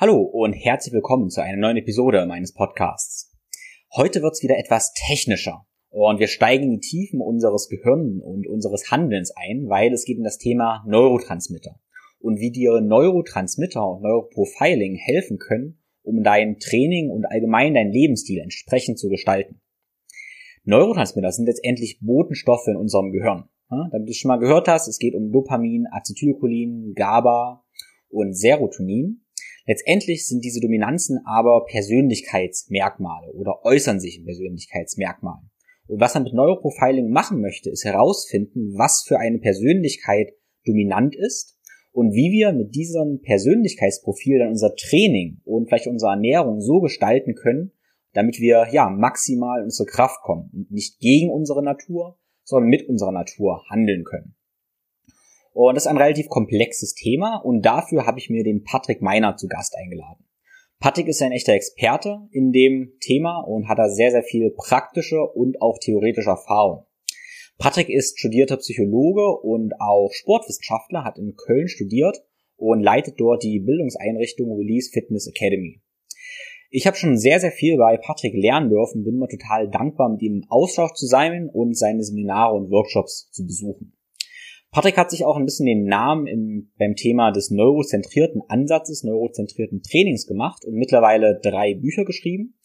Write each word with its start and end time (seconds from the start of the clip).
Hallo 0.00 0.22
und 0.22 0.52
herzlich 0.52 0.94
willkommen 0.94 1.28
zu 1.28 1.42
einer 1.42 1.56
neuen 1.56 1.76
Episode 1.76 2.24
meines 2.24 2.54
Podcasts. 2.54 3.36
Heute 3.96 4.22
wird's 4.22 4.44
wieder 4.44 4.56
etwas 4.56 4.92
technischer 4.92 5.66
und 5.90 6.20
wir 6.20 6.28
steigen 6.28 6.66
in 6.66 6.70
die 6.78 6.88
Tiefen 6.88 7.20
unseres 7.20 7.68
Gehirns 7.68 8.22
und 8.22 8.46
unseres 8.46 8.92
Handelns 8.92 9.32
ein, 9.34 9.68
weil 9.68 9.92
es 9.92 10.04
geht 10.04 10.18
um 10.18 10.22
das 10.22 10.38
Thema 10.38 10.84
Neurotransmitter 10.86 11.80
und 12.20 12.38
wie 12.38 12.52
dir 12.52 12.80
Neurotransmitter 12.80 13.84
und 13.84 14.02
Neuroprofiling 14.02 14.94
helfen 14.94 15.38
können, 15.38 15.82
um 16.04 16.22
dein 16.22 16.60
Training 16.60 17.10
und 17.10 17.24
allgemein 17.24 17.74
dein 17.74 17.90
Lebensstil 17.90 18.38
entsprechend 18.38 19.00
zu 19.00 19.08
gestalten. 19.08 19.60
Neurotransmitter 20.62 21.32
sind 21.32 21.46
letztendlich 21.46 21.98
Botenstoffe 22.00 22.68
in 22.68 22.76
unserem 22.76 23.10
Gehirn. 23.10 23.48
damit 23.68 24.06
du 24.06 24.12
es 24.12 24.16
schon 24.16 24.28
mal 24.28 24.38
gehört 24.38 24.68
hast, 24.68 24.86
es 24.86 25.00
geht 25.00 25.16
um 25.16 25.32
Dopamin, 25.32 25.88
Acetylcholin, 25.90 26.92
GABA 26.94 27.64
und 28.10 28.34
Serotonin 28.34 29.24
Letztendlich 29.68 30.26
sind 30.26 30.42
diese 30.42 30.60
Dominanzen 30.60 31.20
aber 31.26 31.66
Persönlichkeitsmerkmale 31.66 33.30
oder 33.34 33.66
äußern 33.66 34.00
sich 34.00 34.16
in 34.16 34.24
Persönlichkeitsmerkmalen. 34.24 35.50
Und 35.88 36.00
was 36.00 36.14
man 36.14 36.22
mit 36.22 36.32
Neuroprofiling 36.32 37.10
machen 37.10 37.42
möchte, 37.42 37.68
ist 37.68 37.84
herausfinden, 37.84 38.72
was 38.78 39.04
für 39.06 39.18
eine 39.18 39.38
Persönlichkeit 39.38 40.32
dominant 40.64 41.14
ist 41.14 41.58
und 41.92 42.14
wie 42.14 42.32
wir 42.32 42.54
mit 42.54 42.74
diesem 42.74 43.20
Persönlichkeitsprofil 43.20 44.38
dann 44.38 44.48
unser 44.48 44.74
Training 44.74 45.42
und 45.44 45.68
vielleicht 45.68 45.86
unsere 45.86 46.12
Ernährung 46.12 46.62
so 46.62 46.80
gestalten 46.80 47.34
können, 47.34 47.72
damit 48.14 48.40
wir 48.40 48.68
ja 48.72 48.88
maximal 48.88 49.58
in 49.58 49.64
unsere 49.64 49.86
Kraft 49.86 50.22
kommen 50.22 50.48
und 50.54 50.70
nicht 50.70 50.98
gegen 50.98 51.30
unsere 51.30 51.62
Natur, 51.62 52.18
sondern 52.42 52.70
mit 52.70 52.88
unserer 52.88 53.12
Natur 53.12 53.64
handeln 53.68 54.04
können. 54.04 54.34
Und 55.60 55.74
das 55.74 55.86
ist 55.86 55.88
ein 55.88 55.96
relativ 55.96 56.28
komplexes 56.28 56.94
Thema 56.94 57.38
und 57.38 57.62
dafür 57.62 58.06
habe 58.06 58.20
ich 58.20 58.30
mir 58.30 58.44
den 58.44 58.62
Patrick 58.62 59.02
Meiner 59.02 59.36
zu 59.36 59.48
Gast 59.48 59.74
eingeladen. 59.76 60.24
Patrick 60.78 61.08
ist 61.08 61.20
ein 61.20 61.32
echter 61.32 61.52
Experte 61.54 62.28
in 62.30 62.52
dem 62.52 62.92
Thema 63.00 63.40
und 63.40 63.68
hat 63.68 63.80
da 63.80 63.88
sehr, 63.88 64.12
sehr 64.12 64.22
viel 64.22 64.54
praktische 64.56 65.20
und 65.20 65.60
auch 65.60 65.78
theoretische 65.80 66.30
Erfahrung. 66.30 66.86
Patrick 67.58 67.88
ist 67.88 68.20
studierter 68.20 68.58
Psychologe 68.58 69.26
und 69.42 69.72
auch 69.80 70.12
Sportwissenschaftler, 70.12 71.02
hat 71.02 71.18
in 71.18 71.34
Köln 71.34 71.66
studiert 71.66 72.22
und 72.54 72.80
leitet 72.80 73.18
dort 73.18 73.42
die 73.42 73.58
Bildungseinrichtung 73.58 74.56
Release 74.56 74.90
Fitness 74.92 75.26
Academy. 75.26 75.80
Ich 76.70 76.86
habe 76.86 76.96
schon 76.96 77.18
sehr, 77.18 77.40
sehr 77.40 77.50
viel 77.50 77.78
bei 77.78 77.96
Patrick 77.96 78.34
lernen 78.34 78.70
dürfen, 78.70 79.02
bin 79.02 79.16
immer 79.16 79.26
total 79.26 79.68
dankbar, 79.68 80.08
mit 80.08 80.22
ihm 80.22 80.34
im 80.34 80.44
Austausch 80.50 80.92
zu 80.92 81.06
sein 81.06 81.50
und 81.52 81.76
seine 81.76 82.04
Seminare 82.04 82.54
und 82.54 82.70
Workshops 82.70 83.28
zu 83.32 83.44
besuchen. 83.44 83.97
Patrick 84.70 84.96
hat 84.96 85.10
sich 85.10 85.24
auch 85.24 85.36
ein 85.36 85.44
bisschen 85.44 85.66
den 85.66 85.84
Namen 85.84 86.26
im, 86.26 86.72
beim 86.78 86.94
Thema 86.94 87.30
des 87.30 87.50
neurozentrierten 87.50 88.42
Ansatzes, 88.48 89.02
neurozentrierten 89.02 89.82
Trainings 89.82 90.26
gemacht 90.26 90.64
und 90.64 90.74
mittlerweile 90.74 91.40
drei 91.42 91.74
Bücher 91.74 92.04
geschrieben. 92.04 92.58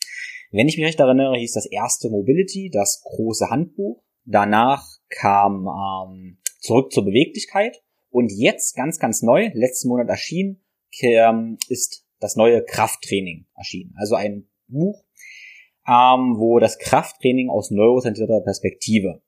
Wenn 0.52 0.68
ich 0.68 0.78
mich 0.78 0.86
recht 0.86 1.00
erinnere, 1.00 1.38
hieß 1.38 1.54
das 1.54 1.66
erste 1.66 2.10
Mobility, 2.10 2.70
das 2.72 3.02
große 3.04 3.50
Handbuch. 3.50 4.04
Danach 4.26 4.86
kam 5.10 5.68
ähm, 5.68 6.38
Zurück 6.64 6.94
zur 6.94 7.04
Beweglichkeit. 7.04 7.84
Und 8.10 8.32
jetzt 8.32 8.76
ganz, 8.76 9.00
ganz 9.00 9.22
neu, 9.22 9.50
letzten 9.54 9.90
Monat 9.90 10.08
erschienen, 10.08 10.64
ähm, 11.02 11.58
ist 11.68 12.06
das 12.20 12.36
neue 12.36 12.64
Krafttraining 12.64 13.48
erschienen. 13.56 13.94
Also 13.98 14.16
ein 14.16 14.48
Buch, 14.68 15.04
ähm, 15.88 16.36
wo 16.38 16.60
das 16.60 16.78
Krafttraining 16.78 17.50
aus 17.50 17.72
neurozentrierter 17.72 18.42
Perspektive 18.42 19.22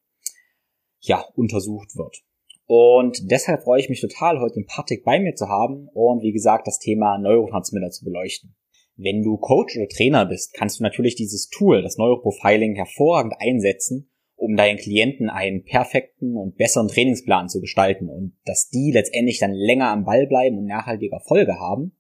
ja 1.02 1.26
untersucht 1.36 1.96
wird. 1.98 2.25
Und 2.68 3.30
deshalb 3.30 3.64
freue 3.64 3.80
ich 3.80 3.90
mich 3.90 4.02
total, 4.02 4.40
heute 4.40 4.56
den 4.56 4.66
Patrick 4.66 5.04
bei 5.04 5.20
mir 5.20 5.36
zu 5.36 5.48
haben 5.48 5.88
und 5.94 6.24
wie 6.24 6.32
gesagt, 6.32 6.68
das 6.68 6.80
Thema 6.80 7.18
Neurotransmitter 7.20 7.92
zu 7.92 8.06
beleuchten. 8.06 8.56
Wenn 8.98 9.24
du 9.24 9.38
Coach 9.38 9.78
oder 9.78 9.88
Trainer 9.88 10.26
bist, 10.26 10.54
kannst 10.54 10.80
du 10.80 10.84
natürlich 10.84 11.16
dieses 11.16 11.50
Tool, 11.50 11.82
das 11.82 11.98
Neuroprofiling, 11.98 12.76
hervorragend 12.76 13.36
einsetzen, 13.40 14.10
um 14.36 14.56
deinen 14.56 14.78
Klienten 14.78 15.30
einen 15.30 15.64
perfekten 15.64 16.36
und 16.36 16.58
besseren 16.58 16.88
Trainingsplan 16.88 17.50
zu 17.50 17.62
gestalten 17.62 18.10
und 18.10 18.38
dass 18.46 18.70
die 18.70 18.92
letztendlich 18.92 19.40
dann 19.40 19.54
länger 19.54 19.90
am 19.90 20.06
Ball 20.06 20.28
bleiben 20.28 20.58
und 20.58 20.66
nachhaltige 20.66 21.14
Erfolge 21.14 21.60
haben. 21.60 21.96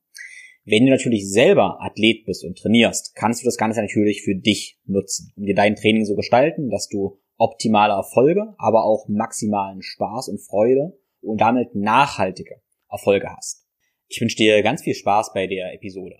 Wenn 0.63 0.85
du 0.85 0.91
natürlich 0.91 1.29
selber 1.29 1.77
Athlet 1.81 2.25
bist 2.25 2.43
und 2.43 2.57
trainierst, 2.57 3.13
kannst 3.15 3.43
du 3.43 3.45
das 3.45 3.57
Ganze 3.57 3.81
natürlich 3.81 4.23
für 4.23 4.35
dich 4.35 4.79
nutzen, 4.85 5.31
um 5.35 5.45
dir 5.45 5.53
dein 5.53 5.75
Training 5.75 6.05
so 6.05 6.15
gestalten, 6.15 6.69
dass 6.69 6.89
du 6.89 7.19
optimale 7.37 7.93
Erfolge, 7.93 8.53
aber 8.57 8.85
auch 8.85 9.07
maximalen 9.07 9.81
Spaß 9.81 10.27
und 10.29 10.39
Freude 10.39 10.97
und 11.21 11.41
damit 11.41 11.75
nachhaltige 11.75 12.61
Erfolge 12.89 13.29
hast. 13.35 13.65
Ich 14.07 14.21
wünsche 14.21 14.37
dir 14.37 14.63
ganz 14.63 14.83
viel 14.83 14.95
Spaß 14.95 15.33
bei 15.33 15.47
der 15.47 15.73
Episode. 15.73 16.15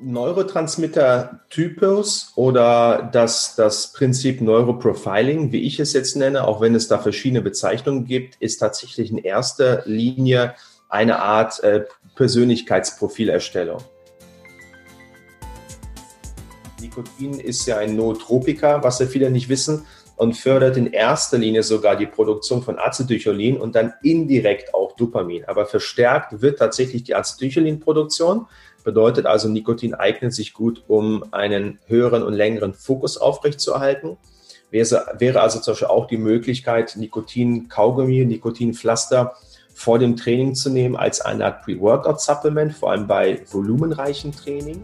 Neurotransmitter-Typus 0.00 2.32
oder 2.36 3.10
das, 3.12 3.56
das 3.56 3.92
Prinzip 3.92 4.40
Neuroprofiling, 4.40 5.52
wie 5.52 5.60
ich 5.62 5.78
es 5.78 5.92
jetzt 5.92 6.16
nenne, 6.16 6.44
auch 6.46 6.60
wenn 6.60 6.74
es 6.74 6.88
da 6.88 6.98
verschiedene 6.98 7.42
Bezeichnungen 7.42 8.04
gibt, 8.04 8.34
ist 8.40 8.58
tatsächlich 8.58 9.12
in 9.12 9.18
erster 9.18 9.84
Linie 9.86 10.56
eine 10.88 11.20
Art 11.20 11.62
äh, 11.62 11.84
Persönlichkeitsprofilerstellung. 12.16 13.78
Nikotin 16.82 17.40
ist 17.40 17.66
ja 17.66 17.78
ein 17.78 17.96
Nootropika, 17.96 18.82
was 18.82 18.98
ja 18.98 19.06
viele 19.06 19.30
nicht 19.30 19.48
wissen, 19.48 19.86
und 20.16 20.36
fördert 20.36 20.76
in 20.76 20.92
erster 20.92 21.38
Linie 21.38 21.62
sogar 21.62 21.96
die 21.96 22.06
Produktion 22.06 22.62
von 22.62 22.78
Acetylcholin 22.78 23.56
und 23.56 23.74
dann 23.74 23.94
indirekt 24.02 24.74
auch 24.74 24.94
Dopamin. 24.94 25.44
Aber 25.46 25.64
verstärkt 25.66 26.42
wird 26.42 26.58
tatsächlich 26.58 27.02
die 27.04 27.14
Acetylcholinproduktion. 27.14 28.46
Bedeutet 28.84 29.26
also, 29.26 29.48
Nikotin 29.48 29.94
eignet 29.94 30.34
sich 30.34 30.52
gut, 30.52 30.84
um 30.86 31.24
einen 31.32 31.78
höheren 31.86 32.22
und 32.22 32.34
längeren 32.34 32.74
Fokus 32.74 33.16
aufrechtzuerhalten. 33.16 34.16
Wäre, 34.70 35.40
also 35.40 35.60
zum 35.60 35.72
Beispiel 35.72 35.88
auch 35.88 36.06
die 36.06 36.18
Möglichkeit, 36.18 36.96
Nikotin-Kaugummi, 36.96 38.24
Nikotin-Pflaster 38.24 39.34
vor 39.74 39.98
dem 39.98 40.16
Training 40.16 40.54
zu 40.54 40.70
nehmen 40.70 40.96
als 40.96 41.20
eine 41.20 41.46
Art 41.46 41.64
Pre-Workout-Supplement, 41.64 42.74
vor 42.74 42.92
allem 42.92 43.06
bei 43.06 43.40
volumenreichen 43.50 44.32
Training. 44.32 44.82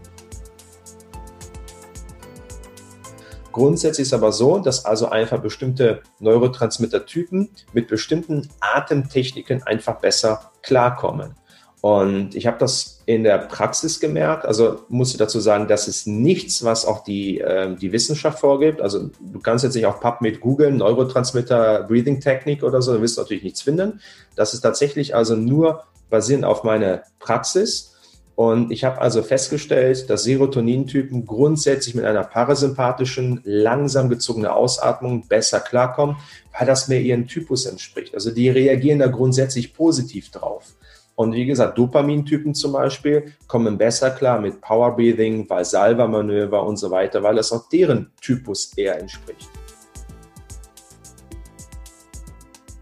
Grundsätzlich 3.51 4.07
ist 4.07 4.13
aber 4.13 4.31
so, 4.31 4.59
dass 4.59 4.85
also 4.85 5.09
einfach 5.09 5.39
bestimmte 5.39 6.01
Neurotransmittertypen 6.19 7.49
mit 7.73 7.87
bestimmten 7.87 8.49
Atemtechniken 8.59 9.63
einfach 9.63 9.99
besser 9.99 10.51
klarkommen. 10.61 11.35
Und 11.81 12.35
ich 12.35 12.45
habe 12.45 12.57
das 12.59 13.01
in 13.05 13.23
der 13.23 13.37
Praxis 13.37 14.01
gemerkt. 14.01 14.45
Also 14.45 14.81
muss 14.89 15.11
ich 15.11 15.17
dazu 15.17 15.39
sagen, 15.39 15.67
das 15.67 15.87
ist 15.87 16.07
nichts, 16.07 16.63
was 16.63 16.85
auch 16.85 17.03
die, 17.05 17.39
äh, 17.39 17.73
die 17.75 17.93
Wissenschaft 17.93 18.39
vorgibt. 18.39 18.81
Also 18.81 19.09
du 19.19 19.39
kannst 19.39 19.63
jetzt 19.63 19.75
nicht 19.75 19.85
auf 19.85 20.01
PubMed 20.01 20.41
googeln, 20.41 20.77
Neurotransmitter 20.77 21.83
Breathing 21.83 22.19
Technik 22.19 22.63
oder 22.63 22.81
so, 22.81 22.93
du 22.93 23.01
wirst 23.01 23.17
natürlich 23.17 23.43
nichts 23.43 23.61
finden. 23.61 24.01
Das 24.35 24.53
ist 24.53 24.61
tatsächlich 24.61 25.15
also 25.15 25.35
nur 25.35 25.83
basierend 26.09 26.43
auf 26.43 26.63
meiner 26.63 27.03
Praxis 27.19 27.95
und 28.39 28.71
ich 28.71 28.85
habe 28.85 29.01
also 29.01 29.21
festgestellt, 29.21 30.09
dass 30.09 30.23
Serotonintypen 30.23 31.25
grundsätzlich 31.25 31.93
mit 31.93 32.05
einer 32.05 32.23
parasympathischen, 32.23 33.41
langsam 33.43 34.07
gezogenen 34.07 34.49
Ausatmung 34.49 35.27
besser 35.27 35.59
klarkommen, 35.59 36.15
weil 36.57 36.65
das 36.65 36.87
mehr 36.87 37.01
ihren 37.01 37.27
Typus 37.27 37.65
entspricht. 37.65 38.13
Also 38.13 38.31
die 38.31 38.47
reagieren 38.47 38.99
da 38.99 39.07
grundsätzlich 39.07 39.73
positiv 39.73 40.31
drauf. 40.31 40.73
Und 41.15 41.33
wie 41.33 41.45
gesagt, 41.45 41.77
Dopamintypen 41.77 42.55
zum 42.55 42.71
Beispiel 42.71 43.33
kommen 43.47 43.77
besser 43.77 44.09
klar 44.09 44.39
mit 44.39 44.61
Power 44.61 44.95
Breathing, 44.95 45.49
Valsalva-Manöver 45.49 46.65
und 46.65 46.77
so 46.77 46.91
weiter, 46.91 47.21
weil 47.21 47.35
das 47.35 47.51
auch 47.51 47.67
deren 47.67 48.09
Typus 48.21 48.71
eher 48.77 48.97
entspricht. 48.97 49.49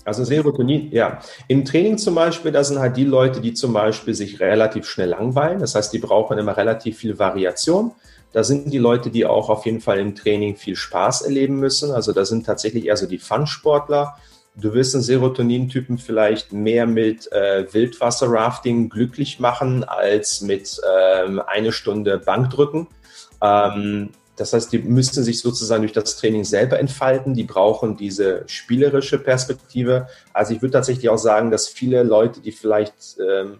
Also 0.07 0.23
Serotonin, 0.23 0.89
ja. 0.91 1.19
Im 1.49 1.65
Training 1.65 1.97
zum 1.97 2.15
Beispiel, 2.15 2.53
da 2.53 2.63
sind 2.63 2.79
halt 2.79 2.95
die 2.95 3.03
Leute, 3.03 3.41
die 3.41 3.53
zum 3.53 3.73
Beispiel 3.73 4.13
sich 4.13 4.39
relativ 4.39 4.87
schnell 4.87 5.09
langweilen. 5.09 5.59
Das 5.59 5.75
heißt, 5.75 5.91
die 5.91 5.99
brauchen 5.99 6.37
immer 6.37 6.55
relativ 6.55 6.97
viel 6.97 7.19
Variation. 7.19 7.91
Da 8.31 8.45
sind 8.45 8.71
die 8.71 8.77
Leute, 8.77 9.09
die 9.09 9.25
auch 9.25 9.49
auf 9.49 9.65
jeden 9.65 9.81
Fall 9.81 9.99
im 9.99 10.15
Training 10.15 10.55
viel 10.55 10.77
Spaß 10.77 11.23
erleben 11.23 11.59
müssen. 11.59 11.91
Also 11.91 12.13
da 12.13 12.23
sind 12.23 12.45
tatsächlich 12.45 12.85
eher 12.85 12.95
so 12.95 13.05
die 13.05 13.17
Fun-Sportler. 13.17 14.17
Du 14.55 14.73
wirst 14.73 14.95
einen 14.95 15.03
Serotonin-Typen 15.03 15.97
vielleicht 15.97 16.53
mehr 16.53 16.87
mit 16.87 17.29
äh, 17.33 17.65
Wildwasser-Rafting 17.69 18.87
glücklich 18.87 19.41
machen 19.41 19.83
als 19.83 20.39
mit 20.39 20.79
ähm, 20.89 21.41
eine 21.45 21.73
Stunde 21.73 22.17
Bankdrücken. 22.17 22.87
Ähm, 23.41 24.11
das 24.37 24.53
heißt, 24.53 24.71
die 24.71 24.79
müssen 24.79 25.23
sich 25.23 25.39
sozusagen 25.39 25.81
durch 25.81 25.93
das 25.93 26.15
Training 26.17 26.43
selber 26.45 26.79
entfalten. 26.79 27.33
Die 27.33 27.43
brauchen 27.43 27.97
diese 27.97 28.43
spielerische 28.45 29.17
Perspektive. 29.17 30.07
Also 30.31 30.53
ich 30.53 30.61
würde 30.61 30.73
tatsächlich 30.73 31.09
auch 31.09 31.17
sagen, 31.17 31.51
dass 31.51 31.67
viele 31.67 32.03
Leute, 32.03 32.39
die 32.39 32.51
vielleicht 32.51 33.17
ähm, 33.19 33.57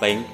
Link 0.00 0.33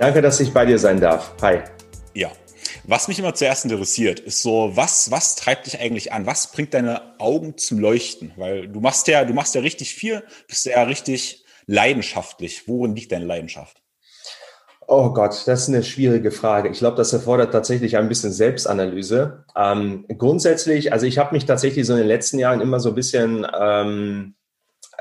Danke, 0.00 0.22
dass 0.22 0.40
ich 0.40 0.54
bei 0.54 0.64
dir 0.64 0.78
sein 0.78 0.98
darf. 0.98 1.34
Hi. 1.42 1.58
Ja. 2.14 2.30
Was 2.84 3.06
mich 3.06 3.18
immer 3.18 3.34
zuerst 3.34 3.66
interessiert, 3.66 4.18
ist 4.18 4.40
so, 4.40 4.70
was, 4.74 5.10
was 5.10 5.36
treibt 5.36 5.66
dich 5.66 5.78
eigentlich 5.78 6.10
an? 6.10 6.24
Was 6.24 6.52
bringt 6.52 6.72
deine 6.72 7.20
Augen 7.20 7.58
zum 7.58 7.78
Leuchten? 7.78 8.32
Weil 8.36 8.66
du 8.66 8.80
machst 8.80 9.08
ja, 9.08 9.26
du 9.26 9.34
machst 9.34 9.54
ja 9.54 9.60
richtig 9.60 9.94
viel, 9.94 10.24
bist 10.48 10.64
ja 10.64 10.84
richtig 10.84 11.44
leidenschaftlich. 11.66 12.66
Worin 12.66 12.96
liegt 12.96 13.12
deine 13.12 13.26
Leidenschaft? 13.26 13.82
Oh 14.88 15.10
Gott, 15.10 15.42
das 15.44 15.62
ist 15.62 15.68
eine 15.68 15.82
schwierige 15.82 16.30
Frage. 16.30 16.70
Ich 16.70 16.78
glaube, 16.78 16.96
das 16.96 17.12
erfordert 17.12 17.52
tatsächlich 17.52 17.98
ein 17.98 18.08
bisschen 18.08 18.32
Selbstanalyse. 18.32 19.44
Ähm, 19.54 20.06
grundsätzlich, 20.16 20.94
also 20.94 21.04
ich 21.04 21.18
habe 21.18 21.34
mich 21.34 21.44
tatsächlich 21.44 21.86
so 21.86 21.92
in 21.92 21.98
den 21.98 22.08
letzten 22.08 22.38
Jahren 22.38 22.62
immer 22.62 22.80
so 22.80 22.88
ein 22.88 22.94
bisschen 22.94 23.46
ähm, 23.60 24.34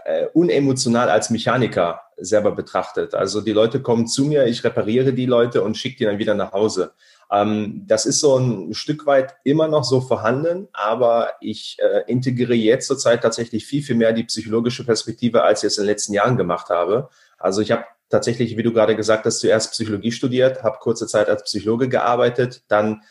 äh, 0.03 0.25
unemotional 0.33 1.09
als 1.09 1.29
Mechaniker 1.29 2.01
selber 2.21 2.51
betrachtet. 2.51 3.15
Also 3.15 3.41
die 3.41 3.53
Leute 3.53 3.81
kommen 3.81 4.07
zu 4.07 4.25
mir, 4.25 4.45
ich 4.45 4.63
repariere 4.63 5.13
die 5.13 5.25
Leute 5.25 5.61
und 5.61 5.77
schicke 5.77 5.97
die 5.97 6.05
dann 6.05 6.19
wieder 6.19 6.35
nach 6.35 6.51
Hause. 6.51 6.91
Ähm, 7.31 7.83
das 7.87 8.05
ist 8.05 8.19
so 8.19 8.37
ein 8.37 8.73
Stück 8.73 9.05
weit 9.05 9.35
immer 9.43 9.67
noch 9.67 9.83
so 9.83 10.01
vorhanden, 10.01 10.67
aber 10.73 11.33
ich 11.41 11.77
äh, 11.79 12.03
integriere 12.07 12.55
jetzt 12.55 12.87
zurzeit 12.87 13.21
tatsächlich 13.21 13.65
viel, 13.65 13.83
viel 13.83 13.95
mehr 13.95 14.13
die 14.13 14.23
psychologische 14.23 14.83
Perspektive, 14.83 15.43
als 15.43 15.63
ich 15.63 15.67
es 15.67 15.77
in 15.77 15.83
den 15.83 15.89
letzten 15.89 16.13
Jahren 16.13 16.37
gemacht 16.37 16.69
habe. 16.69 17.09
Also 17.37 17.61
ich 17.61 17.71
habe 17.71 17.85
tatsächlich, 18.09 18.57
wie 18.57 18.63
du 18.63 18.73
gerade 18.73 18.95
gesagt 18.95 19.25
hast, 19.25 19.39
zuerst 19.39 19.71
Psychologie 19.71 20.11
studiert, 20.11 20.63
habe 20.63 20.79
kurze 20.79 21.07
Zeit 21.07 21.29
als 21.29 21.43
Psychologe 21.43 21.89
gearbeitet, 21.89 22.63
dann 22.67 23.03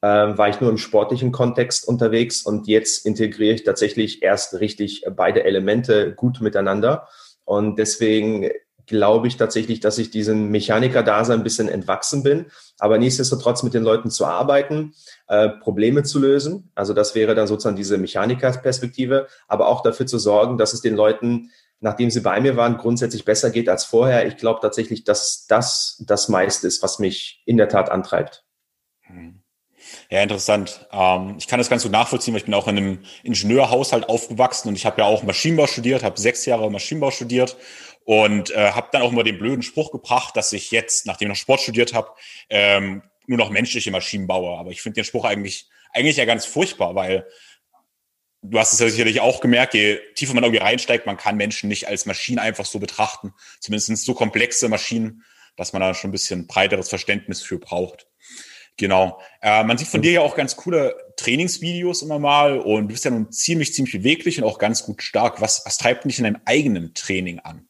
äh, 0.00 0.06
war 0.06 0.48
ich 0.48 0.60
nur 0.60 0.70
im 0.70 0.78
sportlichen 0.78 1.32
Kontext 1.32 1.88
unterwegs 1.88 2.42
und 2.42 2.68
jetzt 2.68 3.04
integriere 3.04 3.54
ich 3.54 3.64
tatsächlich 3.64 4.22
erst 4.22 4.60
richtig 4.60 5.04
beide 5.16 5.44
Elemente 5.44 6.14
gut 6.14 6.40
miteinander. 6.40 7.08
Und 7.44 7.78
deswegen 7.78 8.50
glaube 8.86 9.28
ich 9.28 9.36
tatsächlich, 9.36 9.80
dass 9.80 9.98
ich 9.98 10.10
diesen 10.10 10.50
Mechaniker-Dasein 10.50 11.40
ein 11.40 11.44
bisschen 11.44 11.68
entwachsen 11.68 12.22
bin, 12.22 12.46
aber 12.78 12.98
nichtsdestotrotz 12.98 13.62
mit 13.62 13.72
den 13.72 13.82
Leuten 13.82 14.10
zu 14.10 14.26
arbeiten, 14.26 14.94
äh, 15.26 15.48
Probleme 15.48 16.02
zu 16.02 16.18
lösen. 16.18 16.70
Also 16.74 16.92
das 16.92 17.14
wäre 17.14 17.34
dann 17.34 17.46
sozusagen 17.46 17.76
diese 17.76 17.96
Mechaniker-Perspektive, 17.96 19.26
aber 19.48 19.68
auch 19.68 19.82
dafür 19.82 20.06
zu 20.06 20.18
sorgen, 20.18 20.58
dass 20.58 20.74
es 20.74 20.82
den 20.82 20.96
Leuten 20.96 21.50
nachdem 21.84 22.10
sie 22.10 22.20
bei 22.20 22.40
mir 22.40 22.56
waren, 22.56 22.78
grundsätzlich 22.78 23.26
besser 23.26 23.50
geht 23.50 23.68
als 23.68 23.84
vorher. 23.84 24.26
Ich 24.26 24.38
glaube 24.38 24.60
tatsächlich, 24.62 25.04
dass 25.04 25.46
das 25.46 26.02
das 26.06 26.30
meiste 26.30 26.66
ist, 26.66 26.82
was 26.82 26.98
mich 26.98 27.42
in 27.44 27.58
der 27.58 27.68
Tat 27.68 27.90
antreibt. 27.90 28.44
Hm. 29.02 29.43
Ja, 30.10 30.22
interessant. 30.22 30.86
Ähm, 30.92 31.36
ich 31.38 31.46
kann 31.46 31.58
das 31.58 31.68
ganz 31.68 31.82
gut 31.82 31.92
nachvollziehen, 31.92 32.34
weil 32.34 32.38
ich 32.38 32.44
bin 32.44 32.54
auch 32.54 32.68
in 32.68 32.76
einem 32.76 32.98
Ingenieurhaushalt 33.22 34.08
aufgewachsen 34.08 34.68
und 34.68 34.76
ich 34.76 34.86
habe 34.86 35.00
ja 35.00 35.06
auch 35.06 35.22
Maschinenbau 35.22 35.66
studiert, 35.66 36.02
habe 36.02 36.20
sechs 36.20 36.46
Jahre 36.46 36.70
Maschinenbau 36.70 37.10
studiert 37.10 37.56
und 38.04 38.50
äh, 38.50 38.72
habe 38.72 38.88
dann 38.92 39.02
auch 39.02 39.12
immer 39.12 39.24
den 39.24 39.38
blöden 39.38 39.62
Spruch 39.62 39.90
gebracht, 39.92 40.36
dass 40.36 40.52
ich 40.52 40.70
jetzt, 40.70 41.06
nachdem 41.06 41.26
ich 41.26 41.30
noch 41.30 41.40
Sport 41.40 41.60
studiert 41.60 41.94
habe, 41.94 42.08
ähm, 42.50 43.02
nur 43.26 43.38
noch 43.38 43.50
menschliche 43.50 43.90
Maschinen 43.90 44.26
baue. 44.26 44.58
Aber 44.58 44.70
ich 44.70 44.82
finde 44.82 44.96
den 44.96 45.04
Spruch 45.04 45.24
eigentlich 45.24 45.68
eigentlich 45.94 46.16
ja 46.16 46.24
ganz 46.26 46.44
furchtbar, 46.44 46.94
weil 46.94 47.26
du 48.42 48.58
hast 48.58 48.74
es 48.74 48.80
ja 48.80 48.88
sicherlich 48.88 49.20
auch 49.20 49.40
gemerkt, 49.40 49.74
je 49.74 49.98
tiefer 50.14 50.34
man 50.34 50.44
irgendwie 50.44 50.62
reinsteigt, 50.62 51.06
man 51.06 51.16
kann 51.16 51.36
Menschen 51.36 51.68
nicht 51.68 51.88
als 51.88 52.04
Maschinen 52.04 52.38
einfach 52.38 52.66
so 52.66 52.78
betrachten. 52.78 53.32
Zumindest 53.60 54.04
so 54.04 54.12
komplexe 54.12 54.68
Maschinen, 54.68 55.24
dass 55.56 55.72
man 55.72 55.80
da 55.80 55.94
schon 55.94 56.10
ein 56.10 56.12
bisschen 56.12 56.46
breiteres 56.46 56.88
Verständnis 56.88 57.42
für 57.42 57.58
braucht. 57.58 58.06
Genau. 58.76 59.20
Äh, 59.40 59.62
man 59.64 59.78
sieht 59.78 59.88
von 59.88 60.02
dir 60.02 60.12
ja 60.12 60.20
auch 60.20 60.34
ganz 60.34 60.56
coole 60.56 60.96
Trainingsvideos 61.16 62.02
immer 62.02 62.18
mal 62.18 62.58
und 62.58 62.88
du 62.88 62.88
bist 62.88 63.04
ja 63.04 63.10
nun 63.10 63.30
ziemlich, 63.30 63.72
ziemlich 63.72 63.94
beweglich 63.94 64.38
und 64.38 64.44
auch 64.44 64.58
ganz 64.58 64.84
gut 64.84 65.02
stark. 65.02 65.40
Was, 65.40 65.62
was 65.64 65.78
treibt 65.78 66.04
dich 66.04 66.18
in 66.18 66.24
deinem 66.24 66.40
eigenen 66.44 66.92
Training 66.94 67.38
an? 67.38 67.68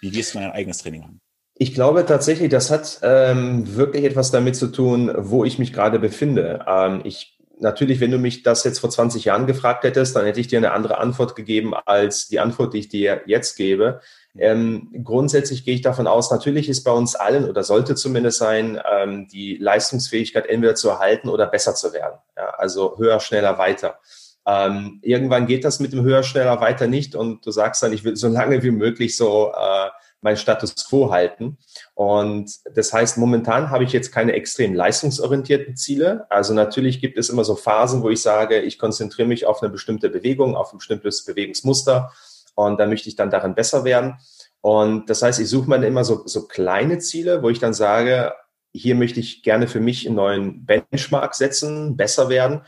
Wie 0.00 0.10
gehst 0.10 0.34
du 0.34 0.38
in 0.38 0.44
dein 0.44 0.52
eigenes 0.52 0.78
Training 0.78 1.02
an? 1.02 1.20
Ich 1.54 1.74
glaube 1.74 2.06
tatsächlich, 2.06 2.50
das 2.50 2.70
hat 2.70 3.00
ähm, 3.02 3.74
wirklich 3.74 4.04
etwas 4.04 4.30
damit 4.30 4.54
zu 4.54 4.68
tun, 4.68 5.12
wo 5.16 5.44
ich 5.44 5.58
mich 5.58 5.72
gerade 5.72 5.98
befinde. 5.98 6.64
Ähm, 6.68 7.00
ich 7.02 7.38
natürlich, 7.60 7.98
wenn 7.98 8.12
du 8.12 8.18
mich 8.18 8.44
das 8.44 8.62
jetzt 8.62 8.78
vor 8.78 8.90
20 8.90 9.24
Jahren 9.24 9.46
gefragt 9.46 9.82
hättest, 9.82 10.14
dann 10.14 10.24
hätte 10.24 10.40
ich 10.40 10.46
dir 10.46 10.58
eine 10.58 10.70
andere 10.70 10.98
Antwort 10.98 11.34
gegeben 11.34 11.74
als 11.74 12.28
die 12.28 12.38
Antwort, 12.38 12.74
die 12.74 12.78
ich 12.78 12.88
dir 12.88 13.22
jetzt 13.26 13.56
gebe. 13.56 14.00
Ähm, 14.38 14.90
grundsätzlich 15.04 15.64
gehe 15.64 15.74
ich 15.74 15.82
davon 15.82 16.06
aus, 16.06 16.30
natürlich 16.30 16.68
ist 16.68 16.84
bei 16.84 16.92
uns 16.92 17.14
allen 17.14 17.48
oder 17.48 17.62
sollte 17.64 17.94
zumindest 17.94 18.38
sein, 18.38 18.80
ähm, 18.90 19.28
die 19.28 19.56
Leistungsfähigkeit 19.56 20.46
entweder 20.46 20.74
zu 20.74 20.88
erhalten 20.88 21.28
oder 21.28 21.46
besser 21.46 21.74
zu 21.74 21.92
werden. 21.92 22.18
Ja, 22.36 22.50
also 22.50 22.96
höher, 22.98 23.20
schneller, 23.20 23.58
weiter. 23.58 23.98
Ähm, 24.46 25.00
irgendwann 25.02 25.46
geht 25.46 25.64
das 25.64 25.78
mit 25.78 25.92
dem 25.92 26.02
höher, 26.02 26.22
schneller, 26.22 26.60
weiter 26.60 26.86
nicht 26.86 27.14
und 27.14 27.44
du 27.44 27.50
sagst 27.50 27.82
dann, 27.82 27.92
ich 27.92 28.04
will 28.04 28.16
so 28.16 28.28
lange 28.28 28.62
wie 28.62 28.70
möglich 28.70 29.16
so 29.16 29.52
äh, 29.54 29.88
mein 30.20 30.36
Status 30.36 30.88
quo 30.88 31.10
halten. 31.10 31.58
Und 31.94 32.50
das 32.74 32.92
heißt, 32.92 33.18
momentan 33.18 33.70
habe 33.70 33.84
ich 33.84 33.92
jetzt 33.92 34.10
keine 34.10 34.32
extrem 34.32 34.74
leistungsorientierten 34.74 35.76
Ziele. 35.76 36.26
Also 36.30 36.54
natürlich 36.54 37.00
gibt 37.00 37.18
es 37.18 37.28
immer 37.28 37.44
so 37.44 37.56
Phasen, 37.56 38.02
wo 38.02 38.10
ich 38.10 38.22
sage, 38.22 38.60
ich 38.60 38.78
konzentriere 38.78 39.28
mich 39.28 39.46
auf 39.46 39.62
eine 39.62 39.70
bestimmte 39.70 40.08
Bewegung, 40.08 40.56
auf 40.56 40.72
ein 40.72 40.78
bestimmtes 40.78 41.24
Bewegungsmuster 41.24 42.12
und 42.58 42.80
da 42.80 42.86
möchte 42.86 43.08
ich 43.08 43.14
dann 43.14 43.30
darin 43.30 43.54
besser 43.54 43.84
werden. 43.84 44.16
Und 44.60 45.08
das 45.08 45.22
heißt, 45.22 45.38
ich 45.38 45.48
suche 45.48 45.70
mir 45.70 45.86
immer 45.86 46.02
so, 46.02 46.26
so 46.26 46.48
kleine 46.48 46.98
Ziele, 46.98 47.40
wo 47.40 47.50
ich 47.50 47.60
dann 47.60 47.72
sage, 47.72 48.32
hier 48.72 48.96
möchte 48.96 49.20
ich 49.20 49.44
gerne 49.44 49.68
für 49.68 49.78
mich 49.78 50.06
einen 50.06 50.16
neuen 50.16 50.66
Benchmark 50.66 51.36
setzen, 51.36 51.96
besser 51.96 52.28
werden. 52.28 52.62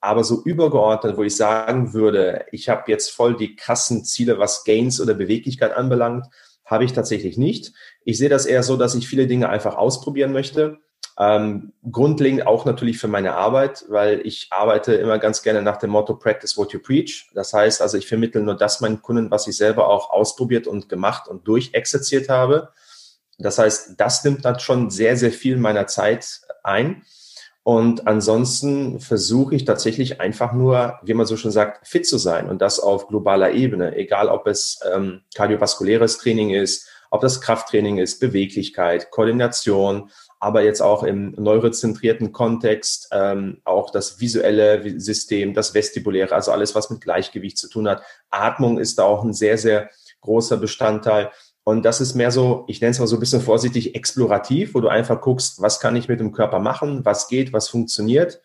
Aber 0.00 0.24
so 0.24 0.42
übergeordnet, 0.42 1.16
wo 1.16 1.22
ich 1.22 1.36
sagen 1.36 1.94
würde, 1.94 2.46
ich 2.50 2.68
habe 2.68 2.90
jetzt 2.90 3.10
voll 3.10 3.36
die 3.36 3.54
krassen 3.54 4.04
Ziele, 4.04 4.40
was 4.40 4.64
Gains 4.64 5.00
oder 5.00 5.14
Beweglichkeit 5.14 5.76
anbelangt, 5.76 6.26
habe 6.64 6.84
ich 6.84 6.92
tatsächlich 6.92 7.38
nicht. 7.38 7.72
Ich 8.04 8.18
sehe 8.18 8.28
das 8.28 8.46
eher 8.46 8.64
so, 8.64 8.76
dass 8.76 8.96
ich 8.96 9.06
viele 9.06 9.28
Dinge 9.28 9.48
einfach 9.48 9.76
ausprobieren 9.76 10.32
möchte. 10.32 10.78
Ähm, 11.18 11.72
grundlegend 11.90 12.46
auch 12.46 12.66
natürlich 12.66 12.98
für 12.98 13.08
meine 13.08 13.34
Arbeit, 13.34 13.86
weil 13.88 14.20
ich 14.26 14.48
arbeite 14.50 14.94
immer 14.94 15.18
ganz 15.18 15.42
gerne 15.42 15.62
nach 15.62 15.78
dem 15.78 15.90
Motto 15.90 16.14
Practice 16.14 16.58
what 16.58 16.72
you 16.72 16.78
preach. 16.78 17.30
Das 17.34 17.54
heißt 17.54 17.80
also, 17.80 17.96
ich 17.96 18.06
vermittle 18.06 18.42
nur 18.42 18.54
das 18.54 18.80
meinen 18.80 19.00
Kunden, 19.00 19.30
was 19.30 19.46
ich 19.46 19.56
selber 19.56 19.88
auch 19.88 20.10
ausprobiert 20.10 20.66
und 20.66 20.88
gemacht 20.88 21.26
und 21.26 21.48
durchexerziert 21.48 22.28
habe. 22.28 22.68
Das 23.38 23.58
heißt, 23.58 23.94
das 23.98 24.24
nimmt 24.24 24.44
dann 24.44 24.60
schon 24.60 24.90
sehr, 24.90 25.16
sehr 25.16 25.32
viel 25.32 25.56
meiner 25.56 25.86
Zeit 25.86 26.42
ein. 26.62 27.02
Und 27.62 28.06
ansonsten 28.06 29.00
versuche 29.00 29.56
ich 29.56 29.64
tatsächlich 29.64 30.20
einfach 30.20 30.52
nur, 30.52 31.00
wie 31.02 31.14
man 31.14 31.26
so 31.26 31.36
schon 31.36 31.50
sagt, 31.50 31.86
fit 31.86 32.06
zu 32.06 32.16
sein 32.16 32.48
und 32.48 32.62
das 32.62 32.78
auf 32.78 33.08
globaler 33.08 33.52
Ebene, 33.52 33.96
egal 33.96 34.28
ob 34.28 34.46
es 34.46 34.78
ähm, 34.94 35.22
kardiovaskuläres 35.34 36.18
Training 36.18 36.50
ist, 36.50 36.88
ob 37.10 37.22
das 37.22 37.40
Krafttraining 37.40 37.98
ist, 37.98 38.20
Beweglichkeit, 38.20 39.10
Koordination, 39.10 40.10
aber 40.46 40.62
jetzt 40.62 40.80
auch 40.80 41.02
im 41.02 41.34
neurozentrierten 41.36 42.30
Kontext 42.30 43.08
ähm, 43.10 43.60
auch 43.64 43.90
das 43.90 44.20
visuelle 44.20 45.00
System, 45.00 45.54
das 45.54 45.74
vestibuläre, 45.74 46.32
also 46.32 46.52
alles, 46.52 46.76
was 46.76 46.88
mit 46.88 47.00
Gleichgewicht 47.00 47.58
zu 47.58 47.68
tun 47.68 47.88
hat. 47.88 48.02
Atmung 48.30 48.78
ist 48.78 49.00
da 49.00 49.02
auch 49.02 49.24
ein 49.24 49.32
sehr, 49.32 49.58
sehr 49.58 49.90
großer 50.20 50.56
Bestandteil. 50.56 51.32
Und 51.64 51.84
das 51.84 52.00
ist 52.00 52.14
mehr 52.14 52.30
so, 52.30 52.64
ich 52.68 52.80
nenne 52.80 52.92
es 52.92 53.00
mal 53.00 53.08
so 53.08 53.16
ein 53.16 53.20
bisschen 53.20 53.40
vorsichtig 53.40 53.96
explorativ, 53.96 54.76
wo 54.76 54.80
du 54.80 54.86
einfach 54.86 55.20
guckst, 55.20 55.60
was 55.60 55.80
kann 55.80 55.96
ich 55.96 56.06
mit 56.06 56.20
dem 56.20 56.30
Körper 56.30 56.60
machen, 56.60 57.04
was 57.04 57.26
geht, 57.26 57.52
was 57.52 57.68
funktioniert. 57.68 58.40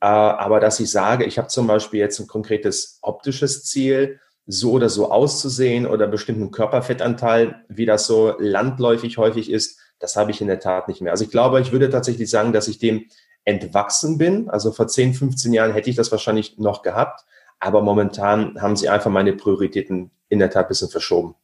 Äh, 0.00 0.06
aber 0.06 0.60
dass 0.60 0.78
ich 0.78 0.88
sage, 0.88 1.24
ich 1.24 1.36
habe 1.36 1.48
zum 1.48 1.66
Beispiel 1.66 1.98
jetzt 1.98 2.20
ein 2.20 2.28
konkretes 2.28 3.00
optisches 3.02 3.64
Ziel, 3.64 4.20
so 4.46 4.70
oder 4.70 4.88
so 4.88 5.10
auszusehen 5.10 5.84
oder 5.84 6.06
bestimmten 6.06 6.52
Körperfettanteil, 6.52 7.64
wie 7.68 7.86
das 7.86 8.06
so 8.06 8.36
landläufig 8.38 9.18
häufig 9.18 9.50
ist, 9.50 9.80
das 10.00 10.16
habe 10.16 10.30
ich 10.30 10.40
in 10.40 10.48
der 10.48 10.58
Tat 10.58 10.88
nicht 10.88 11.00
mehr. 11.00 11.12
Also 11.12 11.24
ich 11.24 11.30
glaube, 11.30 11.60
ich 11.60 11.72
würde 11.72 11.90
tatsächlich 11.90 12.28
sagen, 12.28 12.52
dass 12.52 12.68
ich 12.68 12.78
dem 12.78 13.06
entwachsen 13.44 14.18
bin. 14.18 14.50
Also 14.50 14.72
vor 14.72 14.88
10, 14.88 15.14
15 15.14 15.52
Jahren 15.52 15.72
hätte 15.72 15.90
ich 15.90 15.96
das 15.96 16.10
wahrscheinlich 16.10 16.58
noch 16.58 16.82
gehabt, 16.82 17.24
aber 17.58 17.82
momentan 17.82 18.60
haben 18.60 18.76
sie 18.76 18.88
einfach 18.88 19.10
meine 19.10 19.34
Prioritäten 19.34 20.10
in 20.28 20.38
der 20.38 20.50
Tat 20.50 20.66
ein 20.66 20.68
bisschen 20.68 20.88
verschoben. 20.88 21.34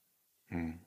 Hm. 0.49 0.81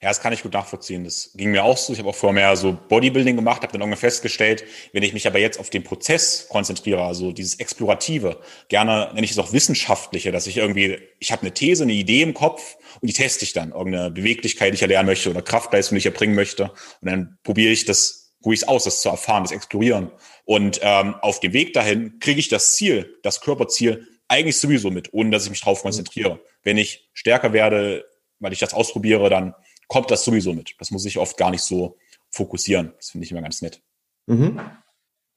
Ja, 0.00 0.08
das 0.08 0.20
kann 0.20 0.32
ich 0.32 0.42
gut 0.42 0.52
nachvollziehen. 0.52 1.04
Das 1.04 1.30
ging 1.34 1.50
mir 1.50 1.64
auch 1.64 1.76
so. 1.76 1.92
Ich 1.92 1.98
habe 1.98 2.08
auch 2.08 2.14
vorher 2.14 2.34
mehr 2.34 2.56
so 2.56 2.76
Bodybuilding 2.88 3.36
gemacht, 3.36 3.62
habe 3.62 3.72
dann 3.72 3.82
irgendwann 3.82 4.00
festgestellt, 4.00 4.64
wenn 4.92 5.02
ich 5.02 5.12
mich 5.12 5.26
aber 5.26 5.38
jetzt 5.38 5.60
auf 5.60 5.70
den 5.70 5.84
Prozess 5.84 6.48
konzentriere, 6.48 7.04
also 7.04 7.32
dieses 7.32 7.56
Explorative, 7.60 8.40
gerne 8.68 9.10
nenne 9.12 9.24
ich 9.24 9.32
es 9.32 9.38
auch 9.38 9.52
wissenschaftliche, 9.52 10.32
dass 10.32 10.46
ich 10.46 10.56
irgendwie, 10.56 10.98
ich 11.18 11.32
habe 11.32 11.42
eine 11.42 11.52
These, 11.52 11.84
eine 11.84 11.92
Idee 11.92 12.22
im 12.22 12.34
Kopf 12.34 12.76
und 13.00 13.08
die 13.08 13.12
teste 13.12 13.44
ich 13.44 13.52
dann, 13.52 13.72
irgendeine 13.72 14.10
Beweglichkeit, 14.10 14.72
die 14.72 14.76
ich 14.76 14.82
erlernen 14.82 15.06
möchte 15.06 15.30
oder 15.30 15.42
Kraftleistung, 15.42 15.96
die 15.96 16.00
ich 16.00 16.06
erbringen 16.06 16.34
möchte. 16.34 16.72
Und 17.00 17.10
dann 17.10 17.38
probiere 17.42 17.72
ich 17.72 17.84
das, 17.84 18.34
es 18.44 18.68
aus, 18.68 18.84
das 18.84 19.02
zu 19.02 19.08
erfahren, 19.08 19.44
das 19.44 19.52
Explorieren. 19.52 20.10
Und 20.44 20.78
ähm, 20.82 21.16
auf 21.20 21.40
dem 21.40 21.52
Weg 21.52 21.72
dahin 21.72 22.18
kriege 22.20 22.40
ich 22.40 22.48
das 22.48 22.76
Ziel, 22.76 23.18
das 23.22 23.40
Körperziel, 23.40 24.06
eigentlich 24.28 24.56
sowieso 24.58 24.90
mit, 24.90 25.12
ohne 25.12 25.30
dass 25.30 25.44
ich 25.44 25.50
mich 25.50 25.60
drauf 25.60 25.82
konzentriere. 25.82 26.40
Wenn 26.62 26.78
ich 26.78 27.08
stärker 27.12 27.52
werde, 27.52 28.04
weil 28.38 28.52
ich 28.52 28.58
das 28.58 28.74
ausprobiere, 28.74 29.30
dann 29.30 29.54
kommt 29.88 30.10
das 30.10 30.24
sowieso 30.24 30.52
mit. 30.52 30.74
Das 30.78 30.90
muss 30.90 31.04
ich 31.04 31.18
oft 31.18 31.36
gar 31.36 31.50
nicht 31.50 31.62
so 31.62 31.96
fokussieren. 32.30 32.92
Das 32.96 33.10
finde 33.10 33.24
ich 33.24 33.32
immer 33.32 33.42
ganz 33.42 33.62
nett. 33.62 33.80
Mhm. 34.26 34.60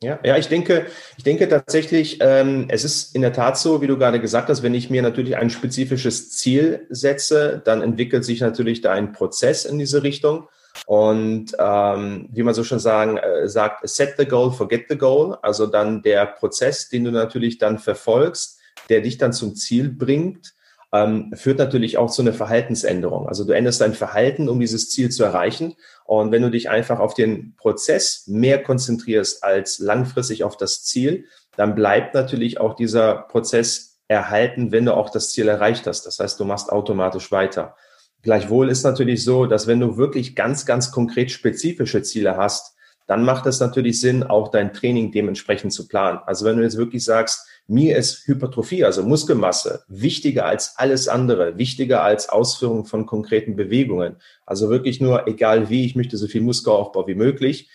Ja, 0.01 0.17
ja, 0.23 0.37
ich 0.37 0.47
denke, 0.47 0.85
ich 1.17 1.25
denke 1.25 1.49
tatsächlich, 1.49 2.19
ähm, 2.21 2.67
es 2.69 2.85
ist 2.85 3.13
in 3.13 3.21
der 3.21 3.33
Tat 3.33 3.57
so, 3.57 3.81
wie 3.81 3.87
du 3.87 3.97
gerade 3.97 4.21
gesagt 4.21 4.47
hast, 4.47 4.63
wenn 4.63 4.73
ich 4.73 4.89
mir 4.89 5.01
natürlich 5.01 5.35
ein 5.35 5.49
spezifisches 5.49 6.31
Ziel 6.37 6.87
setze, 6.89 7.61
dann 7.65 7.81
entwickelt 7.81 8.23
sich 8.23 8.39
natürlich 8.39 8.79
da 8.79 8.93
ein 8.93 9.11
Prozess 9.11 9.65
in 9.65 9.77
diese 9.77 10.01
Richtung. 10.01 10.47
Und 10.85 11.53
ähm, 11.59 12.29
wie 12.31 12.43
man 12.43 12.53
so 12.53 12.63
schon 12.63 12.79
sagen, 12.79 13.17
äh, 13.17 13.49
sagt, 13.49 13.87
set 13.89 14.13
the 14.17 14.25
goal, 14.25 14.53
forget 14.53 14.85
the 14.87 14.97
goal. 14.97 15.37
Also 15.41 15.67
dann 15.67 16.01
der 16.01 16.25
Prozess, 16.27 16.87
den 16.87 17.03
du 17.03 17.11
natürlich 17.11 17.57
dann 17.57 17.77
verfolgst, 17.77 18.57
der 18.87 19.01
dich 19.01 19.17
dann 19.17 19.33
zum 19.33 19.55
Ziel 19.55 19.89
bringt, 19.89 20.53
ähm, 20.91 21.31
führt 21.35 21.59
natürlich 21.59 21.97
auch 21.97 22.09
zu 22.09 22.21
einer 22.21 22.33
Verhaltensänderung. 22.33 23.27
Also 23.27 23.43
du 23.43 23.53
änderst 23.53 23.81
dein 23.81 23.93
Verhalten, 23.93 24.49
um 24.49 24.59
dieses 24.59 24.89
Ziel 24.89 25.09
zu 25.09 25.23
erreichen. 25.23 25.75
Und 26.05 26.31
wenn 26.31 26.41
du 26.41 26.49
dich 26.49 26.69
einfach 26.69 26.99
auf 26.99 27.13
den 27.13 27.55
Prozess 27.57 28.25
mehr 28.27 28.63
konzentrierst 28.63 29.43
als 29.43 29.79
langfristig 29.79 30.43
auf 30.43 30.57
das 30.57 30.83
Ziel, 30.83 31.25
dann 31.55 31.75
bleibt 31.75 32.13
natürlich 32.15 32.59
auch 32.59 32.75
dieser 32.75 33.15
Prozess 33.15 33.99
erhalten, 34.07 34.71
wenn 34.71 34.85
du 34.85 34.95
auch 34.95 35.11
das 35.11 35.31
Ziel 35.31 35.47
erreicht 35.47 35.85
hast. 35.85 36.05
Das 36.05 36.19
heißt, 36.19 36.39
du 36.39 36.45
machst 36.45 36.71
automatisch 36.71 37.31
weiter. 37.31 37.75
Gleichwohl 38.21 38.69
ist 38.69 38.83
natürlich 38.83 39.23
so, 39.23 39.45
dass 39.45 39.67
wenn 39.67 39.79
du 39.79 39.97
wirklich 39.97 40.35
ganz, 40.35 40.65
ganz 40.65 40.91
konkret 40.91 41.31
spezifische 41.31 42.01
Ziele 42.01 42.35
hast, 42.35 42.75
dann 43.05 43.23
macht 43.23 43.45
es 43.45 43.59
natürlich 43.59 43.99
Sinn, 43.99 44.23
auch 44.23 44.49
dein 44.49 44.73
Training 44.73 45.11
dementsprechend 45.11 45.73
zu 45.73 45.87
planen. 45.87 46.19
Also 46.25 46.45
wenn 46.45 46.57
du 46.57 46.63
jetzt 46.63 46.77
wirklich 46.77 47.03
sagst, 47.03 47.47
mir 47.69 47.97
ist 47.97 48.27
Hypertrophie, 48.27 48.83
also 48.83 49.03
Muskelmasse, 49.03 49.83
wichtiger 49.87 50.45
als 50.45 50.77
alles 50.77 51.07
andere, 51.07 51.57
wichtiger 51.57 52.03
als 52.03 52.27
Ausführung 52.27 52.85
von 52.85 53.05
konkreten 53.05 53.55
Bewegungen. 53.55 54.15
Also 54.45 54.69
wirklich 54.69 54.99
nur, 54.99 55.27
egal 55.27 55.69
wie, 55.69 55.85
ich 55.85 55.95
möchte 55.95 56.17
so 56.17 56.27
viel 56.27 56.41
Muskelaufbau 56.41 57.05
wie 57.07 57.15
möglich. 57.15 57.69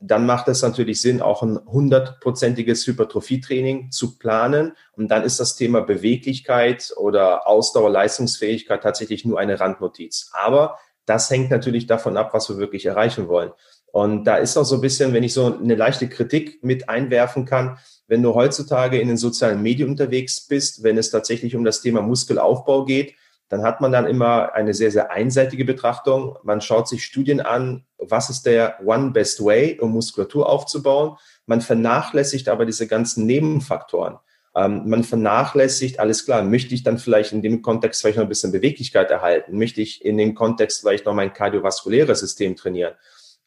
Dann 0.00 0.26
macht 0.26 0.48
es 0.48 0.62
natürlich 0.62 1.00
Sinn, 1.00 1.22
auch 1.22 1.42
ein 1.42 1.58
hundertprozentiges 1.66 2.86
Hypertrophietraining 2.86 3.90
zu 3.90 4.18
planen. 4.18 4.72
Und 4.92 5.08
dann 5.08 5.24
ist 5.24 5.40
das 5.40 5.56
Thema 5.56 5.80
Beweglichkeit 5.80 6.92
oder 6.96 7.46
Ausdauer, 7.48 7.90
Leistungsfähigkeit 7.90 8.82
tatsächlich 8.82 9.24
nur 9.24 9.40
eine 9.40 9.58
Randnotiz. 9.58 10.30
Aber 10.34 10.78
das 11.06 11.30
hängt 11.30 11.50
natürlich 11.50 11.86
davon 11.86 12.18
ab, 12.18 12.34
was 12.34 12.50
wir 12.50 12.58
wirklich 12.58 12.84
erreichen 12.84 13.28
wollen. 13.28 13.50
Und 13.90 14.24
da 14.24 14.36
ist 14.36 14.58
auch 14.58 14.64
so 14.64 14.74
ein 14.74 14.82
bisschen, 14.82 15.14
wenn 15.14 15.24
ich 15.24 15.32
so 15.32 15.56
eine 15.56 15.74
leichte 15.74 16.08
Kritik 16.08 16.62
mit 16.62 16.90
einwerfen 16.90 17.46
kann, 17.46 17.78
wenn 18.08 18.22
du 18.22 18.34
heutzutage 18.34 18.98
in 18.98 19.08
den 19.08 19.16
sozialen 19.16 19.62
Medien 19.62 19.90
unterwegs 19.90 20.40
bist, 20.40 20.82
wenn 20.82 20.98
es 20.98 21.10
tatsächlich 21.10 21.54
um 21.54 21.64
das 21.64 21.82
Thema 21.82 22.02
Muskelaufbau 22.02 22.84
geht, 22.84 23.14
dann 23.48 23.62
hat 23.62 23.80
man 23.80 23.92
dann 23.92 24.06
immer 24.06 24.52
eine 24.54 24.74
sehr, 24.74 24.90
sehr 24.90 25.10
einseitige 25.10 25.64
Betrachtung. 25.64 26.36
Man 26.42 26.60
schaut 26.60 26.88
sich 26.88 27.04
Studien 27.04 27.40
an, 27.40 27.84
was 27.96 28.28
ist 28.28 28.44
der 28.44 28.78
One 28.84 29.10
Best 29.12 29.42
Way, 29.42 29.78
um 29.80 29.92
Muskulatur 29.92 30.48
aufzubauen. 30.48 31.16
Man 31.46 31.60
vernachlässigt 31.60 32.48
aber 32.48 32.66
diese 32.66 32.86
ganzen 32.86 33.24
Nebenfaktoren. 33.24 34.18
Ähm, 34.54 34.88
man 34.88 35.04
vernachlässigt, 35.04 35.98
alles 35.98 36.24
klar, 36.24 36.42
möchte 36.42 36.74
ich 36.74 36.82
dann 36.82 36.98
vielleicht 36.98 37.32
in 37.32 37.42
dem 37.42 37.62
Kontext 37.62 38.00
vielleicht 38.00 38.18
noch 38.18 38.24
ein 38.24 38.28
bisschen 38.28 38.52
Beweglichkeit 38.52 39.10
erhalten? 39.10 39.56
Möchte 39.56 39.80
ich 39.80 40.04
in 40.04 40.18
dem 40.18 40.34
Kontext 40.34 40.80
vielleicht 40.80 41.06
noch 41.06 41.14
mein 41.14 41.32
kardiovaskuläres 41.32 42.20
System 42.20 42.56
trainieren? 42.56 42.94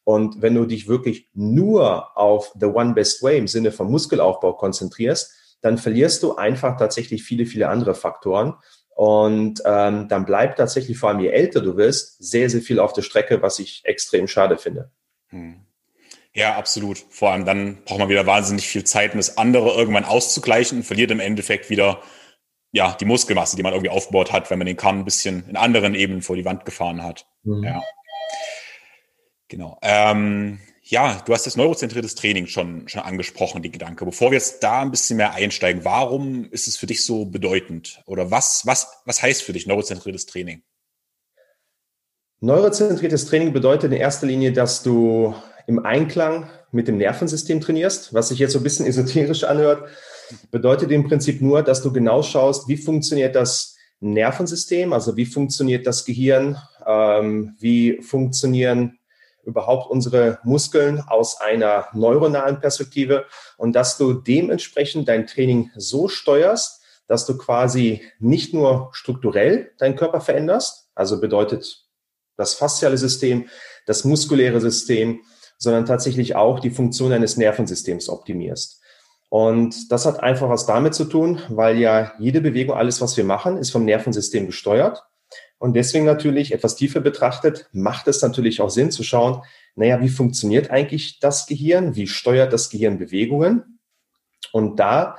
Und 0.04 0.42
wenn 0.42 0.54
du 0.54 0.64
dich 0.64 0.88
wirklich 0.88 1.28
nur 1.32 2.16
auf 2.18 2.52
the 2.58 2.66
one 2.66 2.94
best 2.94 3.22
way 3.22 3.38
im 3.38 3.46
Sinne 3.46 3.70
von 3.72 3.90
Muskelaufbau 3.90 4.54
konzentrierst, 4.54 5.32
dann 5.60 5.78
verlierst 5.78 6.22
du 6.22 6.36
einfach 6.36 6.76
tatsächlich 6.76 7.22
viele, 7.22 7.46
viele 7.46 7.68
andere 7.68 7.94
Faktoren. 7.94 8.54
Und 8.94 9.62
ähm, 9.64 10.08
dann 10.08 10.26
bleibt 10.26 10.58
tatsächlich, 10.58 10.98
vor 10.98 11.08
allem 11.08 11.20
je 11.20 11.28
älter 11.28 11.60
du 11.60 11.76
wirst, 11.76 12.22
sehr, 12.22 12.50
sehr 12.50 12.60
viel 12.60 12.78
auf 12.78 12.92
der 12.92 13.02
Strecke, 13.02 13.40
was 13.40 13.58
ich 13.58 13.82
extrem 13.84 14.26
schade 14.26 14.58
finde. 14.58 14.90
Hm. 15.28 15.60
Ja, 16.34 16.56
absolut. 16.56 17.04
Vor 17.10 17.30
allem 17.30 17.44
dann 17.44 17.84
braucht 17.84 17.98
man 17.98 18.08
wieder 18.08 18.26
wahnsinnig 18.26 18.66
viel 18.66 18.84
Zeit, 18.84 19.12
um 19.12 19.18
das 19.18 19.36
andere 19.38 19.74
irgendwann 19.74 20.04
auszugleichen 20.04 20.78
und 20.78 20.84
verliert 20.84 21.10
im 21.10 21.20
Endeffekt 21.20 21.70
wieder 21.70 22.02
ja, 22.72 22.96
die 22.98 23.04
Muskelmasse, 23.04 23.54
die 23.54 23.62
man 23.62 23.74
irgendwie 23.74 23.90
aufgebaut 23.90 24.32
hat, 24.32 24.50
wenn 24.50 24.58
man 24.58 24.66
den 24.66 24.78
Kamm 24.78 25.00
ein 25.00 25.04
bisschen 25.04 25.46
in 25.48 25.56
anderen 25.56 25.94
Ebenen 25.94 26.22
vor 26.22 26.36
die 26.36 26.46
Wand 26.46 26.64
gefahren 26.64 27.02
hat. 27.02 27.26
Mhm. 27.44 27.64
Ja. 27.64 27.82
Genau. 29.52 29.76
Ähm, 29.82 30.60
ja, 30.82 31.20
du 31.26 31.34
hast 31.34 31.46
das 31.46 31.58
neurozentriertes 31.58 32.14
Training 32.14 32.46
schon, 32.46 32.88
schon 32.88 33.02
angesprochen, 33.02 33.60
die 33.60 33.70
Gedanke. 33.70 34.06
Bevor 34.06 34.30
wir 34.30 34.38
jetzt 34.38 34.62
da 34.62 34.80
ein 34.80 34.90
bisschen 34.90 35.18
mehr 35.18 35.34
einsteigen, 35.34 35.84
warum 35.84 36.46
ist 36.50 36.68
es 36.68 36.78
für 36.78 36.86
dich 36.86 37.04
so 37.04 37.26
bedeutend? 37.26 38.00
Oder 38.06 38.30
was, 38.30 38.62
was, 38.64 38.88
was 39.04 39.22
heißt 39.22 39.42
für 39.42 39.52
dich 39.52 39.66
neurozentriertes 39.66 40.24
Training? 40.24 40.62
Neurozentriertes 42.40 43.26
Training 43.26 43.52
bedeutet 43.52 43.92
in 43.92 43.98
erster 43.98 44.26
Linie, 44.26 44.52
dass 44.52 44.82
du 44.82 45.34
im 45.66 45.84
Einklang 45.84 46.48
mit 46.70 46.88
dem 46.88 46.96
Nervensystem 46.96 47.60
trainierst. 47.60 48.14
Was 48.14 48.30
sich 48.30 48.38
jetzt 48.38 48.52
so 48.52 48.60
ein 48.60 48.64
bisschen 48.64 48.86
esoterisch 48.86 49.44
anhört, 49.44 49.86
bedeutet 50.50 50.90
im 50.92 51.06
Prinzip 51.06 51.42
nur, 51.42 51.62
dass 51.62 51.82
du 51.82 51.92
genau 51.92 52.22
schaust, 52.22 52.68
wie 52.68 52.78
funktioniert 52.78 53.36
das 53.36 53.76
Nervensystem, 54.00 54.94
also 54.94 55.14
wie 55.18 55.26
funktioniert 55.26 55.86
das 55.86 56.06
Gehirn, 56.06 56.56
ähm, 56.86 57.54
wie 57.58 58.00
funktionieren 58.00 58.98
überhaupt 59.44 59.90
unsere 59.90 60.38
Muskeln 60.44 61.00
aus 61.00 61.40
einer 61.40 61.88
neuronalen 61.92 62.60
Perspektive 62.60 63.26
und 63.56 63.72
dass 63.72 63.98
du 63.98 64.12
dementsprechend 64.14 65.08
dein 65.08 65.26
Training 65.26 65.70
so 65.76 66.08
steuerst, 66.08 66.82
dass 67.06 67.26
du 67.26 67.36
quasi 67.36 68.02
nicht 68.18 68.54
nur 68.54 68.90
strukturell 68.92 69.72
deinen 69.78 69.96
Körper 69.96 70.20
veränderst, 70.20 70.88
also 70.94 71.20
bedeutet 71.20 71.84
das 72.36 72.54
fasziale 72.54 72.96
System, 72.96 73.48
das 73.86 74.04
muskuläre 74.04 74.60
System, 74.60 75.20
sondern 75.58 75.86
tatsächlich 75.86 76.34
auch 76.34 76.60
die 76.60 76.70
Funktion 76.70 77.12
eines 77.12 77.36
Nervensystems 77.36 78.08
optimierst. 78.08 78.80
Und 79.28 79.90
das 79.90 80.04
hat 80.04 80.22
einfach 80.22 80.48
was 80.50 80.66
damit 80.66 80.94
zu 80.94 81.04
tun, 81.04 81.40
weil 81.48 81.78
ja 81.78 82.12
jede 82.18 82.40
Bewegung, 82.40 82.76
alles, 82.76 83.00
was 83.00 83.16
wir 83.16 83.24
machen, 83.24 83.56
ist 83.56 83.70
vom 83.70 83.84
Nervensystem 83.84 84.46
gesteuert. 84.46 85.04
Und 85.62 85.74
deswegen 85.74 86.04
natürlich 86.04 86.50
etwas 86.50 86.74
tiefer 86.74 86.98
betrachtet, 86.98 87.68
macht 87.70 88.08
es 88.08 88.20
natürlich 88.20 88.60
auch 88.60 88.68
Sinn 88.68 88.90
zu 88.90 89.04
schauen, 89.04 89.42
naja, 89.76 90.00
wie 90.00 90.08
funktioniert 90.08 90.72
eigentlich 90.72 91.20
das 91.20 91.46
Gehirn? 91.46 91.94
Wie 91.94 92.08
steuert 92.08 92.52
das 92.52 92.68
Gehirn 92.68 92.98
Bewegungen? 92.98 93.78
Und 94.50 94.80
da 94.80 95.18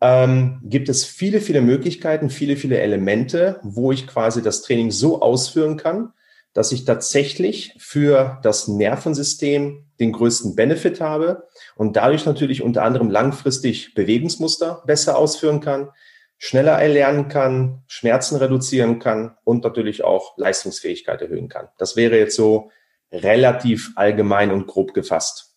ähm, 0.00 0.60
gibt 0.64 0.88
es 0.88 1.04
viele, 1.04 1.40
viele 1.40 1.60
Möglichkeiten, 1.60 2.28
viele, 2.28 2.56
viele 2.56 2.80
Elemente, 2.80 3.60
wo 3.62 3.92
ich 3.92 4.08
quasi 4.08 4.42
das 4.42 4.62
Training 4.62 4.90
so 4.90 5.22
ausführen 5.22 5.76
kann, 5.76 6.12
dass 6.54 6.72
ich 6.72 6.84
tatsächlich 6.84 7.76
für 7.78 8.40
das 8.42 8.66
Nervensystem 8.66 9.86
den 10.00 10.10
größten 10.10 10.56
Benefit 10.56 11.00
habe 11.00 11.46
und 11.76 11.94
dadurch 11.94 12.26
natürlich 12.26 12.62
unter 12.62 12.82
anderem 12.82 13.10
langfristig 13.10 13.94
Bewegungsmuster 13.94 14.82
besser 14.86 15.16
ausführen 15.16 15.60
kann, 15.60 15.90
schneller 16.38 16.72
erlernen 16.72 17.28
kann, 17.28 17.82
Schmerzen 17.86 18.36
reduzieren 18.36 18.98
kann 18.98 19.36
und 19.44 19.64
natürlich 19.64 20.04
auch 20.04 20.36
Leistungsfähigkeit 20.36 21.22
erhöhen 21.22 21.48
kann. 21.48 21.68
Das 21.78 21.96
wäre 21.96 22.18
jetzt 22.18 22.36
so 22.36 22.70
relativ 23.12 23.92
allgemein 23.96 24.50
und 24.50 24.66
grob 24.66 24.94
gefasst. 24.94 25.56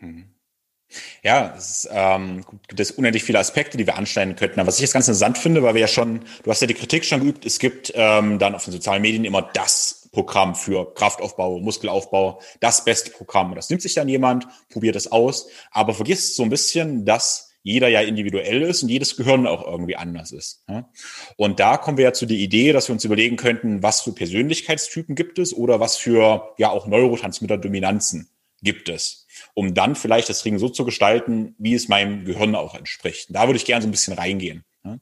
Mhm. 0.00 0.34
Ja, 1.22 1.54
es 1.56 1.84
ist, 1.84 1.90
ähm, 1.92 2.44
gibt 2.66 2.80
es 2.80 2.92
unendlich 2.92 3.22
viele 3.22 3.38
Aspekte, 3.38 3.76
die 3.76 3.86
wir 3.86 3.96
anschneiden 3.96 4.36
könnten. 4.36 4.58
Aber 4.58 4.68
was 4.68 4.76
ich 4.76 4.82
jetzt 4.82 4.94
ganz 4.94 5.06
interessant 5.06 5.36
finde, 5.36 5.62
weil 5.62 5.74
wir 5.74 5.82
ja 5.82 5.88
schon, 5.88 6.20
du 6.42 6.50
hast 6.50 6.60
ja 6.60 6.66
die 6.66 6.74
Kritik 6.74 7.04
schon 7.04 7.20
geübt, 7.20 7.44
es 7.44 7.58
gibt 7.58 7.92
ähm, 7.94 8.38
dann 8.38 8.54
auf 8.54 8.64
den 8.64 8.72
sozialen 8.72 9.02
Medien 9.02 9.26
immer 9.26 9.42
das 9.42 10.08
Programm 10.12 10.54
für 10.54 10.94
Kraftaufbau, 10.94 11.58
Muskelaufbau, 11.58 12.40
das 12.60 12.84
beste 12.84 13.10
Programm. 13.10 13.50
Und 13.50 13.56
das 13.56 13.68
nimmt 13.68 13.82
sich 13.82 13.94
dann 13.94 14.08
jemand, 14.08 14.46
probiert 14.70 14.96
es 14.96 15.12
aus, 15.12 15.48
aber 15.70 15.92
vergisst 15.92 16.36
so 16.36 16.42
ein 16.42 16.48
bisschen, 16.48 17.04
dass 17.04 17.47
jeder 17.62 17.88
ja 17.88 18.00
individuell 18.00 18.62
ist 18.62 18.82
und 18.82 18.88
jedes 18.88 19.16
Gehirn 19.16 19.46
auch 19.46 19.66
irgendwie 19.66 19.96
anders 19.96 20.32
ist. 20.32 20.64
Und 21.36 21.60
da 21.60 21.76
kommen 21.76 21.98
wir 21.98 22.04
ja 22.04 22.12
zu 22.12 22.26
der 22.26 22.36
Idee, 22.36 22.72
dass 22.72 22.88
wir 22.88 22.94
uns 22.94 23.04
überlegen 23.04 23.36
könnten, 23.36 23.82
was 23.82 24.02
für 24.02 24.12
Persönlichkeitstypen 24.12 25.14
gibt 25.14 25.38
es 25.38 25.54
oder 25.54 25.80
was 25.80 25.96
für 25.96 26.54
ja 26.58 26.70
auch 26.70 26.86
Neurotransmitter-Dominanzen 26.86 28.30
gibt 28.62 28.88
es, 28.88 29.26
um 29.54 29.74
dann 29.74 29.94
vielleicht 29.94 30.28
das 30.28 30.40
Training 30.40 30.58
so 30.58 30.68
zu 30.68 30.84
gestalten, 30.84 31.54
wie 31.58 31.74
es 31.74 31.88
meinem 31.88 32.24
Gehirn 32.24 32.54
auch 32.54 32.74
entspricht. 32.74 33.28
Da 33.30 33.46
würde 33.46 33.56
ich 33.56 33.64
gerne 33.64 33.82
so 33.82 33.88
ein 33.88 33.92
bisschen 33.92 34.14
reingehen. 34.14 34.64
Mhm. 34.82 35.00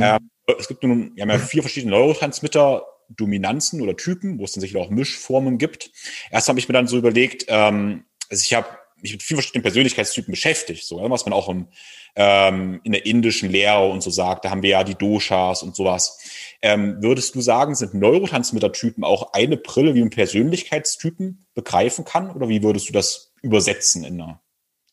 Ähm, 0.00 0.30
es 0.58 0.68
gibt 0.68 0.82
nun, 0.82 1.12
wir 1.14 1.22
haben 1.22 1.30
ja 1.30 1.38
vier 1.38 1.62
verschiedene 1.62 1.92
Neurotransmitter, 1.92 2.84
Dominanzen 3.10 3.80
oder 3.80 3.96
Typen, 3.96 4.38
wo 4.38 4.44
es 4.44 4.52
dann 4.52 4.60
sicher 4.60 4.78
auch 4.80 4.90
Mischformen 4.90 5.58
gibt. 5.58 5.90
Erst 6.30 6.48
habe 6.48 6.58
ich 6.58 6.68
mir 6.68 6.74
dann 6.74 6.86
so 6.86 6.98
überlegt, 6.98 7.46
ähm, 7.48 8.04
also 8.30 8.42
ich 8.42 8.54
habe 8.54 8.68
mich 9.00 9.12
mit 9.12 9.22
vielen 9.22 9.38
verschiedenen 9.38 9.62
Persönlichkeitstypen 9.62 10.32
beschäftigt, 10.32 10.84
so 10.84 10.98
was 11.10 11.24
man 11.24 11.32
auch 11.32 11.48
im, 11.48 11.68
ähm, 12.16 12.80
in 12.84 12.92
der 12.92 13.06
indischen 13.06 13.50
Lehre 13.50 13.88
und 13.88 14.02
so 14.02 14.10
sagt. 14.10 14.44
Da 14.44 14.50
haben 14.50 14.62
wir 14.62 14.70
ja 14.70 14.84
die 14.84 14.94
Doshas 14.94 15.62
und 15.62 15.76
sowas. 15.76 16.18
Ähm, 16.62 16.98
würdest 17.00 17.34
du 17.34 17.40
sagen, 17.40 17.74
sind 17.74 17.94
Neurotransmittertypen 17.94 19.04
auch 19.04 19.32
eine 19.32 19.56
Brille, 19.56 19.94
wie 19.94 20.00
man 20.00 20.10
Persönlichkeitstypen 20.10 21.46
begreifen 21.54 22.04
kann? 22.04 22.30
Oder 22.30 22.48
wie 22.48 22.62
würdest 22.62 22.88
du 22.88 22.92
das 22.92 23.32
übersetzen 23.42 24.04
in 24.04 24.20
einer 24.20 24.42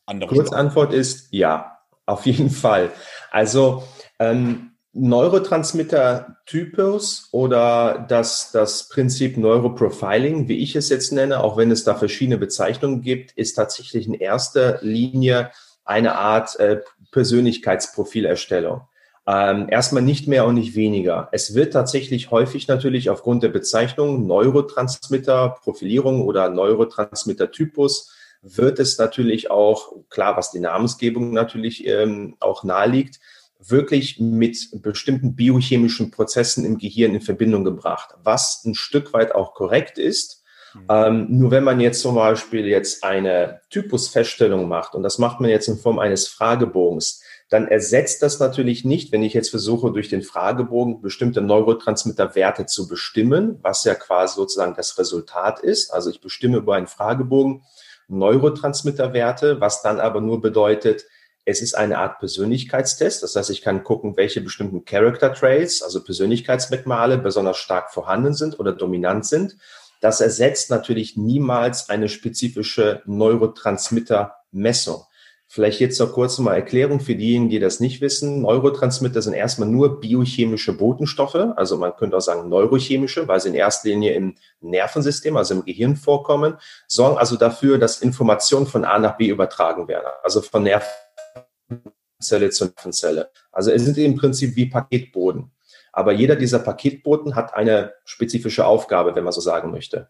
anderen 0.06 0.36
Kurzantwort 0.36 0.92
ist 0.92 1.28
ja, 1.32 1.78
auf 2.06 2.26
jeden 2.26 2.50
Fall. 2.50 2.92
Also 3.30 3.82
ähm, 4.18 4.75
Neurotransmitter-Typus 4.98 7.28
oder 7.32 8.06
das, 8.08 8.50
das 8.52 8.88
Prinzip 8.88 9.36
Neuroprofiling, 9.36 10.48
wie 10.48 10.58
ich 10.58 10.74
es 10.74 10.88
jetzt 10.88 11.12
nenne, 11.12 11.44
auch 11.44 11.56
wenn 11.56 11.70
es 11.70 11.84
da 11.84 11.94
verschiedene 11.94 12.38
Bezeichnungen 12.38 13.02
gibt, 13.02 13.30
ist 13.32 13.54
tatsächlich 13.54 14.06
in 14.06 14.14
erster 14.14 14.78
Linie 14.80 15.50
eine 15.84 16.16
Art 16.16 16.58
äh, 16.58 16.80
Persönlichkeitsprofilerstellung. 17.12 18.80
Ähm, 19.28 19.66
erstmal 19.68 20.02
nicht 20.02 20.28
mehr 20.28 20.46
und 20.46 20.54
nicht 20.54 20.76
weniger. 20.76 21.28
Es 21.32 21.54
wird 21.54 21.72
tatsächlich 21.72 22.30
häufig 22.30 22.68
natürlich 22.68 23.10
aufgrund 23.10 23.42
der 23.42 23.48
Bezeichnung 23.48 24.26
Neurotransmitter, 24.26 25.56
Profilierung 25.62 26.22
oder 26.22 26.48
Neurotransmitter-Typus 26.48 28.12
wird 28.42 28.78
es 28.78 28.98
natürlich 28.98 29.50
auch, 29.50 29.92
klar, 30.08 30.36
was 30.36 30.52
die 30.52 30.60
Namensgebung 30.60 31.32
natürlich 31.32 31.84
ähm, 31.86 32.36
auch 32.38 32.62
naheliegt, 32.62 33.18
wirklich 33.58 34.20
mit 34.20 34.58
bestimmten 34.82 35.34
biochemischen 35.34 36.10
Prozessen 36.10 36.64
im 36.64 36.78
Gehirn 36.78 37.14
in 37.14 37.20
Verbindung 37.20 37.64
gebracht, 37.64 38.10
was 38.22 38.62
ein 38.64 38.74
Stück 38.74 39.12
weit 39.12 39.34
auch 39.34 39.54
korrekt 39.54 39.98
ist. 39.98 40.42
Mhm. 40.74 40.86
Ähm, 40.88 41.26
nur 41.30 41.50
wenn 41.50 41.64
man 41.64 41.80
jetzt 41.80 42.00
zum 42.00 42.14
Beispiel 42.14 42.66
jetzt 42.66 43.02
eine 43.04 43.60
Typusfeststellung 43.70 44.68
macht, 44.68 44.94
und 44.94 45.02
das 45.02 45.18
macht 45.18 45.40
man 45.40 45.50
jetzt 45.50 45.68
in 45.68 45.78
Form 45.78 45.98
eines 45.98 46.28
Fragebogens, 46.28 47.22
dann 47.48 47.68
ersetzt 47.68 48.22
das 48.22 48.40
natürlich 48.40 48.84
nicht, 48.84 49.12
wenn 49.12 49.22
ich 49.22 49.32
jetzt 49.32 49.50
versuche, 49.50 49.92
durch 49.92 50.08
den 50.08 50.22
Fragebogen 50.22 51.00
bestimmte 51.00 51.40
Neurotransmitterwerte 51.40 52.66
zu 52.66 52.88
bestimmen, 52.88 53.58
was 53.62 53.84
ja 53.84 53.94
quasi 53.94 54.34
sozusagen 54.34 54.74
das 54.74 54.98
Resultat 54.98 55.60
ist. 55.60 55.92
Also 55.92 56.10
ich 56.10 56.20
bestimme 56.20 56.58
über 56.58 56.74
einen 56.74 56.88
Fragebogen 56.88 57.62
Neurotransmitterwerte, 58.08 59.60
was 59.60 59.82
dann 59.82 60.00
aber 60.00 60.20
nur 60.20 60.40
bedeutet, 60.40 61.06
es 61.46 61.62
ist 61.62 61.74
eine 61.74 61.98
Art 61.98 62.18
Persönlichkeitstest. 62.18 63.22
Das 63.22 63.36
heißt, 63.36 63.50
ich 63.50 63.62
kann 63.62 63.84
gucken, 63.84 64.16
welche 64.16 64.40
bestimmten 64.40 64.84
Character 64.84 65.32
Traits, 65.32 65.80
also 65.80 66.02
Persönlichkeitsmerkmale, 66.02 67.18
besonders 67.18 67.56
stark 67.56 67.92
vorhanden 67.92 68.34
sind 68.34 68.58
oder 68.58 68.72
dominant 68.72 69.24
sind. 69.24 69.56
Das 70.00 70.20
ersetzt 70.20 70.70
natürlich 70.70 71.16
niemals 71.16 71.88
eine 71.88 72.08
spezifische 72.08 73.02
Neurotransmitter-Messung. 73.06 75.04
Vielleicht 75.48 75.78
jetzt 75.78 76.00
noch 76.00 76.12
kurz 76.12 76.36
mal 76.38 76.56
Erklärung 76.56 76.98
für 76.98 77.14
diejenigen, 77.14 77.48
die 77.48 77.60
das 77.60 77.78
nicht 77.78 78.00
wissen. 78.00 78.42
Neurotransmitter 78.42 79.22
sind 79.22 79.34
erstmal 79.34 79.68
nur 79.68 80.00
biochemische 80.00 80.72
Botenstoffe, 80.76 81.36
also 81.36 81.76
man 81.76 81.94
könnte 81.94 82.16
auch 82.16 82.20
sagen 82.20 82.48
neurochemische, 82.48 83.28
weil 83.28 83.38
sie 83.38 83.50
in 83.50 83.54
erster 83.54 83.88
Linie 83.88 84.14
im 84.14 84.34
Nervensystem, 84.60 85.36
also 85.36 85.54
im 85.54 85.64
Gehirn 85.64 85.94
vorkommen, 85.94 86.56
sorgen 86.88 87.16
also 87.16 87.36
dafür, 87.36 87.78
dass 87.78 88.02
Informationen 88.02 88.66
von 88.66 88.84
A 88.84 88.98
nach 88.98 89.16
B 89.16 89.28
übertragen 89.28 89.86
werden, 89.86 90.06
also 90.24 90.40
von 90.42 90.64
Nerven 90.64 90.88
Zelle 92.20 92.50
zur 92.50 92.68
Nervenzelle. 92.68 93.30
Also 93.52 93.70
es 93.70 93.84
sind 93.84 93.98
im 93.98 94.16
Prinzip 94.16 94.56
wie 94.56 94.66
Paketboden. 94.66 95.50
Aber 95.92 96.12
jeder 96.12 96.36
dieser 96.36 96.58
Paketboten 96.58 97.34
hat 97.34 97.54
eine 97.54 97.94
spezifische 98.04 98.66
Aufgabe, 98.66 99.14
wenn 99.14 99.24
man 99.24 99.32
so 99.32 99.40
sagen 99.40 99.70
möchte. 99.70 100.08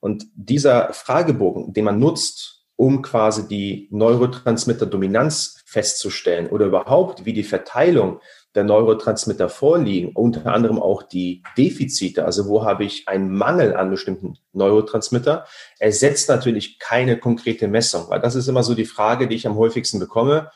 Und 0.00 0.26
dieser 0.34 0.92
Fragebogen, 0.92 1.72
den 1.72 1.84
man 1.84 1.98
nutzt, 1.98 2.64
um 2.74 3.02
quasi 3.02 3.46
die 3.46 3.88
Neurotransmitter-Dominanz 3.92 5.62
festzustellen 5.66 6.48
oder 6.48 6.66
überhaupt, 6.66 7.26
wie 7.26 7.34
die 7.34 7.44
Verteilung 7.44 8.20
der 8.54 8.64
Neurotransmitter 8.64 9.48
vorliegen, 9.48 10.12
unter 10.14 10.52
anderem 10.52 10.80
auch 10.80 11.02
die 11.02 11.42
Defizite, 11.56 12.24
also 12.24 12.48
wo 12.48 12.64
habe 12.64 12.84
ich 12.84 13.06
einen 13.06 13.30
Mangel 13.30 13.76
an 13.76 13.90
bestimmten 13.90 14.38
Neurotransmitter, 14.52 15.46
ersetzt 15.78 16.28
natürlich 16.28 16.78
keine 16.78 17.18
konkrete 17.20 17.68
Messung, 17.68 18.06
weil 18.08 18.20
das 18.20 18.34
ist 18.34 18.48
immer 18.48 18.62
so 18.62 18.74
die 18.74 18.86
Frage, 18.86 19.28
die 19.28 19.36
ich 19.36 19.46
am 19.46 19.56
häufigsten 19.56 20.00
bekomme 20.00 20.50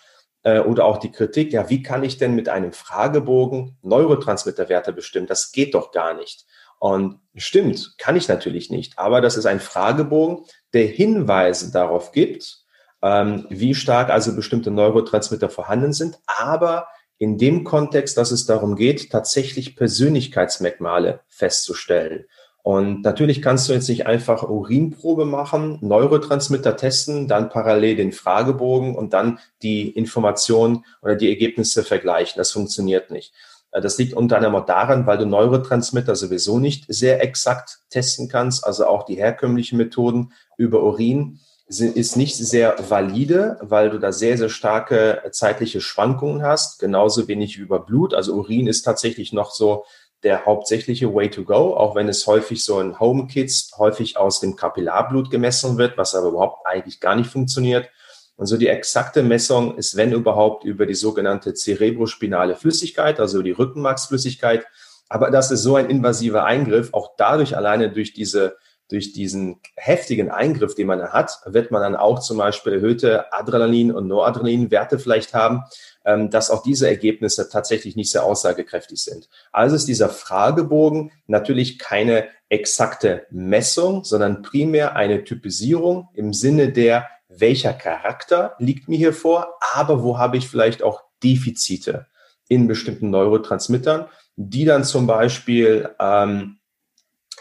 äh, 0.44 0.61
oder 0.61 0.85
auch 0.85 0.98
die 0.98 1.11
Kritik, 1.11 1.52
ja, 1.52 1.68
wie 1.68 1.83
kann 1.83 2.04
ich 2.04 2.16
denn 2.16 2.35
mit 2.35 2.48
einem 2.48 2.72
Fragebogen 2.72 3.76
Neurotransmitterwerte 3.83 4.92
bestimmen? 4.92 5.26
Das 5.26 5.50
geht 5.50 5.74
doch 5.74 5.90
gar 5.90 6.14
nicht. 6.14 6.46
Und 6.78 7.20
stimmt, 7.35 7.94
kann 7.98 8.14
ich 8.14 8.28
natürlich 8.28 8.70
nicht, 8.70 8.98
aber 8.98 9.20
das 9.20 9.37
ist 9.37 9.46
ein 9.46 9.61
Fragebogen, 9.61 10.44
der 10.74 10.87
Hinweise 10.87 11.72
darauf 11.72 12.12
gibt, 12.12 12.64
ähm, 13.02 13.46
wie 13.48 13.74
stark 13.74 14.11
also 14.11 14.37
bestimmte 14.37 14.70
Neurotransmitter 14.70 15.48
vorhanden 15.48 15.92
sind, 15.92 16.18
aber 16.26 16.88
in 17.18 17.38
dem 17.38 17.64
Kontext, 17.64 18.18
dass 18.18 18.33
es 18.33 18.44
darum 18.44 18.76
geht, 18.76 19.11
tatsächlich 19.11 19.76
Persönlichkeitsmerkmale 19.76 21.20
festzustellen. 21.28 22.26
Und 22.64 23.03
natürlich 23.03 23.42
kannst 23.42 23.68
du 23.68 23.74
jetzt 23.74 23.90
nicht 23.90 24.07
einfach 24.07 24.42
Urinprobe 24.42 25.27
machen, 25.27 25.77
Neurotransmitter 25.83 26.79
testen, 26.79 27.29
dann 27.29 27.50
parallel 27.50 27.96
den 27.96 28.11
Fragebogen 28.11 28.96
und 28.96 29.12
dann 29.12 29.38
die 29.61 29.90
Informationen 29.90 30.87
oder 31.03 31.14
die 31.14 31.29
Ergebnisse 31.29 31.85
vergleichen. 31.85 32.38
Das 32.38 32.53
funktioniert 32.53 33.11
nicht. 33.11 33.35
Äh, 33.70 33.83
das 33.83 33.98
liegt 33.98 34.14
unter 34.14 34.37
anderem 34.37 34.55
auch 34.55 34.64
daran, 34.64 35.05
weil 35.07 35.18
du 35.18 35.27
Neurotransmitter 35.27 36.16
sowieso 36.16 36.59
nicht 36.59 36.87
sehr 36.88 37.22
exakt 37.22 37.81
testen 37.90 38.31
kannst. 38.31 38.66
Also 38.66 38.87
auch 38.87 39.05
die 39.05 39.16
herkömmlichen 39.16 39.77
Methoden 39.77 40.33
über 40.57 40.83
Urin 40.83 41.40
ist 41.66 42.16
nicht 42.16 42.37
sehr 42.37 42.77
valide, 42.88 43.59
weil 43.61 43.90
du 43.90 43.98
da 43.98 44.11
sehr, 44.11 44.38
sehr 44.38 44.48
starke 44.48 45.22
zeitliche 45.33 45.83
Schwankungen 45.83 46.42
hast. 46.42 46.79
Genauso 46.79 47.29
wenig 47.29 47.59
wie 47.59 47.62
über 47.62 47.81
Blut. 47.81 48.14
Also 48.14 48.33
Urin 48.35 48.66
ist 48.68 48.83
tatsächlich 48.83 49.35
noch 49.35 49.50
so 49.50 49.85
der 50.24 50.46
hauptsächliche 50.46 51.14
Way 51.14 51.30
to 51.30 51.44
go, 51.44 51.76
auch 51.76 51.94
wenn 51.94 52.08
es 52.08 52.26
häufig 52.26 52.64
so 52.64 52.80
in 52.80 52.98
Home 52.98 53.26
Kits 53.26 53.72
häufig 53.78 54.16
aus 54.16 54.40
dem 54.40 54.56
Kapillarblut 54.56 55.30
gemessen 55.30 55.78
wird, 55.78 55.96
was 55.96 56.14
aber 56.14 56.28
überhaupt 56.28 56.66
eigentlich 56.66 57.00
gar 57.00 57.14
nicht 57.14 57.30
funktioniert. 57.30 57.88
Und 58.37 58.46
so 58.46 58.56
die 58.56 58.68
exakte 58.68 59.22
Messung 59.22 59.76
ist, 59.76 59.96
wenn 59.96 60.12
überhaupt, 60.12 60.64
über 60.64 60.87
die 60.87 60.94
sogenannte 60.94 61.54
cerebrospinale 61.54 62.56
Flüssigkeit, 62.56 63.20
also 63.20 63.42
die 63.42 63.52
Rückenmarksflüssigkeit. 63.52 64.66
Aber 65.08 65.30
das 65.30 65.50
ist 65.50 65.62
so 65.62 65.76
ein 65.76 65.88
invasiver 65.88 66.44
Eingriff, 66.44 66.92
auch 66.92 67.12
dadurch 67.16 67.56
alleine 67.56 67.92
durch 67.92 68.12
diese 68.12 68.56
durch 68.90 69.12
diesen 69.12 69.60
heftigen 69.76 70.30
Eingriff, 70.30 70.74
den 70.74 70.87
man 70.87 71.02
hat, 71.10 71.40
wird 71.46 71.70
man 71.70 71.80
dann 71.80 71.96
auch 71.96 72.20
zum 72.20 72.37
Beispiel 72.37 72.74
erhöhte 72.74 73.32
Adrenalin- 73.32 73.92
und 73.92 74.06
Noradrenalin-Werte 74.08 74.98
vielleicht 74.98 75.32
haben, 75.32 75.64
dass 76.05 76.51
auch 76.51 76.62
diese 76.62 76.88
Ergebnisse 76.88 77.49
tatsächlich 77.49 77.97
nicht 77.97 78.11
sehr 78.11 78.25
aussagekräftig 78.25 79.03
sind. 79.03 79.29
Also 79.53 79.75
ist 79.77 79.88
dieser 79.88 80.11
Fragebogen 80.11 81.12
natürlich 81.27 81.79
keine 81.79 82.29
exakte 82.49 83.27
Messung, 83.31 84.05
sondern 84.05 84.43
primär 84.43 84.97
eine 84.97 85.25
Typisierung 85.25 86.09
im 86.14 86.33
Sinne 86.33 86.71
der, 86.71 87.09
welcher 87.29 87.73
Charakter 87.73 88.55
liegt 88.59 88.88
mir 88.88 88.99
hier 88.99 89.12
vor, 89.12 89.55
aber 89.73 90.03
wo 90.03 90.19
habe 90.19 90.37
ich 90.37 90.49
vielleicht 90.49 90.83
auch 90.83 91.03
Defizite 91.23 92.07
in 92.49 92.69
bestimmten 92.69 93.11
Neurotransmittern, 93.11 94.07
die 94.37 94.64
dann 94.64 94.85
zum 94.85 95.07
Beispiel 95.07 95.88
ähm, 95.99 96.59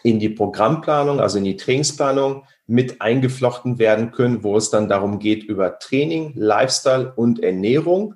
in 0.03 0.19
die 0.19 0.29
Programmplanung, 0.29 1.19
also 1.19 1.37
in 1.37 1.43
die 1.43 1.57
Trainingsplanung 1.57 2.45
mit 2.65 3.01
eingeflochten 3.01 3.77
werden 3.77 4.11
können, 4.11 4.43
wo 4.43 4.57
es 4.57 4.69
dann 4.69 4.87
darum 4.87 5.19
geht, 5.19 5.43
über 5.43 5.79
Training, 5.79 6.33
Lifestyle 6.35 7.13
und 7.15 7.43
Ernährung 7.43 8.15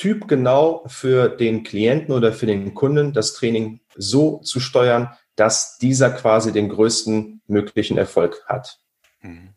typgenau 0.00 0.82
für 0.86 1.28
den 1.28 1.62
Klienten 1.62 2.14
oder 2.14 2.32
für 2.32 2.46
den 2.46 2.72
Kunden 2.72 3.12
das 3.12 3.34
Training 3.34 3.80
so 3.94 4.38
zu 4.38 4.58
steuern, 4.58 5.10
dass 5.36 5.76
dieser 5.76 6.10
quasi 6.10 6.52
den 6.52 6.70
größten 6.70 7.42
möglichen 7.46 7.98
Erfolg 7.98 8.42
hat. 8.46 8.78
Mhm. 9.20 9.50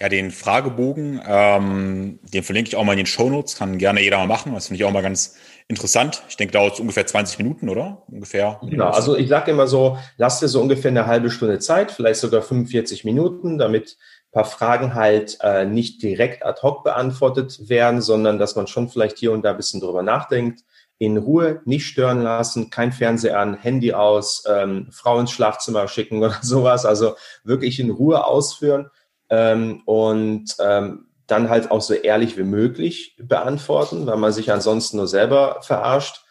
Ja, 0.00 0.08
den 0.08 0.30
Fragebogen, 0.30 1.20
ähm, 1.26 2.20
den 2.22 2.42
verlinke 2.42 2.68
ich 2.68 2.76
auch 2.76 2.84
mal 2.84 2.92
in 2.92 2.98
den 2.98 3.06
Show 3.06 3.28
Notes, 3.28 3.56
kann 3.56 3.76
gerne 3.76 4.00
jeder 4.00 4.16
mal 4.16 4.26
machen. 4.26 4.54
Das 4.54 4.66
finde 4.66 4.76
ich 4.76 4.84
auch 4.84 4.92
mal 4.92 5.02
ganz 5.02 5.36
interessant. 5.68 6.22
Ich 6.28 6.36
denke, 6.36 6.52
dauert 6.52 6.74
es 6.74 6.80
ungefähr 6.80 7.06
20 7.06 7.38
Minuten, 7.38 7.68
oder? 7.68 8.02
Ungefähr. 8.08 8.60
Genau, 8.62 8.88
also 8.90 9.14
ich 9.16 9.28
sage 9.28 9.50
immer 9.50 9.66
so, 9.66 9.98
lass 10.16 10.40
dir 10.40 10.48
so 10.48 10.60
ungefähr 10.60 10.90
eine 10.90 11.06
halbe 11.06 11.30
Stunde 11.30 11.58
Zeit, 11.58 11.92
vielleicht 11.92 12.20
sogar 12.20 12.40
45 12.40 13.04
Minuten, 13.04 13.58
damit 13.58 13.98
paar 14.34 14.44
Fragen 14.44 14.94
halt 14.94 15.38
äh, 15.40 15.64
nicht 15.64 16.02
direkt 16.02 16.44
ad 16.44 16.60
hoc 16.60 16.82
beantwortet 16.82 17.68
werden, 17.68 18.02
sondern 18.02 18.38
dass 18.38 18.56
man 18.56 18.66
schon 18.66 18.88
vielleicht 18.88 19.16
hier 19.16 19.32
und 19.32 19.42
da 19.42 19.52
ein 19.52 19.56
bisschen 19.56 19.80
drüber 19.80 20.02
nachdenkt. 20.02 20.60
In 20.98 21.16
Ruhe, 21.16 21.60
nicht 21.64 21.86
stören 21.86 22.22
lassen, 22.22 22.70
kein 22.70 22.92
Fernseher 22.92 23.38
an, 23.38 23.54
Handy 23.54 23.94
aus, 23.94 24.44
ähm, 24.48 24.88
Frau 24.90 25.18
ins 25.18 25.30
Schlafzimmer 25.30 25.88
schicken 25.88 26.18
oder 26.22 26.38
sowas. 26.42 26.84
Also 26.84 27.14
wirklich 27.44 27.78
in 27.78 27.90
Ruhe 27.90 28.26
ausführen 28.26 28.90
ähm, 29.30 29.82
und 29.86 30.56
ähm, 30.60 31.06
dann 31.26 31.48
halt 31.48 31.70
auch 31.70 31.80
so 31.80 31.94
ehrlich 31.94 32.36
wie 32.36 32.42
möglich 32.42 33.16
beantworten, 33.18 34.06
weil 34.06 34.18
man 34.18 34.32
sich 34.32 34.52
ansonsten 34.52 34.98
nur 34.98 35.08
selber 35.08 35.60
verarscht. 35.62 36.23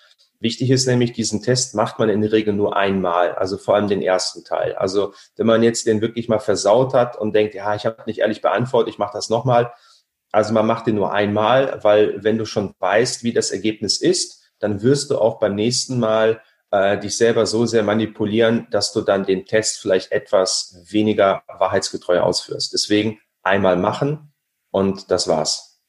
Wichtig 0.43 0.71
ist 0.71 0.88
nämlich, 0.88 1.13
diesen 1.13 1.41
Test 1.41 1.73
macht 1.73 1.99
man 1.99 2.10
in 2.10 2.19
der 2.19 2.34
Regel 2.34 2.53
nur 2.53 2.75
einmal, 2.75 3.34
also 3.34 3.58
vor 3.58 3.75
allem 3.75 3.88
den 3.88 4.01
ersten 4.01 4.43
Teil. 4.43 4.75
Also 4.75 5.13
wenn 5.38 5.47
man 5.47 5.63
jetzt 5.63 5.88
den 5.88 6.01
wirklich 6.01 6.27
mal 6.27 6.39
versaut 6.39 6.93
hat 6.93 7.15
und 7.15 7.34
denkt, 7.34 7.56
ja, 7.56 7.73
ich 7.75 7.86
habe 7.86 8.03
nicht 8.08 8.19
ehrlich 8.19 8.41
beantwortet, 8.41 8.93
ich 8.93 8.99
mache 8.99 9.13
das 9.13 9.29
nochmal. 9.29 9.71
Also 10.34 10.53
man 10.53 10.67
macht 10.67 10.86
den 10.86 10.95
nur 10.95 11.13
einmal, 11.13 11.82
weil 11.86 12.21
wenn 12.25 12.38
du 12.38 12.43
schon 12.43 12.75
weißt, 12.77 13.23
wie 13.23 13.32
das 13.32 13.51
Ergebnis 13.51 14.01
ist, 14.01 14.51
dann 14.60 14.82
wirst 14.82 15.12
du 15.12 15.17
auch 15.17 15.39
beim 15.39 15.56
nächsten 15.56 15.97
Mal 15.97 16.41
äh, 16.71 16.99
dich 16.99 17.15
selber 17.15 17.45
so 17.45 17.65
sehr 17.65 17.84
manipulieren, 17.84 18.67
dass 18.69 18.91
du 18.91 18.99
dann 18.99 19.25
den 19.25 19.45
Test 19.45 19.79
vielleicht 19.79 20.12
etwas 20.12 20.84
weniger 20.89 21.43
wahrheitsgetreu 21.47 22.19
ausführst. 22.19 22.73
Deswegen 22.73 23.17
einmal 23.43 23.77
machen 23.77 24.34
und 24.71 25.10
das 25.10 25.29
war's. 25.29 25.79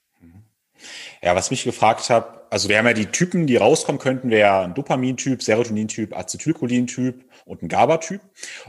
Ja, 1.23 1.35
was 1.35 1.51
mich 1.51 1.65
gefragt 1.65 2.09
habe, 2.09 2.44
also 2.55 2.69
wir 2.69 2.79
haben 2.79 2.87
ja 2.87 2.93
die 2.93 3.07
Typen, 3.07 3.49
die 3.49 3.57
rauskommen 3.57 4.01
könnten, 4.01 4.31
wäre 4.31 4.61
ein 4.61 4.75
Dopamin-Typ, 4.75 5.43
Serotonin-Typ, 5.43 6.17
Acetylcholin-Typ 6.17 7.25
und 7.47 7.63
ein 7.65 7.69
GABA-Typ. 7.69 8.21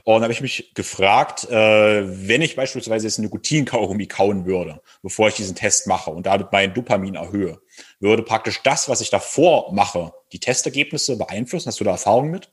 Und 0.03 0.15
da 0.15 0.23
habe 0.23 0.33
ich 0.33 0.41
mich 0.41 0.73
gefragt, 0.73 1.47
äh, 1.51 2.03
wenn 2.27 2.41
ich 2.41 2.55
beispielsweise 2.55 3.05
jetzt 3.05 3.19
Nikotin-Kaugummi 3.19 4.07
kauen 4.07 4.47
würde, 4.47 4.81
bevor 5.03 5.27
ich 5.27 5.35
diesen 5.35 5.55
Test 5.55 5.85
mache 5.85 6.09
und 6.09 6.25
damit 6.25 6.51
mein 6.51 6.73
Dopamin 6.73 7.13
erhöhe, 7.13 7.59
würde 7.99 8.23
praktisch 8.23 8.63
das, 8.63 8.89
was 8.89 9.01
ich 9.01 9.11
davor 9.11 9.71
mache, 9.71 10.13
die 10.31 10.39
Testergebnisse 10.39 11.15
beeinflussen? 11.15 11.67
Hast 11.67 11.79
du 11.79 11.83
da 11.83 11.91
Erfahrung 11.91 12.31
mit? 12.31 12.49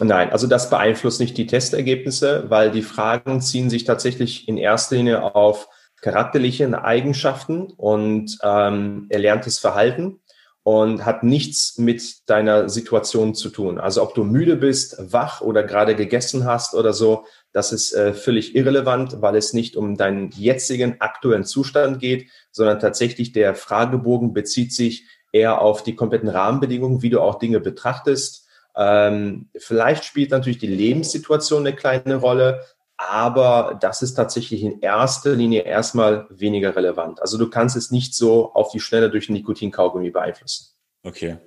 Nein, 0.00 0.30
also 0.30 0.48
das 0.48 0.68
beeinflusst 0.68 1.20
nicht 1.20 1.38
die 1.38 1.46
Testergebnisse, 1.46 2.46
weil 2.48 2.72
die 2.72 2.82
Fragen 2.82 3.40
ziehen 3.40 3.70
sich 3.70 3.84
tatsächlich 3.84 4.48
in 4.48 4.58
erster 4.58 4.96
Linie 4.96 5.32
auf 5.36 5.68
charakterliche 6.00 6.82
Eigenschaften 6.82 7.66
und 7.76 8.36
ähm, 8.42 9.06
erlerntes 9.10 9.60
Verhalten 9.60 10.18
und 10.62 11.06
hat 11.06 11.22
nichts 11.22 11.78
mit 11.78 12.28
deiner 12.28 12.68
Situation 12.68 13.34
zu 13.34 13.48
tun. 13.48 13.78
Also 13.78 14.02
ob 14.02 14.14
du 14.14 14.24
müde 14.24 14.56
bist, 14.56 14.96
wach 15.12 15.40
oder 15.40 15.62
gerade 15.62 15.94
gegessen 15.94 16.44
hast 16.44 16.74
oder 16.74 16.92
so, 16.92 17.24
das 17.52 17.72
ist 17.72 17.92
äh, 17.92 18.12
völlig 18.12 18.54
irrelevant, 18.54 19.22
weil 19.22 19.36
es 19.36 19.52
nicht 19.52 19.76
um 19.76 19.96
deinen 19.96 20.30
jetzigen 20.30 21.00
aktuellen 21.00 21.44
Zustand 21.44 21.98
geht, 21.98 22.28
sondern 22.52 22.78
tatsächlich 22.78 23.32
der 23.32 23.54
Fragebogen 23.54 24.32
bezieht 24.32 24.72
sich 24.72 25.06
eher 25.32 25.60
auf 25.60 25.82
die 25.82 25.96
kompletten 25.96 26.28
Rahmenbedingungen, 26.28 27.02
wie 27.02 27.10
du 27.10 27.20
auch 27.20 27.38
Dinge 27.38 27.60
betrachtest. 27.60 28.46
Ähm, 28.76 29.48
vielleicht 29.56 30.04
spielt 30.04 30.30
natürlich 30.30 30.58
die 30.58 30.66
Lebenssituation 30.66 31.66
eine 31.66 31.74
kleine 31.74 32.16
Rolle, 32.16 32.60
aber 33.08 33.78
das 33.80 34.02
ist 34.02 34.14
tatsächlich 34.14 34.62
in 34.62 34.80
erster 34.80 35.34
Linie 35.34 35.62
erstmal 35.62 36.26
weniger 36.28 36.76
relevant. 36.76 37.20
Also 37.22 37.38
du 37.38 37.48
kannst 37.48 37.74
es 37.74 37.90
nicht 37.90 38.14
so 38.14 38.52
auf 38.52 38.70
die 38.72 38.80
Schnelle 38.80 39.10
durch 39.10 39.30
Nikotinkaugummi 39.30 40.10
beeinflussen. 40.10 40.74
Okay. 41.02 41.38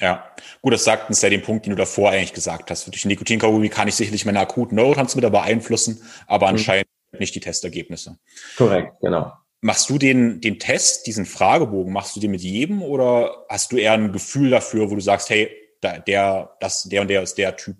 Ja, 0.00 0.30
gut, 0.60 0.74
das 0.74 0.84
sagt 0.84 1.08
uns 1.08 1.22
ja 1.22 1.30
den 1.30 1.42
Punkt, 1.42 1.64
den 1.64 1.70
du 1.70 1.76
davor 1.76 2.10
eigentlich 2.10 2.34
gesagt 2.34 2.70
hast. 2.70 2.86
Durch 2.86 3.04
Nikotinkaugummi 3.04 3.70
kann 3.70 3.88
ich 3.88 3.96
sicherlich 3.96 4.26
meine 4.26 4.38
akuten 4.38 4.76
Neurotransmitter 4.76 5.30
beeinflussen, 5.30 6.02
aber 6.26 6.46
mhm. 6.46 6.52
anscheinend 6.52 6.88
nicht 7.18 7.34
die 7.34 7.40
Testergebnisse. 7.40 8.18
Korrekt, 8.56 9.00
genau. 9.00 9.32
Machst 9.60 9.88
du 9.90 9.98
den, 9.98 10.40
den 10.40 10.58
Test, 10.58 11.06
diesen 11.06 11.24
Fragebogen, 11.24 11.92
machst 11.92 12.14
du 12.14 12.20
den 12.20 12.30
mit 12.30 12.42
jedem 12.42 12.82
oder 12.82 13.46
hast 13.48 13.72
du 13.72 13.76
eher 13.76 13.94
ein 13.94 14.12
Gefühl 14.12 14.50
dafür, 14.50 14.90
wo 14.90 14.94
du 14.94 15.00
sagst, 15.00 15.30
hey, 15.30 15.50
der, 15.82 16.54
das, 16.60 16.84
der 16.84 17.00
und 17.00 17.08
der 17.08 17.22
ist 17.22 17.38
der 17.38 17.56
Typ? 17.56 17.76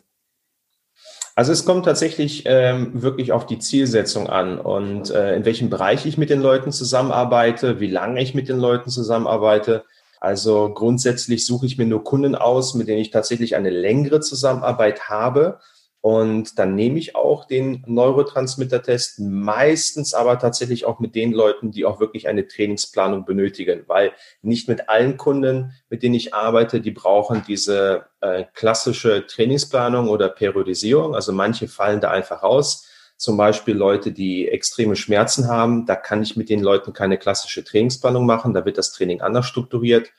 Also 1.39 1.53
es 1.53 1.65
kommt 1.65 1.85
tatsächlich 1.85 2.43
ähm, 2.47 3.01
wirklich 3.01 3.31
auf 3.31 3.47
die 3.47 3.61
Zielsetzung 3.61 4.29
an 4.29 4.59
und 4.59 5.11
äh, 5.11 5.37
in 5.37 5.45
welchem 5.45 5.71
Bereich 5.71 6.05
ich 6.05 6.19
mit 6.19 6.31
den 6.31 6.41
Leuten 6.41 6.73
zusammenarbeite, 6.73 7.79
wie 7.79 7.87
lange 7.87 8.21
ich 8.21 8.35
mit 8.35 8.49
den 8.49 8.59
Leuten 8.59 8.91
zusammenarbeite. 8.91 9.85
Also 10.19 10.75
grundsätzlich 10.75 11.47
suche 11.47 11.67
ich 11.67 11.79
mir 11.79 11.87
nur 11.87 12.03
Kunden 12.03 12.35
aus, 12.35 12.75
mit 12.75 12.89
denen 12.89 12.99
ich 12.99 13.13
tatsächlich 13.13 13.55
eine 13.55 13.71
längere 13.71 14.19
Zusammenarbeit 14.19 15.11
habe. 15.11 15.61
Und 16.01 16.61
dann 16.61 16.77
nehme 16.77 16.99
ich 16.99 17.17
auch 17.17 17.45
den 17.45 17.83
Neurotransmitter-Test, 17.87 19.19
meistens 19.19 20.15
aber 20.15 20.39
tatsächlich 20.39 20.85
auch 20.85 21.01
mit 21.01 21.17
den 21.17 21.33
Leuten, 21.33 21.73
die 21.73 21.85
auch 21.85 21.99
wirklich 21.99 22.29
eine 22.29 22.47
Trainingsplanung 22.47 23.25
benötigen, 23.25 23.83
weil 23.89 24.13
nicht 24.41 24.69
mit 24.69 24.89
allen 24.89 25.17
Kunden, 25.17 25.73
mit 25.91 26.05
denen 26.05 26.15
ich 26.15 26.35
arbeite, 26.35 26.81
die 26.81 26.93
brauchen 26.93 27.43
diese 27.47 28.07
äh, 28.21 28.45
klassische 28.55 29.27
Trainingsplanung 29.27 30.09
oder 30.09 30.29
Periodisierung. 30.29 31.17
Also 31.17 31.33
manche 31.33 31.67
fallen 31.67 32.01
da 32.01 32.11
einfach 32.11 32.45
raus. 32.45 32.87
Zum 33.17 33.37
Beispiel 33.37 33.75
Leute, 33.75 34.13
die 34.13 34.47
extreme 34.47 34.95
Schmerzen 34.95 35.49
haben, 35.49 35.85
da 35.85 35.97
kann 35.97 36.23
ich 36.23 36.37
mit 36.37 36.49
den 36.49 36.61
Leuten 36.61 36.93
keine 36.93 37.19
klassische 37.19 37.65
Trainingsplanung 37.65 38.25
machen, 38.25 38.55
da 38.55 38.65
wird 38.65 38.79
das 38.79 38.93
Training 38.93 39.21
anders 39.21 39.47
strukturiert. 39.47 40.13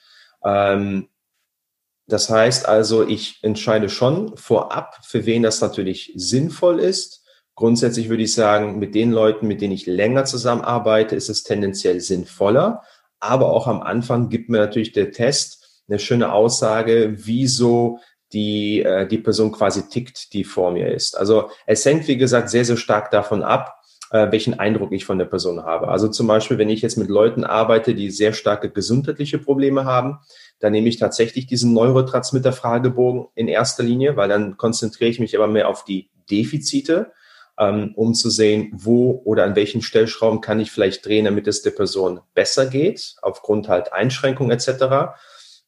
Ähm, 0.44 1.08
das 2.10 2.30
heißt 2.30 2.68
also, 2.68 3.08
ich 3.08 3.40
entscheide 3.44 3.90
schon 3.90 4.36
vorab, 4.36 4.98
für 5.04 5.26
wen 5.26 5.44
das 5.44 5.62
natürlich 5.62 6.12
sinnvoll 6.16 6.80
ist. 6.80 7.24
Grundsätzlich 7.56 8.10
würde 8.10 8.24
ich 8.24 8.34
sagen, 8.34 8.80
mit 8.80 8.96
den 8.96 9.12
Leuten, 9.12 9.48
mit 9.48 9.62
denen 9.62 9.74
ich 9.74 9.86
länger 9.86 10.26
zusammenarbeite, 10.26 11.16
ist 11.16 11.30
es 11.30 11.44
tendenziell 11.44 12.00
sinnvoller. 12.00 12.84
Aber 13.20 13.52
auch 13.52 13.68
am 13.68 13.82
Anfang 13.82 14.30
gibt 14.30 14.50
mir 14.50 14.58
natürlich 14.58 14.92
der 14.92 15.12
Test 15.12 15.84
eine 15.88 16.00
schöne 16.00 16.32
Aussage, 16.32 17.14
wieso 17.18 18.00
die, 18.32 18.82
äh, 18.82 19.08
die 19.08 19.18
Person 19.18 19.52
quasi 19.52 19.90
tickt, 19.90 20.34
die 20.34 20.44
vor 20.44 20.72
mir 20.72 20.94
ist. 20.94 21.18
Also 21.18 21.50
es 21.66 21.84
hängt, 21.86 22.08
wie 22.08 22.18
gesagt, 22.18 22.50
sehr, 22.50 22.66
sehr 22.66 22.78
stark 22.78 23.12
davon 23.12 23.44
ab, 23.44 23.76
äh, 24.12 24.32
welchen 24.32 24.60
Eindruck 24.60 24.92
ich 24.92 25.06
von 25.06 25.18
der 25.18 25.26
Person 25.26 25.64
habe. 25.64 25.90
Also 25.90 26.08
zum 26.08 26.28
Beispiel, 26.28 26.58
wenn 26.58 26.70
ich 26.70 26.82
jetzt 26.82 26.98
mit 26.98 27.10
Leuten 27.10 27.44
arbeite, 27.44 27.96
die 27.96 28.10
sehr 28.12 28.34
starke 28.34 28.70
gesundheitliche 28.70 29.40
Probleme 29.40 29.86
haben, 29.86 30.20
dann 30.60 30.74
nehme 30.74 30.90
ich 30.90 30.98
tatsächlich 30.98 31.48
diesen 31.48 31.74
Neurotransmitter-Fragebogen 31.74 33.28
in 33.36 33.48
erster 33.48 33.84
Linie, 33.84 34.16
weil 34.16 34.30
dann 34.30 34.58
konzentriere 34.58 35.10
ich 35.10 35.20
mich 35.20 35.36
aber 35.36 35.48
mehr 35.48 35.70
auf 35.70 35.86
die 35.86 36.10
Defizite, 36.30 37.12
ähm, 37.58 37.94
um 37.96 38.14
zu 38.14 38.30
sehen, 38.30 38.72
wo 38.74 39.22
oder 39.26 39.44
an 39.44 39.56
welchen 39.56 39.82
Stellschrauben 39.82 40.42
kann 40.42 40.60
ich 40.60 40.72
vielleicht 40.72 41.06
drehen, 41.06 41.26
damit 41.26 41.48
es 41.48 41.62
der 41.62 41.72
Person 41.72 42.22
besser 42.34 42.66
geht, 42.66 43.16
aufgrund 43.22 43.68
halt 43.68 43.94
Einschränkungen 43.94 44.52
etc. 44.52 45.14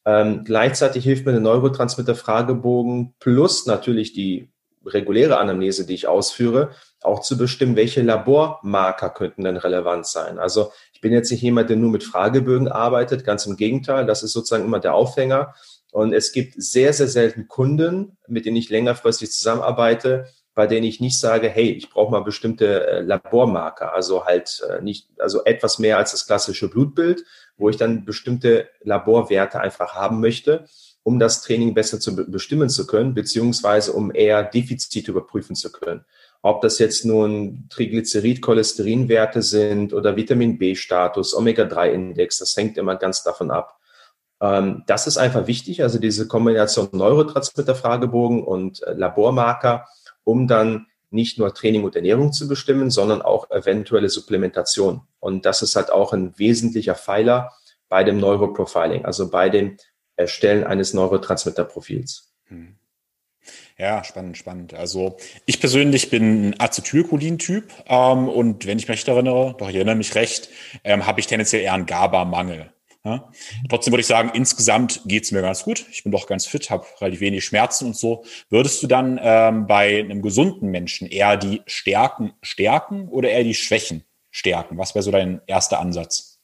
Ähm, 0.06 0.43
gleichzeitig 0.43 1.04
hilft 1.04 1.25
mir 1.25 1.34
der 1.34 1.41
Neurotransmitter-Fragebogen 1.41 3.15
plus 3.19 3.65
natürlich 3.65 4.13
die 4.13 4.49
reguläre 4.86 5.38
Anamnese, 5.38 5.86
die 5.86 5.93
ich 5.93 6.08
ausführe, 6.08 6.71
auch 7.01 7.21
zu 7.21 7.38
bestimmen, 7.38 7.75
welche 7.75 8.01
Labormarker 8.01 9.10
könnten 9.10 9.43
denn 9.43 9.58
relevant 9.58 10.08
sein. 10.08 10.39
Also 10.39 10.71
ich 11.01 11.09
bin 11.09 11.13
jetzt 11.13 11.31
nicht 11.31 11.41
jemand, 11.41 11.67
der 11.67 11.77
nur 11.77 11.89
mit 11.89 12.03
Fragebögen 12.03 12.67
arbeitet, 12.67 13.25
ganz 13.25 13.47
im 13.47 13.57
Gegenteil, 13.57 14.05
das 14.05 14.21
ist 14.21 14.33
sozusagen 14.33 14.65
immer 14.65 14.79
der 14.79 14.93
Aufhänger. 14.93 15.55
Und 15.91 16.13
es 16.13 16.31
gibt 16.31 16.53
sehr, 16.61 16.93
sehr 16.93 17.07
selten 17.07 17.47
Kunden, 17.47 18.19
mit 18.27 18.45
denen 18.45 18.57
ich 18.57 18.69
längerfristig 18.69 19.31
zusammenarbeite, 19.31 20.27
bei 20.53 20.67
denen 20.67 20.85
ich 20.85 20.99
nicht 20.99 21.19
sage, 21.19 21.49
hey, 21.49 21.71
ich 21.71 21.89
brauche 21.89 22.11
mal 22.11 22.19
bestimmte 22.19 22.85
äh, 22.85 22.99
Labormarker, 23.01 23.95
also 23.95 24.25
halt 24.25 24.61
äh, 24.69 24.79
nicht, 24.83 25.07
also 25.17 25.43
etwas 25.43 25.79
mehr 25.79 25.97
als 25.97 26.11
das 26.11 26.27
klassische 26.27 26.69
Blutbild, 26.69 27.25
wo 27.57 27.67
ich 27.67 27.77
dann 27.77 28.05
bestimmte 28.05 28.69
Laborwerte 28.81 29.59
einfach 29.59 29.95
haben 29.95 30.19
möchte, 30.19 30.65
um 31.01 31.17
das 31.17 31.41
Training 31.41 31.73
besser 31.73 31.99
zu 31.99 32.15
bestimmen 32.29 32.69
zu 32.69 32.85
können, 32.85 33.15
beziehungsweise 33.15 33.93
um 33.93 34.13
eher 34.13 34.43
Defizite 34.43 35.09
überprüfen 35.09 35.55
zu 35.55 35.71
können. 35.71 36.05
Ob 36.43 36.62
das 36.62 36.80
jetzt 36.80 37.06
nun 37.06 37.67
Triglycerid-Cholesterinwerte 37.69 39.41
sind 39.43 39.93
oder 39.93 40.15
Vitamin 40.15 40.58
B-Status, 40.58 41.36
Omega-3-Index, 41.36 42.39
das 42.39 42.58
hängt 42.58 42.77
immer 42.77 42.95
ganz 42.95 43.23
davon 43.23 43.51
ab. 43.51 43.80
Ähm, 44.41 44.84
das 44.88 45.06
ist 45.06 45.17
einfach 45.17 45.45
wichtig, 45.45 45.84
also 45.84 45.99
diese 45.99 46.27
Kombination 46.27 46.89
Neurotransmitter-Fragebogen 46.91 48.43
und 48.43 48.82
äh, 48.84 48.93
Labormarker, 48.93 49.88
um 50.23 50.47
dann 50.47 50.88
nicht 51.12 51.38
nur 51.38 51.54
Training 51.54 51.84
und 51.84 51.95
Ernährung 51.95 52.34
zu 52.34 52.47
bestimmen, 52.47 52.89
sondern 52.89 53.21
auch 53.21 53.51
eventuelle 53.51 54.10
Supplementation. 54.10 55.01
Und 55.19 55.45
das 55.45 55.62
ist 55.62 55.75
halt 55.75 55.91
auch 55.91 56.13
ein 56.13 56.38
wesentlicher 56.39 56.95
Pfeiler 56.95 57.51
bei 57.89 58.04
dem 58.04 58.17
Neuroprofiling, 58.17 59.06
also 59.06 59.30
bei 59.30 59.49
dem 59.49 59.77
Erstellen 60.15 60.63
eines 60.63 60.93
Neurotransmitterprofils. 60.93 62.32
Hm. 62.45 62.77
Ja, 63.82 64.04
spannend, 64.04 64.38
spannend. 64.38 64.76
Also 64.76 65.17
ich 65.48 65.60
persönlich 65.60 66.12
bin 66.12 66.50
ein 66.50 66.60
Acetylcholin-Typ 66.60 67.67
ähm, 67.88 68.30
und 68.30 68.67
wenn 68.67 68.78
ich 68.78 68.88
mich 68.88 69.08
erinnere, 69.08 69.56
doch 69.58 69.70
ich 69.70 69.76
erinnere 69.76 69.96
mich 69.96 70.13
recht, 70.13 70.50
ähm, 70.84 71.08
habe 71.08 71.20
ich 71.20 71.26
tendenziell 71.26 71.63
eher 71.63 71.74
einen 71.74 71.88
GABA-Mangel. 71.88 72.72
Ja? 73.04 73.32
Trotzdem 73.70 73.91
würde 73.91 74.02
ich 74.02 74.08
sagen, 74.08 74.30
insgesamt 74.36 75.02
geht's 75.06 75.32
mir 75.32 75.41
ganz 75.41 75.63
gut. 75.63 75.84
Ich 75.89 76.04
bin 76.04 76.12
doch 76.12 76.28
ganz 76.28 76.46
fit, 76.46 76.70
habe 76.70 76.86
relativ 77.00 77.22
wenig 77.22 77.44
Schmerzen 77.44 77.88
und 77.88 77.98
so. 77.98 78.24
Würdest 78.52 78.84
du 78.84 78.88
dann 78.88 79.20
ähm, 79.20 79.65
bei 79.65 80.00
einem 80.00 80.22
gesunden 80.22 80.70
Menschen 80.70 81.08
eher 81.08 81.36
die 81.36 81.63
Stärken 81.65 82.34
stärken 82.44 83.08
oder 83.08 83.32
eher 83.32 83.44
die 83.44 83.56
Schwächen 83.56 84.04
stärken? 84.30 84.78
Was 84.78 84.94
wäre 84.94 85.02
so 85.02 85.10
dein 85.10 85.41
erster 85.48 85.80
Ansatz? 85.80 86.39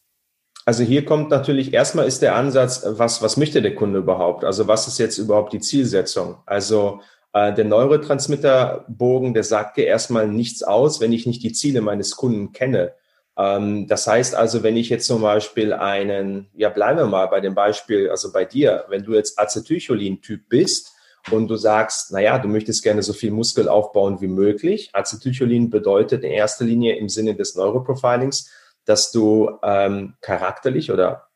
Also 0.65 0.83
hier 0.83 1.05
kommt 1.05 1.29
natürlich 1.29 1.71
erstmal 1.71 2.07
ist 2.07 2.23
der 2.23 2.35
Ansatz, 2.35 2.81
was, 2.83 3.21
was 3.21 3.37
möchte 3.37 3.61
der 3.61 3.75
Kunde 3.75 3.99
überhaupt? 3.99 4.43
Also 4.43 4.67
was 4.67 4.87
ist 4.87 4.97
jetzt 4.97 5.19
überhaupt 5.19 5.53
die 5.53 5.59
Zielsetzung? 5.59 6.39
Also 6.47 7.01
der 7.33 7.65
Neurotransmitterbogen, 7.65 9.33
der 9.33 9.43
sagt 9.43 9.77
dir 9.77 9.85
erstmal 9.85 10.27
nichts 10.27 10.63
aus, 10.63 10.99
wenn 10.99 11.13
ich 11.13 11.27
nicht 11.27 11.43
die 11.43 11.53
Ziele 11.53 11.81
meines 11.81 12.15
Kunden 12.15 12.51
kenne. 12.51 12.93
Ähm, 13.37 13.87
das 13.87 14.07
heißt 14.07 14.33
also, 14.33 14.63
wenn 14.63 14.75
ich 14.75 14.89
jetzt 14.89 15.05
zum 15.05 15.21
Beispiel 15.21 15.73
einen, 15.73 16.49
ja, 16.55 16.69
bleiben 16.69 16.97
wir 16.97 17.05
mal 17.05 17.27
bei 17.27 17.39
dem 17.39 17.53
Beispiel, 17.53 18.09
also 18.09 18.31
bei 18.31 18.45
dir, 18.45 18.85
wenn 18.89 19.03
du 19.03 19.13
jetzt 19.13 19.37
Acetylcholin-Typ 19.39 20.49
bist, 20.49 20.93
und 21.31 21.47
du 21.47 21.55
sagst, 21.55 22.11
naja, 22.11 22.37
du 22.39 22.47
möchtest 22.47 22.83
gerne 22.83 23.03
so 23.03 23.13
viel 23.13 23.31
Muskel 23.31 23.67
aufbauen 23.67 24.21
wie 24.21 24.27
möglich. 24.27 24.89
Acetylcholin 24.93 25.69
bedeutet 25.69 26.23
in 26.23 26.31
erster 26.31 26.65
Linie 26.65 26.95
im 26.95 27.09
Sinne 27.09 27.35
des 27.35 27.55
Neuroprofilings, 27.55 28.49
dass 28.85 29.11
du 29.11 29.51
ähm, 29.63 30.15
charakterlich 30.21 30.91
oder 30.91 31.26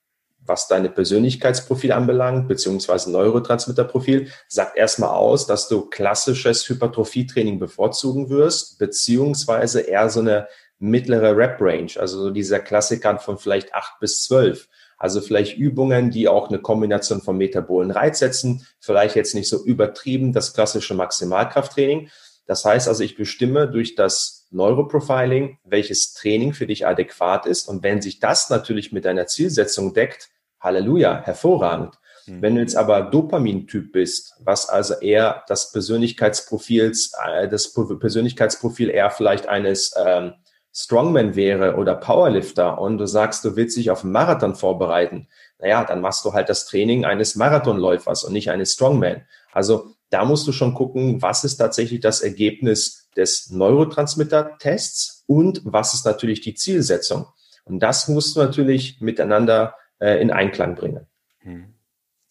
was 0.51 0.67
deine 0.67 0.89
Persönlichkeitsprofil 0.89 1.93
anbelangt, 1.93 2.49
beziehungsweise 2.49 3.09
Neurotransmitterprofil, 3.11 4.27
sagt 4.49 4.77
erstmal 4.77 5.11
aus, 5.11 5.47
dass 5.47 5.69
du 5.69 5.89
klassisches 5.89 6.67
Hypertrophietraining 6.67 7.57
bevorzugen 7.57 8.29
wirst, 8.29 8.77
beziehungsweise 8.77 9.79
eher 9.79 10.09
so 10.09 10.19
eine 10.19 10.47
mittlere 10.77 11.37
Rep-Range, 11.37 11.91
also 11.97 12.19
so 12.19 12.29
dieser 12.31 12.59
Klassiker 12.59 13.17
von 13.19 13.37
vielleicht 13.37 13.73
acht 13.73 13.99
bis 13.99 14.23
zwölf. 14.23 14.67
Also 14.97 15.21
vielleicht 15.21 15.57
Übungen, 15.57 16.11
die 16.11 16.27
auch 16.27 16.49
eine 16.49 16.59
Kombination 16.59 17.21
von 17.21 17.37
metabolen 17.37 17.91
Reiz 17.91 18.19
setzen, 18.19 18.67
vielleicht 18.79 19.15
jetzt 19.15 19.33
nicht 19.33 19.47
so 19.47 19.63
übertrieben 19.63 20.33
das 20.33 20.53
klassische 20.53 20.95
Maximalkrafttraining. 20.95 22.09
Das 22.45 22.65
heißt 22.65 22.87
also, 22.87 23.03
ich 23.03 23.15
bestimme 23.15 23.69
durch 23.69 23.95
das 23.95 24.47
Neuroprofiling, 24.51 25.57
welches 25.63 26.13
Training 26.13 26.53
für 26.53 26.67
dich 26.67 26.85
adäquat 26.85 27.45
ist. 27.45 27.69
Und 27.69 27.83
wenn 27.83 28.01
sich 28.01 28.19
das 28.19 28.49
natürlich 28.49 28.91
mit 28.91 29.05
deiner 29.05 29.27
Zielsetzung 29.27 29.93
deckt, 29.93 30.29
Halleluja, 30.61 31.21
hervorragend. 31.23 31.95
Mhm. 32.25 32.41
Wenn 32.41 32.55
du 32.55 32.61
jetzt 32.61 32.77
aber 32.77 33.01
Dopamin-Typ 33.01 33.91
bist, 33.91 34.35
was 34.39 34.69
also 34.69 34.95
eher 34.95 35.43
das 35.47 35.71
Persönlichkeitsprofils, 35.71 37.11
äh, 37.25 37.47
das 37.47 37.73
Persönlichkeitsprofil 37.73 38.89
eher 38.89 39.09
vielleicht 39.09 39.47
eines 39.47 39.93
ähm, 39.97 40.33
Strongman 40.73 41.35
wäre 41.35 41.75
oder 41.75 41.95
Powerlifter 41.95 42.79
und 42.79 42.97
du 42.97 43.05
sagst, 43.05 43.43
du 43.43 43.55
willst 43.55 43.75
dich 43.75 43.91
auf 43.91 44.03
einen 44.03 44.13
Marathon 44.13 44.55
vorbereiten, 44.55 45.27
naja, 45.59 45.83
dann 45.83 46.01
machst 46.01 46.23
du 46.25 46.33
halt 46.33 46.49
das 46.49 46.65
Training 46.65 47.05
eines 47.05 47.35
Marathonläufers 47.35 48.23
und 48.23 48.33
nicht 48.33 48.49
eines 48.49 48.73
Strongman. 48.73 49.25
Also 49.51 49.91
da 50.09 50.25
musst 50.25 50.47
du 50.47 50.51
schon 50.51 50.73
gucken, 50.73 51.21
was 51.21 51.43
ist 51.43 51.57
tatsächlich 51.57 51.99
das 51.99 52.21
Ergebnis 52.21 53.09
des 53.15 53.49
Neurotransmitter-Tests 53.51 55.23
und 55.27 55.61
was 55.65 55.93
ist 55.93 56.05
natürlich 56.05 56.41
die 56.41 56.55
Zielsetzung. 56.55 57.27
Und 57.65 57.79
das 57.79 58.07
musst 58.07 58.35
du 58.35 58.39
natürlich 58.41 58.99
miteinander 59.01 59.75
äh, 60.01 60.21
in 60.21 60.31
Einklang 60.31 60.75
bringen. 60.75 61.07
Hm. 61.39 61.73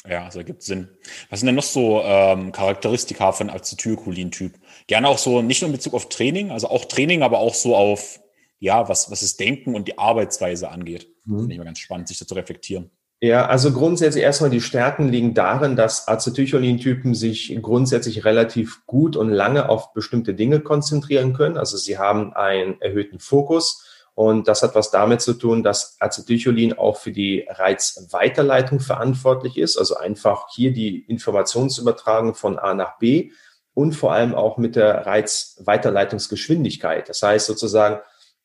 Ja, 0.09 0.25
also 0.25 0.39
ergibt 0.39 0.63
Sinn. 0.63 0.89
Was 1.29 1.41
sind 1.41 1.47
denn 1.47 1.57
noch 1.57 1.63
so 1.63 2.01
ähm, 2.03 2.53
Charakteristika 2.53 3.33
von 3.33 3.51
Acetylcholin-Typ? 3.51 4.55
Gerne 4.87 5.09
auch 5.09 5.19
so, 5.19 5.43
nicht 5.43 5.61
nur 5.61 5.69
in 5.69 5.77
Bezug 5.77 5.95
auf 5.95 6.09
Training, 6.09 6.51
also 6.51 6.69
auch 6.69 6.87
Training, 6.87 7.23
aber 7.23 7.39
auch 7.39 7.55
so 7.55 7.77
auf, 7.77 8.21
ja, 8.59 8.89
was, 8.89 9.11
was 9.11 9.21
das 9.21 9.37
Denken 9.37 9.75
und 9.75 9.89
die 9.89 9.99
Arbeitsweise 9.99 10.71
angeht. 10.71 11.09
Mhm. 11.27 11.41
Finde 11.41 11.53
ich 11.53 11.59
mal 11.59 11.65
ganz 11.65 11.79
spannend, 11.81 12.09
sich 12.09 12.19
da 12.19 12.27
zu 12.27 12.35
reflektieren. 12.35 12.91
Ja, 13.23 13.47
also 13.47 13.71
grundsätzlich 13.73 14.25
erstmal 14.25 14.49
die 14.49 14.63
Stärken 14.63 15.11
liegen 15.11 15.35
darin, 15.35 15.77
dass 15.77 16.09
Acetylcholin-Typen 16.09 17.15
sich 17.15 17.55
grundsätzlich 17.61 18.25
relativ 18.25 18.87
gut 18.87 19.15
und 19.15 19.29
lange 19.29 19.69
auf 19.69 19.93
bestimmte 19.93 20.33
Dinge 20.33 20.61
konzentrieren 20.61 21.35
können. 21.35 21.59
Also 21.59 21.77
sie 21.77 21.99
haben 21.99 22.33
einen 22.33 22.81
erhöhten 22.81 23.19
Fokus 23.19 23.85
und 24.15 24.49
das 24.49 24.63
hat 24.63 24.75
was 24.75 24.91
damit 24.91 25.23
zu 25.23 25.35
tun, 25.35 25.63
dass 25.63 25.97
Acetylcholin 26.01 26.79
auch 26.79 26.97
für 26.97 27.13
die 27.13 27.47
Reizweiterleitung 27.49 28.81
verantwortlich 28.81 29.57
ist. 29.57 29.79
Also 29.79 29.97
einfach 29.97 30.49
hier 30.55 30.73
die 30.73 31.05
Informationsübertragung 31.07 32.35
von 32.35 32.59
A 32.59 32.75
nach 32.75 32.99
B 32.99 33.31
und 33.75 33.93
vor 33.93 34.13
allem 34.13 34.35
auch 34.35 34.59
mit 34.59 34.77
der 34.77 35.07
Reizweiterleitungsgeschwindigkeit. 35.07 37.09
Das 37.09 37.23
heißt 37.23 37.47
sozusagen, 37.47 38.01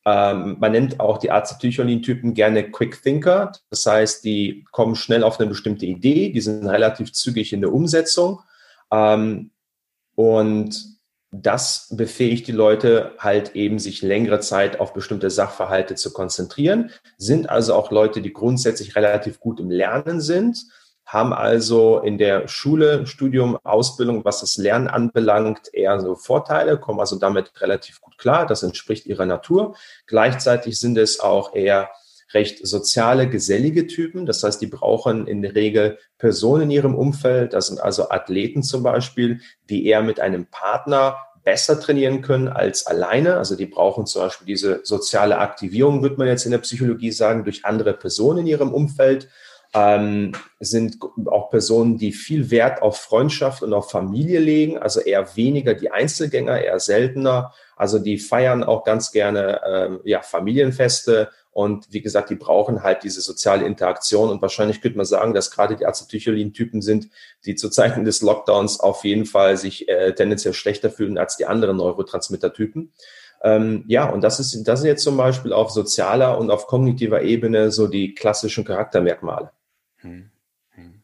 ähm, 0.06 0.58
man 0.60 0.72
nennt 0.72 1.00
auch 1.00 1.18
die 1.18 1.32
Acetylcholin-Typen 1.32 2.36
gerne 2.36 2.70
Quick 2.70 3.02
Thinker. 3.02 3.52
Das 3.70 3.86
heißt, 3.86 4.24
die 4.24 4.66
kommen 4.72 4.96
schnell 4.96 5.24
auf 5.24 5.40
eine 5.40 5.50
bestimmte 5.50 5.88
Idee, 5.88 6.30
die 6.30 6.42
sind 6.42 6.68
relativ 6.68 7.12
zügig 7.12 7.54
in 7.54 7.62
der 7.62 7.74
Umsetzung. 7.74 8.42
Ähm, 8.92 9.50
und 10.14 10.95
das 11.42 11.88
befähigt 11.92 12.48
die 12.48 12.52
Leute 12.52 13.14
halt 13.18 13.56
eben, 13.56 13.80
sich 13.80 14.02
längere 14.02 14.40
Zeit 14.40 14.80
auf 14.80 14.94
bestimmte 14.94 15.30
Sachverhalte 15.30 15.96
zu 15.96 16.14
konzentrieren, 16.14 16.92
sind 17.18 17.50
also 17.50 17.74
auch 17.74 17.92
Leute, 17.92 18.22
die 18.22 18.34
grundsätzlich 18.34 18.96
relativ 18.96 19.40
gut 19.40 19.60
im 19.60 19.70
Lernen 19.70 20.22
sind, 20.22 20.66
haben 21.06 21.34
also 21.34 22.00
in 22.00 22.18
der 22.18 22.48
Schule, 22.48 23.06
Studium, 23.06 23.58
Ausbildung, 23.64 24.26
was 24.26 24.40
das 24.40 24.58
Lernen 24.58 24.88
anbelangt, 24.88 25.74
eher 25.74 26.00
so 26.00 26.16
Vorteile, 26.16 26.80
kommen 26.80 27.00
also 27.00 27.18
damit 27.18 27.52
relativ 27.62 28.02
gut 28.02 28.18
klar. 28.18 28.48
Das 28.48 28.64
entspricht 28.64 29.06
ihrer 29.06 29.26
Natur. 29.26 29.76
Gleichzeitig 30.08 30.80
sind 30.80 30.98
es 30.98 31.20
auch 31.20 31.54
eher 31.54 31.90
recht 32.36 32.66
soziale, 32.66 33.28
gesellige 33.28 33.88
Typen. 33.88 34.26
Das 34.26 34.44
heißt, 34.44 34.62
die 34.62 34.68
brauchen 34.68 35.26
in 35.26 35.42
der 35.42 35.56
Regel 35.56 35.98
Personen 36.20 36.64
in 36.64 36.72
ihrem 36.72 36.96
Umfeld. 36.96 37.54
Das 37.54 37.68
sind 37.68 37.80
also 37.80 38.10
Athleten 38.10 38.62
zum 38.62 38.84
Beispiel, 38.84 39.40
die 39.70 39.88
eher 39.88 40.04
mit 40.04 40.20
einem 40.20 40.46
Partner 40.46 41.18
besser 41.44 41.80
trainieren 41.80 42.22
können 42.22 42.48
als 42.48 42.86
alleine. 42.86 43.38
Also 43.38 43.56
die 43.56 43.68
brauchen 43.68 44.06
zum 44.06 44.24
Beispiel 44.24 44.48
diese 44.48 44.82
soziale 44.84 45.38
Aktivierung, 45.38 46.02
würde 46.02 46.18
man 46.18 46.28
jetzt 46.28 46.46
in 46.46 46.52
der 46.52 46.58
Psychologie 46.60 47.12
sagen, 47.12 47.44
durch 47.44 47.66
andere 47.66 47.94
Personen 47.94 48.40
in 48.40 48.48
ihrem 48.48 48.74
Umfeld 48.74 49.30
ähm, 49.76 50.32
sind 50.60 50.98
auch 51.26 51.50
Personen, 51.50 51.98
die 51.98 52.14
viel 52.14 52.50
Wert 52.50 52.82
auf 52.82 52.98
Freundschaft 52.98 53.62
und 53.62 53.74
auf 53.74 53.92
Familie 53.92 54.40
legen, 54.40 54.78
also 54.78 55.02
eher 55.02 55.36
weniger 55.36 55.74
die 55.74 55.92
Einzelgänger, 55.92 56.62
eher 56.62 56.80
seltener. 56.80 57.54
Also 57.76 58.00
die 58.00 58.18
feiern 58.18 58.64
auch 58.64 58.86
ganz 58.86 59.12
gerne 59.12 59.62
ähm, 59.68 60.00
ja, 60.06 60.22
Familienfeste 60.22 61.30
und 61.56 61.94
wie 61.94 62.02
gesagt, 62.02 62.30
die 62.30 62.36
brauchen 62.36 62.84
halt 62.84 63.04
diese 63.04 63.22
soziale 63.22 63.66
Interaktion 63.66 64.30
und 64.30 64.42
wahrscheinlich 64.42 64.82
könnte 64.82 64.98
man 64.98 65.06
sagen, 65.06 65.34
dass 65.34 65.52
gerade 65.52 65.78
die 65.78 65.86
Acetylcholin-Typen 65.86 66.82
sind, 66.82 67.08
die 67.46 67.56
zu 67.56 67.70
Zeiten 67.70 68.04
des 68.04 68.22
Lockdowns 68.22 68.82
auf 68.82 69.06
jeden 69.06 69.26
Fall 69.26 69.56
sich 69.56 69.88
äh, 69.88 70.14
tendenziell 70.14 70.54
schlechter 70.54 70.90
fühlen 70.90 71.18
als 71.18 71.38
die 71.38 71.46
anderen 71.46 71.78
Neurotransmitter-Typen. 71.78 72.92
Ähm, 73.42 73.86
ja, 73.88 74.04
und 74.10 74.20
das 74.20 74.42
ist, 74.42 74.68
das 74.68 74.82
sind 74.82 74.90
jetzt 74.90 75.04
zum 75.04 75.16
Beispiel 75.16 75.54
auf 75.54 75.72
sozialer 75.72 76.38
und 76.40 76.52
auf 76.52 76.68
kognitiver 76.68 77.22
Ebene 77.22 77.72
so 77.72 77.88
die 77.88 78.14
klassischen 78.14 78.66
Charaktermerkmale. 78.66 79.52
Hm, 80.02 80.32
hm. 80.72 81.04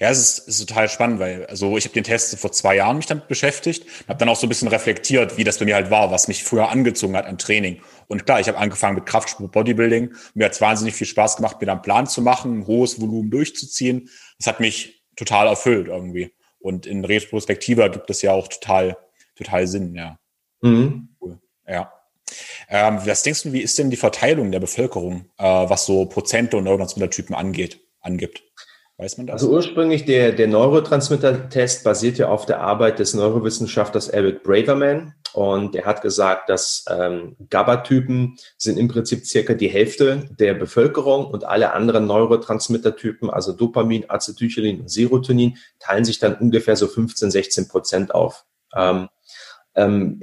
Ja, 0.00 0.08
es 0.08 0.38
ist, 0.38 0.48
ist 0.48 0.66
total 0.66 0.88
spannend, 0.88 1.20
weil 1.20 1.44
also 1.44 1.76
ich 1.76 1.84
habe 1.84 1.92
den 1.92 2.04
Test 2.04 2.34
vor 2.38 2.52
zwei 2.52 2.76
Jahren 2.76 2.96
mich 2.96 3.06
damit 3.06 3.28
beschäftigt, 3.28 3.84
habe 4.08 4.18
dann 4.18 4.30
auch 4.30 4.36
so 4.36 4.46
ein 4.46 4.48
bisschen 4.48 4.68
reflektiert, 4.68 5.36
wie 5.36 5.44
das 5.44 5.58
bei 5.58 5.66
mir 5.66 5.74
halt 5.74 5.90
war, 5.90 6.10
was 6.10 6.26
mich 6.26 6.42
früher 6.42 6.70
angezogen 6.70 7.14
hat 7.18 7.26
an 7.26 7.36
Training. 7.36 7.82
Und 8.08 8.26
klar, 8.26 8.40
ich 8.40 8.48
habe 8.48 8.58
angefangen 8.58 8.96
mit 8.96 9.06
Kraftsport, 9.06 9.52
Bodybuilding. 9.52 10.14
Mir 10.34 10.46
hat 10.46 10.52
es 10.52 10.60
wahnsinnig 10.60 10.94
viel 10.94 11.06
Spaß 11.06 11.36
gemacht, 11.36 11.60
mir 11.60 11.66
da 11.66 11.72
einen 11.72 11.82
Plan 11.82 12.06
zu 12.06 12.22
machen, 12.22 12.60
ein 12.60 12.66
hohes 12.66 13.00
Volumen 13.00 13.30
durchzuziehen. 13.30 14.08
Das 14.38 14.46
hat 14.46 14.60
mich 14.60 15.04
total 15.16 15.46
erfüllt 15.46 15.88
irgendwie. 15.88 16.32
Und 16.58 16.86
in 16.86 17.04
Retrospektiva 17.04 17.88
gibt 17.88 18.08
es 18.10 18.22
ja 18.22 18.32
auch 18.32 18.48
total, 18.48 18.96
total 19.36 19.66
Sinn, 19.66 19.94
ja. 19.94 20.18
Mhm. 20.62 21.08
Cool. 21.20 21.38
Ja. 21.68 21.92
Ähm, 22.68 23.00
was 23.04 23.22
denkst 23.22 23.42
du, 23.42 23.52
wie 23.52 23.60
ist 23.60 23.78
denn 23.78 23.90
die 23.90 23.96
Verteilung 23.96 24.50
der 24.50 24.60
Bevölkerung, 24.60 25.26
äh, 25.38 25.44
was 25.44 25.84
so 25.86 26.06
Prozente 26.06 26.56
und 26.56 26.64
Neurotransmittertypen 26.64 27.34
angeht? 27.34 27.84
angibt. 28.04 28.42
Weiß 28.96 29.16
man 29.18 29.26
das? 29.26 29.42
Also 29.42 29.52
ursprünglich 29.52 30.04
der, 30.04 30.32
der 30.32 30.46
Neurotransmitter-Test 30.46 31.82
basiert 31.82 32.18
ja 32.18 32.28
auf 32.28 32.46
der 32.46 32.60
Arbeit 32.60 33.00
des 33.00 33.14
Neurowissenschaftlers 33.14 34.08
Eric 34.08 34.44
Braverman. 34.44 35.14
Und 35.34 35.74
er 35.74 35.84
hat 35.84 36.00
gesagt, 36.00 36.48
dass 36.48 36.84
ähm, 36.88 37.34
GABA-Typen 37.50 38.36
sind 38.56 38.78
im 38.78 38.86
Prinzip 38.86 39.26
circa 39.26 39.54
die 39.54 39.68
Hälfte 39.68 40.28
der 40.38 40.54
Bevölkerung 40.54 41.26
und 41.26 41.44
alle 41.44 41.72
anderen 41.72 42.06
Neurotransmitter-Typen, 42.06 43.30
also 43.30 43.52
Dopamin, 43.52 44.08
Acetylcholin 44.08 44.82
und 44.82 44.90
Serotonin, 44.90 45.56
teilen 45.80 46.04
sich 46.04 46.20
dann 46.20 46.36
ungefähr 46.36 46.76
so 46.76 46.86
15, 46.86 47.32
16 47.32 47.66
Prozent 47.66 48.14
auf. 48.14 48.44
Ähm, 48.76 49.08
ähm, 49.74 50.20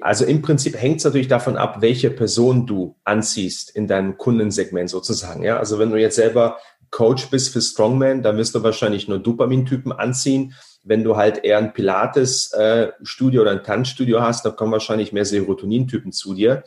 also 0.00 0.24
im 0.24 0.40
Prinzip 0.40 0.80
hängt 0.80 0.98
es 0.98 1.04
natürlich 1.04 1.28
davon 1.28 1.58
ab, 1.58 1.82
welche 1.82 2.10
Person 2.10 2.66
du 2.66 2.96
anziehst 3.04 3.68
in 3.68 3.86
deinem 3.86 4.16
Kundensegment 4.16 4.88
sozusagen. 4.88 5.42
Ja, 5.42 5.58
also 5.58 5.78
wenn 5.78 5.90
du 5.90 6.00
jetzt 6.00 6.16
selber 6.16 6.56
Coach 6.90 7.28
bist 7.28 7.52
für 7.52 7.60
Strongman, 7.60 8.22
dann 8.22 8.38
wirst 8.38 8.54
du 8.54 8.62
wahrscheinlich 8.62 9.06
nur 9.06 9.18
Dopamin-Typen 9.18 9.92
anziehen. 9.92 10.54
Wenn 10.86 11.04
du 11.04 11.16
halt 11.16 11.44
eher 11.44 11.58
ein 11.58 11.72
Pilates-Studio 11.72 13.42
oder 13.42 13.50
ein 13.50 13.64
Tanzstudio 13.64 14.20
hast, 14.20 14.44
dann 14.44 14.56
kommen 14.56 14.72
wahrscheinlich 14.72 15.12
mehr 15.12 15.24
Serotonin-Typen 15.24 16.12
zu 16.12 16.34
dir. 16.34 16.64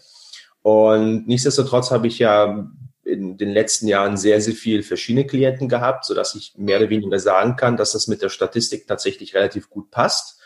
Und 0.61 1.27
nichtsdestotrotz 1.27 1.89
habe 1.91 2.07
ich 2.07 2.19
ja 2.19 2.69
in 3.05 3.37
den 3.37 3.49
letzten 3.49 3.87
Jahren 3.87 4.17
sehr, 4.17 4.41
sehr 4.41 4.53
viel 4.53 4.83
verschiedene 4.83 5.25
Klienten 5.25 5.67
gehabt, 5.67 6.05
so 6.05 6.13
dass 6.13 6.35
ich 6.35 6.53
mehr 6.57 6.77
oder 6.77 6.89
weniger 6.89 7.17
sagen 7.19 7.55
kann, 7.55 7.77
dass 7.77 7.93
das 7.93 8.07
mit 8.07 8.21
der 8.21 8.29
Statistik 8.29 8.87
tatsächlich 8.87 9.33
relativ 9.33 9.69
gut 9.69 9.89
passt. 9.89 10.39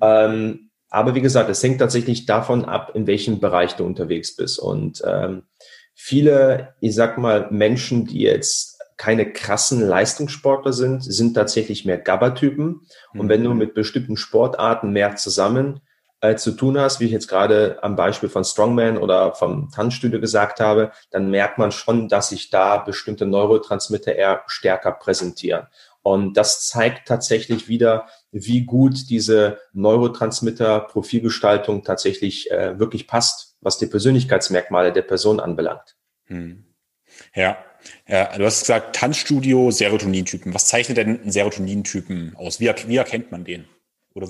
Ähm, 0.00 0.70
aber 0.90 1.14
wie 1.14 1.20
gesagt, 1.20 1.48
es 1.48 1.62
hängt 1.62 1.78
tatsächlich 1.78 2.26
davon 2.26 2.64
ab, 2.64 2.92
in 2.94 3.06
welchem 3.06 3.40
Bereich 3.40 3.74
du 3.74 3.84
unterwegs 3.84 4.34
bist. 4.34 4.58
Und 4.58 5.02
ähm, 5.06 5.44
viele, 5.94 6.74
ich 6.80 6.94
sag 6.94 7.16
mal, 7.16 7.48
Menschen, 7.50 8.06
die 8.06 8.22
jetzt 8.22 8.69
keine 9.00 9.32
krassen 9.32 9.80
Leistungssportler 9.80 10.74
sind, 10.74 11.02
sind 11.02 11.32
tatsächlich 11.32 11.86
mehr 11.86 11.96
GABA-Typen. 11.96 12.82
Und 13.14 13.30
wenn 13.30 13.42
du 13.42 13.52
mhm. 13.52 13.56
mit 13.56 13.72
bestimmten 13.72 14.18
Sportarten 14.18 14.92
mehr 14.92 15.16
zusammen 15.16 15.80
äh, 16.20 16.34
zu 16.34 16.52
tun 16.52 16.78
hast, 16.78 17.00
wie 17.00 17.06
ich 17.06 17.10
jetzt 17.10 17.26
gerade 17.26 17.82
am 17.82 17.96
Beispiel 17.96 18.28
von 18.28 18.44
Strongman 18.44 18.98
oder 18.98 19.34
vom 19.34 19.70
Tanzstudio 19.70 20.20
gesagt 20.20 20.60
habe, 20.60 20.92
dann 21.10 21.30
merkt 21.30 21.56
man 21.56 21.72
schon, 21.72 22.10
dass 22.10 22.28
sich 22.28 22.50
da 22.50 22.76
bestimmte 22.76 23.24
Neurotransmitter 23.24 24.14
eher 24.14 24.42
stärker 24.48 24.92
präsentieren. 24.92 25.68
Und 26.02 26.34
das 26.34 26.68
zeigt 26.68 27.08
tatsächlich 27.08 27.68
wieder, 27.68 28.06
wie 28.32 28.66
gut 28.66 29.08
diese 29.08 29.60
Neurotransmitter-Profilgestaltung 29.72 31.84
tatsächlich 31.84 32.50
äh, 32.50 32.78
wirklich 32.78 33.06
passt, 33.06 33.56
was 33.62 33.78
die 33.78 33.86
Persönlichkeitsmerkmale 33.86 34.92
der 34.92 35.02
Person 35.02 35.40
anbelangt. 35.40 35.96
Hm. 36.26 36.66
Ja. 37.34 37.56
Ja, 38.08 38.36
du 38.36 38.44
hast 38.44 38.60
gesagt, 38.60 38.96
Tanzstudio, 38.96 39.70
Serotonintypen. 39.70 40.54
Was 40.54 40.66
zeichnet 40.66 40.98
denn 40.98 41.20
einen 41.20 41.32
Serotonintypen 41.32 42.34
aus? 42.36 42.60
Wie, 42.60 42.70
wie 42.86 42.96
erkennt 42.96 43.30
man 43.32 43.44
den? 43.44 43.64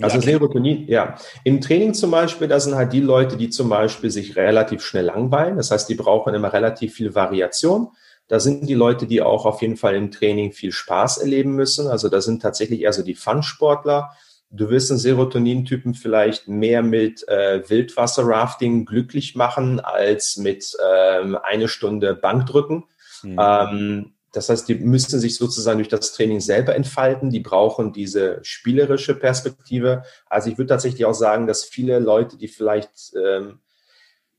also 0.02 0.20
Serotonin, 0.20 0.86
ja. 0.88 1.16
Im 1.44 1.60
Training 1.60 1.94
zum 1.94 2.10
Beispiel, 2.10 2.48
da 2.48 2.60
sind 2.60 2.74
halt 2.74 2.92
die 2.92 3.00
Leute, 3.00 3.36
die 3.36 3.48
zum 3.48 3.68
Beispiel 3.70 4.10
sich 4.10 4.36
relativ 4.36 4.82
schnell 4.82 5.06
langweilen. 5.06 5.56
Das 5.56 5.70
heißt, 5.70 5.88
die 5.88 5.94
brauchen 5.94 6.34
immer 6.34 6.52
relativ 6.52 6.94
viel 6.94 7.14
Variation. 7.14 7.88
Da 8.28 8.38
sind 8.38 8.68
die 8.68 8.74
Leute, 8.74 9.06
die 9.06 9.22
auch 9.22 9.46
auf 9.46 9.62
jeden 9.62 9.76
Fall 9.76 9.96
im 9.96 10.10
Training 10.10 10.52
viel 10.52 10.70
Spaß 10.70 11.18
erleben 11.18 11.56
müssen. 11.56 11.88
Also 11.88 12.08
da 12.08 12.20
sind 12.20 12.42
tatsächlich 12.42 12.82
eher 12.82 12.92
so 12.92 13.02
die 13.02 13.14
Fun-Sportler. 13.14 14.10
Du 14.50 14.68
wirst 14.68 14.90
einen 14.90 15.00
Serotonin-Typen 15.00 15.94
vielleicht 15.94 16.46
mehr 16.46 16.82
mit 16.82 17.26
äh, 17.28 17.62
Wildwasser-Rafting 17.68 18.84
glücklich 18.84 19.34
machen 19.34 19.80
als 19.80 20.36
mit 20.36 20.76
ähm, 20.84 21.38
eine 21.42 21.68
Stunde 21.68 22.14
Bankdrücken. 22.14 22.84
Mhm. 23.22 23.38
Ähm, 23.38 24.12
das 24.32 24.48
heißt, 24.48 24.68
die 24.68 24.76
müssen 24.76 25.18
sich 25.18 25.36
sozusagen 25.36 25.78
durch 25.78 25.88
das 25.88 26.12
Training 26.12 26.40
selber 26.40 26.74
entfalten. 26.74 27.30
Die 27.30 27.40
brauchen 27.40 27.92
diese 27.92 28.38
spielerische 28.42 29.14
Perspektive. 29.14 30.04
Also 30.26 30.50
ich 30.50 30.58
würde 30.58 30.68
tatsächlich 30.68 31.04
auch 31.04 31.14
sagen, 31.14 31.46
dass 31.46 31.64
viele 31.64 31.98
Leute, 31.98 32.36
die 32.36 32.48
vielleicht 32.48 33.12
ähm, 33.16 33.60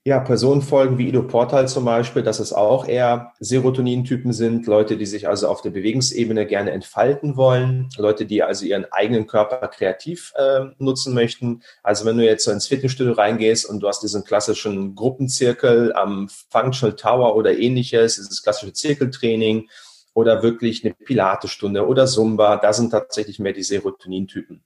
ja, 0.04 0.20
Personen 0.20 0.64
folgen 0.64 0.98
wie 0.98 1.10
Ido 1.10 1.22
Portal 1.22 1.68
zum 1.68 1.86
Beispiel, 1.86 2.24
dass 2.24 2.40
es 2.40 2.54
auch 2.54 2.88
eher 2.88 3.34
Serotonin-Typen 3.40 4.34
sind, 4.34 4.66
Leute, 4.66 4.98
die 4.98 5.06
sich 5.06 5.28
also 5.28 5.48
auf 5.48 5.62
der 5.62 5.70
Bewegungsebene 5.70 6.48
gerne 6.48 6.72
entfalten 6.72 7.38
wollen, 7.38 7.88
Leute, 7.98 8.26
die 8.26 8.42
also 8.42 8.66
ihren 8.66 8.92
eigenen 8.92 9.28
Körper 9.28 9.68
kreativ 9.68 10.34
äh, 10.36 10.62
nutzen 10.80 11.14
möchten. 11.14 11.62
Also 11.84 12.06
wenn 12.06 12.18
du 12.18 12.26
jetzt 12.26 12.46
so 12.46 12.52
ins 12.52 12.66
Fitnessstudio 12.66 13.14
reingehst 13.14 13.70
und 13.70 13.82
du 13.82 13.88
hast 13.88 14.02
diesen 14.02 14.24
klassischen 14.24 14.96
Gruppenzirkel 14.96 15.94
am 15.94 16.30
Functional 16.50 16.96
Tower 16.96 17.36
oder 17.36 17.56
ähnliches, 17.56 18.16
dieses 18.16 18.42
klassische 18.42 18.74
Zirkeltraining 18.74 19.70
oder 20.16 20.42
wirklich 20.42 20.84
eine 20.84 20.96
Pilatestunde 20.96 21.86
oder 21.86 22.08
Zumba, 22.08 22.58
da 22.58 22.74
sind 22.74 22.90
tatsächlich 22.90 23.38
mehr 23.38 23.54
die 23.54 23.62
Serotonin-Typen. 23.62 24.64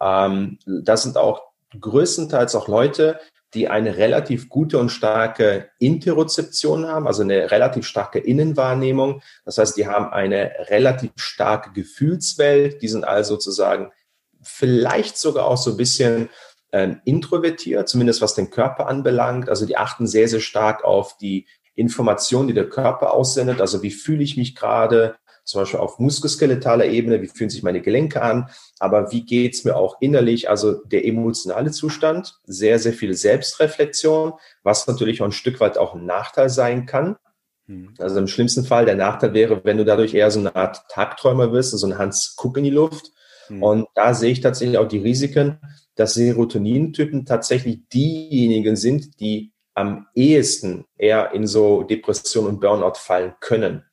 Ähm, 0.00 0.58
das 0.64 1.02
sind 1.02 1.16
auch 1.16 1.42
größtenteils 1.80 2.54
auch 2.54 2.68
Leute, 2.68 3.18
die 3.54 3.68
eine 3.68 3.96
relativ 3.96 4.48
gute 4.48 4.78
und 4.78 4.90
starke 4.90 5.70
Interozeption 5.78 6.86
haben, 6.86 7.06
also 7.06 7.22
eine 7.22 7.50
relativ 7.50 7.86
starke 7.86 8.18
Innenwahrnehmung. 8.18 9.22
Das 9.44 9.58
heißt, 9.58 9.76
die 9.76 9.86
haben 9.86 10.12
eine 10.12 10.52
relativ 10.68 11.12
starke 11.16 11.72
Gefühlswelt. 11.72 12.82
Die 12.82 12.88
sind 12.88 13.04
also 13.04 13.34
sozusagen 13.34 13.92
vielleicht 14.42 15.16
sogar 15.18 15.46
auch 15.46 15.56
so 15.56 15.70
ein 15.70 15.76
bisschen 15.76 16.28
ähm, 16.72 17.00
introvertiert, 17.04 17.88
zumindest 17.88 18.20
was 18.20 18.34
den 18.34 18.50
Körper 18.50 18.88
anbelangt. 18.88 19.48
Also 19.48 19.64
die 19.64 19.76
achten 19.76 20.06
sehr, 20.06 20.28
sehr 20.28 20.40
stark 20.40 20.84
auf 20.84 21.16
die 21.16 21.46
Informationen, 21.74 22.48
die 22.48 22.54
der 22.54 22.68
Körper 22.68 23.12
aussendet. 23.12 23.60
Also 23.60 23.82
wie 23.82 23.90
fühle 23.90 24.22
ich 24.22 24.36
mich 24.36 24.54
gerade? 24.54 25.16
Zum 25.46 25.62
Beispiel 25.62 25.80
auf 25.80 25.98
muskuloskeletaler 25.98 26.86
Ebene, 26.86 27.22
wie 27.22 27.28
fühlen 27.28 27.50
sich 27.50 27.62
meine 27.62 27.80
Gelenke 27.80 28.20
an, 28.20 28.50
aber 28.80 29.12
wie 29.12 29.24
geht's 29.24 29.64
mir 29.64 29.76
auch 29.76 29.96
innerlich, 30.00 30.50
also 30.50 30.84
der 30.84 31.06
emotionale 31.06 31.70
Zustand, 31.70 32.38
sehr, 32.44 32.78
sehr 32.78 32.92
viel 32.92 33.14
Selbstreflexion, 33.14 34.32
was 34.62 34.86
natürlich 34.86 35.22
auch 35.22 35.26
ein 35.26 35.32
Stück 35.32 35.60
weit 35.60 35.78
auch 35.78 35.94
ein 35.94 36.04
Nachteil 36.04 36.50
sein 36.50 36.84
kann. 36.84 37.16
Mhm. 37.66 37.94
Also 37.98 38.18
im 38.18 38.26
schlimmsten 38.26 38.64
Fall, 38.64 38.86
der 38.86 38.96
Nachteil 38.96 39.34
wäre, 39.34 39.64
wenn 39.64 39.78
du 39.78 39.84
dadurch 39.84 40.14
eher 40.14 40.30
so 40.30 40.40
eine 40.40 40.54
Art 40.56 40.82
Tagträumer 40.88 41.52
wirst, 41.52 41.70
so 41.70 41.86
ein 41.86 41.98
Hans 41.98 42.34
Guck 42.36 42.56
in 42.58 42.64
die 42.64 42.70
Luft. 42.70 43.12
Mhm. 43.48 43.62
Und 43.62 43.88
da 43.94 44.14
sehe 44.14 44.32
ich 44.32 44.40
tatsächlich 44.40 44.78
auch 44.78 44.88
die 44.88 44.98
Risiken, 44.98 45.60
dass 45.94 46.14
Serotonintypen 46.14 47.24
tatsächlich 47.24 47.88
diejenigen 47.88 48.76
sind, 48.76 49.20
die 49.20 49.52
am 49.74 50.06
ehesten 50.14 50.86
eher 50.96 51.32
in 51.32 51.46
so 51.46 51.82
Depression 51.82 52.46
und 52.46 52.60
Burnout 52.60 52.94
fallen 52.96 53.34
können. 53.40 53.84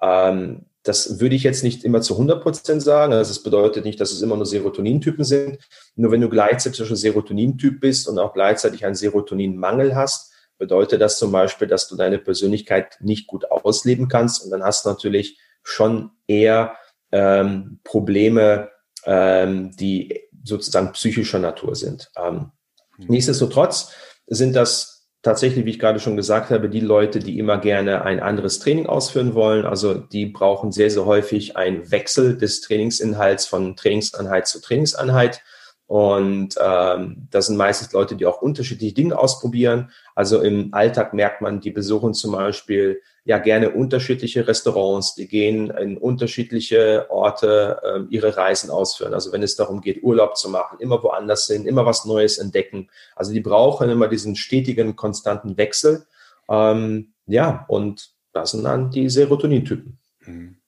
Ähm, 0.00 0.66
das 0.86 1.20
würde 1.20 1.34
ich 1.34 1.42
jetzt 1.42 1.64
nicht 1.64 1.84
immer 1.84 2.00
zu 2.00 2.14
100 2.14 2.42
Prozent 2.42 2.82
sagen. 2.82 3.12
Also 3.12 3.30
das 3.30 3.42
bedeutet 3.42 3.84
nicht, 3.84 4.00
dass 4.00 4.12
es 4.12 4.22
immer 4.22 4.36
nur 4.36 4.46
Serotonintypen 4.46 5.24
sind. 5.24 5.58
Nur 5.96 6.12
wenn 6.12 6.20
du 6.20 6.28
gleichzeitig 6.28 6.80
ein 6.88 6.96
Serotonintyp 6.96 7.80
bist 7.80 8.08
und 8.08 8.18
auch 8.18 8.32
gleichzeitig 8.32 8.84
einen 8.84 8.94
Serotoninmangel 8.94 9.96
hast, 9.96 10.32
bedeutet 10.58 11.00
das 11.00 11.18
zum 11.18 11.32
Beispiel, 11.32 11.66
dass 11.66 11.88
du 11.88 11.96
deine 11.96 12.18
Persönlichkeit 12.18 12.98
nicht 13.00 13.26
gut 13.26 13.50
ausleben 13.50 14.08
kannst. 14.08 14.44
Und 14.44 14.50
dann 14.50 14.62
hast 14.62 14.84
du 14.84 14.88
natürlich 14.88 15.38
schon 15.62 16.12
eher 16.28 16.76
ähm, 17.10 17.80
Probleme, 17.82 18.70
ähm, 19.04 19.72
die 19.76 20.20
sozusagen 20.44 20.92
psychischer 20.92 21.40
Natur 21.40 21.74
sind. 21.74 22.10
Ähm, 22.16 22.52
mhm. 22.96 23.06
Nichtsdestotrotz 23.08 23.92
sind 24.28 24.54
das 24.54 24.95
tatsächlich, 25.26 25.64
wie 25.64 25.70
ich 25.70 25.80
gerade 25.80 25.98
schon 25.98 26.16
gesagt 26.16 26.50
habe, 26.50 26.68
die 26.68 26.80
Leute, 26.80 27.18
die 27.18 27.40
immer 27.40 27.58
gerne 27.58 28.02
ein 28.02 28.20
anderes 28.20 28.60
Training 28.60 28.86
ausführen 28.86 29.34
wollen. 29.34 29.66
Also 29.66 29.94
die 29.94 30.26
brauchen 30.26 30.70
sehr, 30.70 30.88
sehr 30.88 31.04
häufig 31.04 31.56
einen 31.56 31.90
Wechsel 31.90 32.38
des 32.38 32.60
Trainingsinhalts 32.60 33.46
von 33.46 33.74
Trainingseinheit 33.74 34.46
zu 34.46 34.62
Trainingseinheit. 34.62 35.42
Und 35.86 36.54
ähm, 36.64 37.26
das 37.30 37.46
sind 37.46 37.56
meistens 37.56 37.92
Leute, 37.92 38.14
die 38.14 38.24
auch 38.24 38.40
unterschiedliche 38.40 38.94
Dinge 38.94 39.18
ausprobieren. 39.18 39.90
Also 40.14 40.40
im 40.42 40.72
Alltag 40.72 41.12
merkt 41.12 41.40
man, 41.40 41.60
die 41.60 41.72
besuchen 41.72 42.14
zum 42.14 42.30
Beispiel 42.30 43.00
ja 43.26 43.38
gerne 43.38 43.70
unterschiedliche 43.70 44.46
Restaurants, 44.46 45.16
die 45.16 45.26
gehen 45.26 45.68
in 45.70 45.98
unterschiedliche 45.98 47.06
Orte 47.10 47.80
ähm, 47.84 48.06
ihre 48.08 48.36
Reisen 48.36 48.70
ausführen. 48.70 49.14
Also 49.14 49.32
wenn 49.32 49.42
es 49.42 49.56
darum 49.56 49.80
geht, 49.80 50.04
Urlaub 50.04 50.36
zu 50.36 50.48
machen, 50.48 50.78
immer 50.78 51.02
woanders 51.02 51.48
hin, 51.48 51.66
immer 51.66 51.84
was 51.84 52.04
Neues 52.04 52.38
entdecken. 52.38 52.88
Also 53.16 53.32
die 53.32 53.40
brauchen 53.40 53.90
immer 53.90 54.06
diesen 54.06 54.36
stetigen, 54.36 54.94
konstanten 54.94 55.56
Wechsel. 55.56 56.06
Ähm, 56.48 57.14
ja, 57.26 57.64
und 57.66 58.10
das 58.32 58.52
sind 58.52 58.62
dann 58.62 58.92
die 58.92 59.10
Serotonin-Typen. 59.10 59.98
Mhm. 60.20 60.58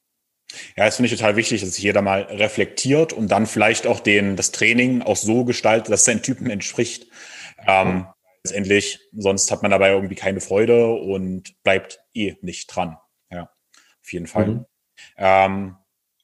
Ja, 0.76 0.86
das 0.86 0.96
finde 0.96 1.12
ich 1.12 1.16
total 1.16 1.36
wichtig, 1.36 1.60
dass 1.60 1.74
sich 1.74 1.84
jeder 1.84 2.02
mal 2.02 2.22
reflektiert 2.22 3.12
und 3.12 3.28
dann 3.28 3.46
vielleicht 3.46 3.86
auch 3.86 4.00
den, 4.00 4.34
das 4.34 4.50
Training 4.50 5.02
auch 5.02 5.16
so 5.16 5.44
gestaltet, 5.44 5.92
dass 5.92 6.00
es 6.00 6.06
seinen 6.06 6.22
Typen 6.22 6.50
entspricht. 6.50 7.06
Ähm, 7.68 8.06
letztendlich, 8.44 9.00
sonst 9.12 9.50
hat 9.50 9.62
man 9.62 9.70
dabei 9.70 9.90
irgendwie 9.92 10.14
keine 10.14 10.40
Freude 10.40 10.86
und 10.86 11.62
bleibt 11.62 12.00
eh 12.14 12.36
nicht 12.40 12.74
dran. 12.74 12.96
Ja, 13.30 13.50
auf 14.02 14.12
jeden 14.12 14.26
Fall. 14.26 14.46
Mhm. 14.46 14.64
Ähm, 15.16 15.76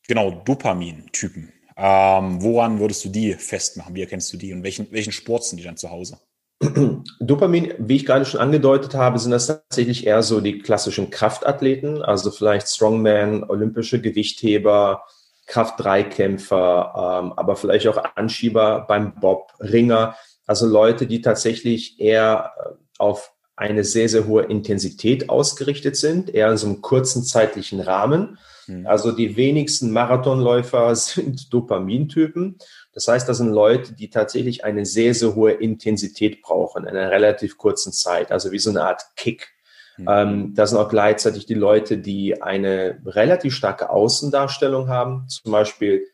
genau, 0.06 0.30
Dopamin-Typen. 0.30 1.52
Ähm, 1.76 2.42
woran 2.42 2.78
würdest 2.78 3.04
du 3.04 3.08
die 3.08 3.34
festmachen? 3.34 3.94
Wie 3.94 4.00
erkennst 4.00 4.32
du 4.32 4.36
die 4.36 4.52
und 4.52 4.62
welchen, 4.62 4.90
welchen 4.92 5.12
Sport 5.12 5.44
sind 5.44 5.58
die 5.58 5.64
dann 5.64 5.76
zu 5.76 5.90
Hause? 5.90 6.18
Dopamin, 7.20 7.74
wie 7.78 7.96
ich 7.96 8.06
gerade 8.06 8.24
schon 8.24 8.40
angedeutet 8.40 8.94
habe, 8.94 9.18
sind 9.18 9.32
das 9.32 9.48
tatsächlich 9.48 10.06
eher 10.06 10.22
so 10.22 10.40
die 10.40 10.60
klassischen 10.60 11.10
Kraftathleten, 11.10 12.02
also 12.02 12.30
vielleicht 12.30 12.68
Strongman, 12.68 13.44
olympische 13.44 14.00
Gewichtheber, 14.00 15.04
Kraft-3-Kämpfer, 15.46 17.22
ähm, 17.22 17.32
aber 17.34 17.56
vielleicht 17.56 17.86
auch 17.88 18.02
Anschieber 18.14 18.84
beim 18.88 19.14
Bob, 19.20 19.52
Ringer. 19.60 20.16
Also 20.46 20.66
Leute, 20.66 21.06
die 21.06 21.20
tatsächlich 21.20 22.00
eher 22.00 22.52
äh, 22.58 22.74
auf 22.98 23.32
eine 23.56 23.84
sehr, 23.84 24.08
sehr 24.08 24.26
hohe 24.26 24.42
Intensität 24.44 25.28
ausgerichtet 25.28 25.96
sind, 25.96 26.28
eher 26.34 26.50
in 26.50 26.56
so 26.56 26.66
einem 26.66 26.80
kurzen 26.80 27.22
zeitlichen 27.22 27.80
Rahmen. 27.80 28.38
Mhm. 28.66 28.86
Also 28.86 29.12
die 29.12 29.36
wenigsten 29.36 29.92
Marathonläufer 29.92 30.94
sind 30.96 31.52
Dopamintypen. 31.52 32.58
Das 32.92 33.08
heißt, 33.08 33.28
das 33.28 33.38
sind 33.38 33.50
Leute, 33.50 33.94
die 33.94 34.10
tatsächlich 34.10 34.64
eine 34.64 34.86
sehr, 34.86 35.14
sehr 35.14 35.34
hohe 35.34 35.52
Intensität 35.52 36.42
brauchen 36.42 36.84
in 36.84 36.96
einer 36.96 37.10
relativ 37.10 37.56
kurzen 37.58 37.92
Zeit. 37.92 38.32
Also 38.32 38.50
wie 38.52 38.58
so 38.58 38.70
eine 38.70 38.84
Art 38.84 39.02
Kick. 39.16 39.52
Mhm. 39.96 40.06
Ähm, 40.08 40.54
das 40.54 40.70
sind 40.70 40.78
auch 40.78 40.88
gleichzeitig 40.88 41.46
die 41.46 41.54
Leute, 41.54 41.98
die 41.98 42.42
eine 42.42 43.00
relativ 43.06 43.54
starke 43.54 43.90
Außendarstellung 43.90 44.88
haben. 44.88 45.28
Zum 45.28 45.52
Beispiel 45.52 46.06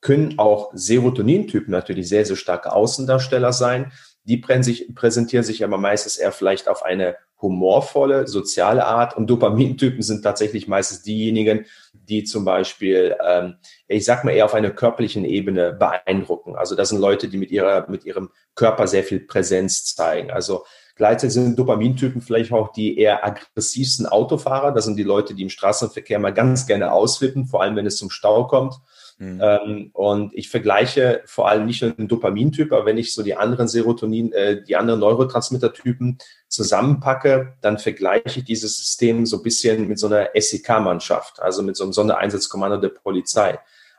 können 0.00 0.38
auch 0.38 0.70
Serotonintypen 0.74 1.70
natürlich 1.70 2.08
sehr, 2.08 2.24
sehr 2.24 2.36
starke 2.36 2.72
Außendarsteller 2.72 3.52
sein. 3.52 3.92
Die 4.24 4.36
präsentieren 4.36 5.44
sich 5.44 5.64
aber 5.64 5.78
meistens 5.78 6.18
eher 6.18 6.32
vielleicht 6.32 6.68
auf 6.68 6.84
eine 6.84 7.16
humorvolle, 7.40 8.26
soziale 8.26 8.84
Art. 8.84 9.16
Und 9.16 9.28
Dopamintypen 9.28 10.02
sind 10.02 10.22
tatsächlich 10.22 10.68
meistens 10.68 11.02
diejenigen, 11.02 11.66
die 11.92 12.24
zum 12.24 12.44
Beispiel, 12.44 13.16
ähm, 13.26 13.54
ich 13.86 14.04
sag 14.04 14.24
mal, 14.24 14.32
eher 14.32 14.44
auf 14.44 14.54
einer 14.54 14.70
körperlichen 14.70 15.24
Ebene 15.24 15.72
beeindrucken. 15.72 16.56
Also 16.56 16.74
das 16.74 16.90
sind 16.90 17.00
Leute, 17.00 17.28
die 17.28 17.38
mit 17.38 17.50
ihrer, 17.50 17.88
mit 17.88 18.04
ihrem 18.04 18.30
Körper 18.54 18.86
sehr 18.86 19.04
viel 19.04 19.20
Präsenz 19.20 19.94
zeigen. 19.94 20.30
Also 20.30 20.64
Gleichzeitig 20.98 21.34
sind 21.34 21.56
Dopamintypen 21.56 22.20
vielleicht 22.20 22.52
auch 22.52 22.72
die 22.72 22.98
eher 22.98 23.24
aggressivsten 23.24 24.06
Autofahrer. 24.06 24.72
Das 24.72 24.84
sind 24.84 24.96
die 24.96 25.04
Leute, 25.04 25.32
die 25.32 25.44
im 25.44 25.48
Straßenverkehr 25.48 26.18
mal 26.18 26.34
ganz 26.34 26.66
gerne 26.66 26.92
ausflippen, 26.92 27.46
vor 27.46 27.62
allem 27.62 27.76
wenn 27.76 27.86
es 27.86 27.98
zum 27.98 28.10
Stau 28.10 28.48
kommt. 28.48 28.74
Mhm. 29.18 29.40
Ähm, 29.42 29.90
und 29.94 30.32
ich 30.34 30.48
vergleiche 30.48 31.22
vor 31.26 31.48
allem 31.48 31.66
nicht 31.66 31.82
nur 31.82 31.90
den 31.90 32.06
Dopamintyp, 32.06 32.72
aber 32.72 32.86
wenn 32.86 32.98
ich 32.98 33.12
so 33.12 33.22
die 33.24 33.34
anderen 33.34 33.66
Serotonin, 33.66 34.32
äh, 34.32 34.62
die 34.62 34.76
anderen 34.76 35.00
Neurotransmittertypen 35.00 36.18
zusammenpacke, 36.46 37.54
dann 37.60 37.78
vergleiche 37.78 38.38
ich 38.38 38.44
dieses 38.44 38.78
System 38.78 39.26
so 39.26 39.38
ein 39.38 39.42
bisschen 39.42 39.88
mit 39.88 39.98
so 39.98 40.06
einer 40.06 40.28
SEK-Mannschaft, 40.34 41.42
also 41.42 41.62
mit 41.62 41.76
so 41.76 41.82
einem 41.82 41.92
Sondereinsatzkommando 41.92 42.76
der 42.76 42.90
Polizei. 42.90 43.58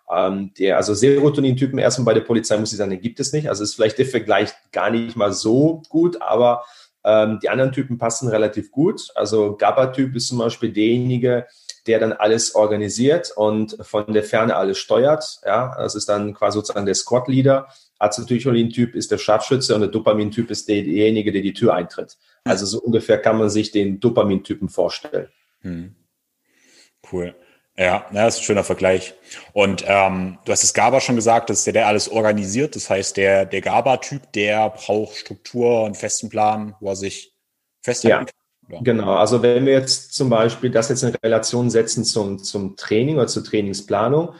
Ähm, 0.10 0.54
der, 0.58 0.78
also 0.78 0.94
Serotonin-Typen 0.94 1.78
erstmal 1.80 2.06
bei 2.06 2.14
der 2.14 2.26
Polizei 2.26 2.58
muss 2.58 2.72
ich 2.72 2.78
sagen, 2.78 2.90
den 2.90 3.02
gibt 3.02 3.20
es 3.20 3.34
nicht. 3.34 3.50
Also 3.50 3.64
ist 3.64 3.76
vielleicht 3.76 3.98
der 4.00 4.06
Vergleich 4.06 4.52
gar 4.72 4.90
nicht 4.90 5.18
mal 5.18 5.34
so 5.34 5.84
gut, 5.90 6.22
aber 6.22 6.64
ähm, 7.04 7.40
die 7.42 7.50
anderen 7.50 7.72
Typen 7.72 7.98
passen 7.98 8.30
relativ 8.30 8.72
gut. 8.72 9.08
Also 9.16 9.56
GABA-Typ 9.56 10.16
ist 10.16 10.28
zum 10.28 10.40
Beispiel 10.40 10.72
derjenige, 10.72 11.48
der 11.88 12.00
dann 12.00 12.14
alles 12.14 12.56
organisiert 12.56 13.32
und 13.36 13.78
von 13.82 14.14
der 14.14 14.24
Ferne 14.24 14.56
alles 14.56 14.78
steuert. 14.78 15.40
Ja, 15.46 15.76
das 15.78 15.96
ist 15.96 16.10
dann 16.10 16.34
quasi 16.34 16.58
sozusagen 16.58 16.86
der 16.86 16.96
Squad-Leader. 16.96 17.68
Acetylcholin-Typ 18.00 18.96
ist 18.96 19.12
der 19.12 19.18
Scharfschütze 19.18 19.76
und 19.76 19.82
der 19.82 19.90
Dopamin-Typ 19.90 20.52
ist 20.52 20.68
derjenige, 20.70 21.32
der 21.32 21.42
die 21.42 21.54
Tür 21.54 21.74
eintritt. 21.74 22.18
Also 22.44 22.66
so 22.66 22.80
ungefähr 22.82 23.18
kann 23.18 23.38
man 23.38 23.50
sich 23.50 23.72
den 23.72 24.00
Dopamin-Typen 24.00 24.70
vorstellen. 24.70 25.30
Hm. 25.62 25.96
Cool. 27.12 27.36
Ja, 27.80 28.06
das 28.12 28.36
ist 28.36 28.42
ein 28.42 28.44
schöner 28.44 28.64
Vergleich. 28.66 29.14
Und 29.54 29.86
ähm, 29.88 30.38
du 30.44 30.52
hast 30.52 30.64
das 30.64 30.74
GABA 30.74 31.00
schon 31.00 31.16
gesagt, 31.16 31.50
das 31.50 31.60
ist 31.60 31.68
der, 31.68 31.74
der 31.74 31.88
alles 31.88 32.10
organisiert. 32.10 32.76
Das 32.76 32.90
heißt, 32.90 33.16
der, 33.16 33.46
der 33.46 33.62
GABA-Typ, 33.62 34.34
der 34.34 34.70
braucht 34.72 35.16
Struktur 35.16 35.84
und 35.84 35.96
festen 35.96 36.28
Plan, 36.28 36.76
wo 36.82 36.90
er 36.90 36.98
sich 36.98 37.34
festhalten 37.82 38.26
ja. 38.28 38.34
Ja. 38.76 38.82
Genau, 38.84 39.16
also 39.16 39.42
wenn 39.42 39.66
wir 39.66 39.74
jetzt 39.74 40.14
zum 40.14 40.30
Beispiel 40.30 40.70
das 40.70 40.90
jetzt 40.90 41.02
in 41.04 41.16
Relation 41.24 41.70
setzen 41.70 42.04
zum, 42.04 42.38
zum 42.44 42.76
Training 42.76 43.16
oder 43.16 43.28
zur 43.28 43.44
Trainingsplanung, 43.44 44.36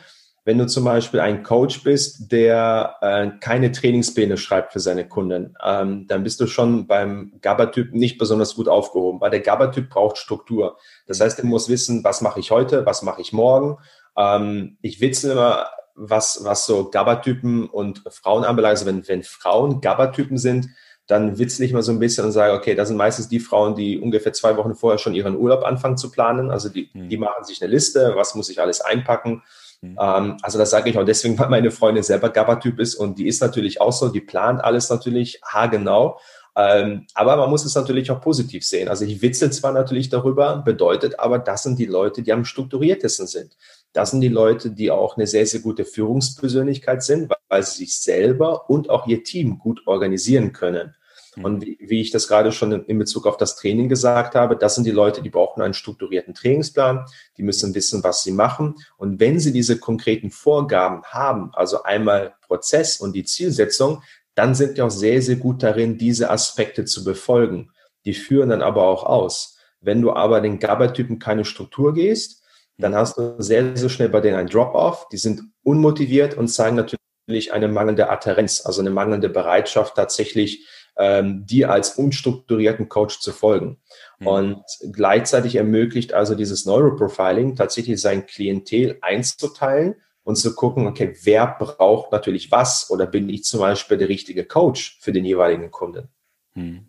wenn 0.50 0.58
du 0.58 0.66
zum 0.66 0.82
Beispiel 0.82 1.20
ein 1.20 1.44
Coach 1.44 1.84
bist, 1.84 2.32
der 2.32 2.96
äh, 3.02 3.28
keine 3.38 3.70
Trainingspläne 3.70 4.36
schreibt 4.36 4.72
für 4.72 4.80
seine 4.80 5.06
Kunden, 5.06 5.54
ähm, 5.64 6.08
dann 6.08 6.24
bist 6.24 6.40
du 6.40 6.48
schon 6.48 6.88
beim 6.88 7.34
GABA-Typ 7.40 7.94
nicht 7.94 8.18
besonders 8.18 8.56
gut 8.56 8.66
aufgehoben, 8.66 9.20
weil 9.20 9.30
der 9.30 9.38
GABA-Typ 9.38 9.88
braucht 9.88 10.18
Struktur. 10.18 10.76
Das 11.06 11.20
heißt, 11.20 11.38
er 11.38 11.44
muss 11.44 11.68
wissen, 11.68 12.02
was 12.02 12.20
mache 12.20 12.40
ich 12.40 12.50
heute, 12.50 12.84
was 12.84 13.02
mache 13.02 13.20
ich 13.20 13.32
morgen. 13.32 13.78
Ähm, 14.16 14.76
ich 14.82 15.00
witzel 15.00 15.30
immer, 15.30 15.68
was, 15.94 16.40
was 16.42 16.66
so 16.66 16.90
GABA-Typen 16.90 17.68
und 17.68 18.02
Frauen 18.10 18.42
anbelangt. 18.42 18.72
Also 18.72 18.86
wenn, 18.86 19.06
wenn 19.06 19.22
Frauen 19.22 19.80
GABA-Typen 19.80 20.36
sind, 20.36 20.66
dann 21.06 21.38
witzle 21.38 21.64
ich 21.64 21.72
mal 21.72 21.82
so 21.82 21.92
ein 21.92 22.00
bisschen 22.00 22.24
und 22.24 22.32
sage, 22.32 22.54
okay, 22.54 22.74
das 22.74 22.88
sind 22.88 22.96
meistens 22.96 23.28
die 23.28 23.38
Frauen, 23.38 23.76
die 23.76 24.00
ungefähr 24.00 24.32
zwei 24.32 24.56
Wochen 24.56 24.74
vorher 24.74 24.98
schon 24.98 25.14
ihren 25.14 25.36
Urlaub 25.36 25.62
anfangen 25.62 25.96
zu 25.96 26.10
planen. 26.10 26.50
Also 26.50 26.70
die, 26.70 26.90
mhm. 26.92 27.08
die 27.08 27.18
machen 27.18 27.44
sich 27.44 27.62
eine 27.62 27.70
Liste, 27.70 28.14
was 28.16 28.34
muss 28.34 28.50
ich 28.50 28.60
alles 28.60 28.80
einpacken. 28.80 29.44
Mhm. 29.82 29.96
Ähm, 30.00 30.36
also 30.42 30.58
das 30.58 30.70
sage 30.70 30.90
ich 30.90 30.98
auch 30.98 31.04
deswegen, 31.04 31.38
weil 31.38 31.48
meine 31.48 31.70
Freundin 31.70 32.02
selber 32.02 32.30
GABA-Typ 32.30 32.78
ist 32.80 32.94
und 32.94 33.18
die 33.18 33.26
ist 33.26 33.40
natürlich 33.40 33.80
auch 33.80 33.92
so, 33.92 34.08
die 34.08 34.20
plant 34.20 34.62
alles 34.62 34.90
natürlich 34.90 35.40
haargenau. 35.44 36.18
Ähm, 36.56 37.06
aber 37.14 37.36
man 37.36 37.48
muss 37.48 37.64
es 37.64 37.74
natürlich 37.76 38.10
auch 38.10 38.20
positiv 38.20 38.64
sehen. 38.64 38.88
Also 38.88 39.04
ich 39.04 39.22
witzel 39.22 39.52
zwar 39.52 39.72
natürlich 39.72 40.08
darüber, 40.08 40.56
bedeutet 40.56 41.18
aber, 41.18 41.38
das 41.38 41.62
sind 41.62 41.78
die 41.78 41.86
Leute, 41.86 42.22
die 42.22 42.32
am 42.32 42.44
strukturiertesten 42.44 43.26
sind. 43.26 43.56
Das 43.92 44.10
sind 44.10 44.20
die 44.20 44.28
Leute, 44.28 44.70
die 44.70 44.90
auch 44.90 45.16
eine 45.16 45.26
sehr, 45.26 45.46
sehr 45.46 45.60
gute 45.60 45.84
Führungspersönlichkeit 45.84 47.02
sind, 47.02 47.32
weil 47.48 47.62
sie 47.62 47.84
sich 47.84 47.98
selber 47.98 48.68
und 48.68 48.90
auch 48.90 49.06
ihr 49.06 49.24
Team 49.24 49.58
gut 49.58 49.86
organisieren 49.86 50.52
können. 50.52 50.94
Mhm. 51.36 51.44
Und 51.44 51.62
wie, 51.62 51.78
wie, 51.80 52.00
ich 52.00 52.10
das 52.10 52.28
gerade 52.28 52.52
schon 52.52 52.72
in, 52.72 52.98
Bezug 52.98 53.26
auf 53.26 53.36
das 53.36 53.56
Training 53.56 53.88
gesagt 53.88 54.34
habe, 54.34 54.56
das 54.56 54.74
sind 54.74 54.84
die 54.84 54.90
Leute, 54.90 55.22
die 55.22 55.30
brauchen 55.30 55.62
einen 55.62 55.74
strukturierten 55.74 56.34
Trainingsplan, 56.34 57.06
die 57.36 57.42
müssen 57.42 57.74
wissen, 57.74 58.02
was 58.04 58.22
sie 58.22 58.32
machen. 58.32 58.76
Und 58.96 59.20
wenn 59.20 59.38
sie 59.40 59.52
diese 59.52 59.78
konkreten 59.78 60.30
Vorgaben 60.30 61.02
haben, 61.04 61.50
also 61.54 61.82
einmal 61.82 62.34
Prozess 62.42 63.00
und 63.00 63.14
die 63.14 63.24
Zielsetzung, 63.24 64.02
dann 64.34 64.54
sind 64.54 64.76
die 64.76 64.82
auch 64.82 64.90
sehr, 64.90 65.22
sehr 65.22 65.36
gut 65.36 65.62
darin, 65.62 65.98
diese 65.98 66.30
Aspekte 66.30 66.84
zu 66.84 67.04
befolgen. 67.04 67.70
Die 68.04 68.14
führen 68.14 68.50
dann 68.50 68.62
aber 68.62 68.84
auch 68.84 69.04
aus. 69.04 69.58
Wenn 69.80 70.02
du 70.02 70.12
aber 70.12 70.40
den 70.40 70.58
GABA-Typen 70.58 71.18
keine 71.18 71.44
Struktur 71.44 71.94
gehst, 71.94 72.42
dann 72.78 72.94
hast 72.94 73.18
du 73.18 73.34
sehr, 73.38 73.76
sehr 73.76 73.88
schnell 73.88 74.08
bei 74.08 74.20
denen 74.20 74.36
ein 74.36 74.46
Drop-off. 74.46 75.08
Die 75.10 75.18
sind 75.18 75.42
unmotiviert 75.62 76.36
und 76.36 76.48
zeigen 76.48 76.76
natürlich 76.76 77.52
eine 77.52 77.68
mangelnde 77.68 78.08
Adherenz, 78.08 78.64
also 78.64 78.80
eine 78.80 78.90
mangelnde 78.90 79.28
Bereitschaft, 79.28 79.94
tatsächlich 79.94 80.66
ähm, 81.00 81.46
dir 81.46 81.70
als 81.70 81.94
unstrukturierten 81.96 82.88
Coach 82.88 83.20
zu 83.20 83.32
folgen. 83.32 83.80
Mhm. 84.18 84.26
Und 84.26 84.64
gleichzeitig 84.92 85.56
ermöglicht 85.56 86.12
also 86.12 86.34
dieses 86.34 86.66
Neuroprofiling 86.66 87.56
tatsächlich 87.56 88.00
sein 88.00 88.26
Klientel 88.26 88.98
einzuteilen 89.00 89.96
und 90.22 90.36
zu 90.36 90.54
gucken, 90.54 90.86
okay, 90.86 91.16
wer 91.22 91.56
braucht 91.58 92.12
natürlich 92.12 92.52
was 92.52 92.90
oder 92.90 93.06
bin 93.06 93.28
ich 93.30 93.44
zum 93.44 93.60
Beispiel 93.60 93.96
der 93.96 94.08
richtige 94.08 94.44
Coach 94.44 94.98
für 95.00 95.12
den 95.12 95.24
jeweiligen 95.24 95.70
Kunden. 95.70 96.08
Mhm. 96.54 96.88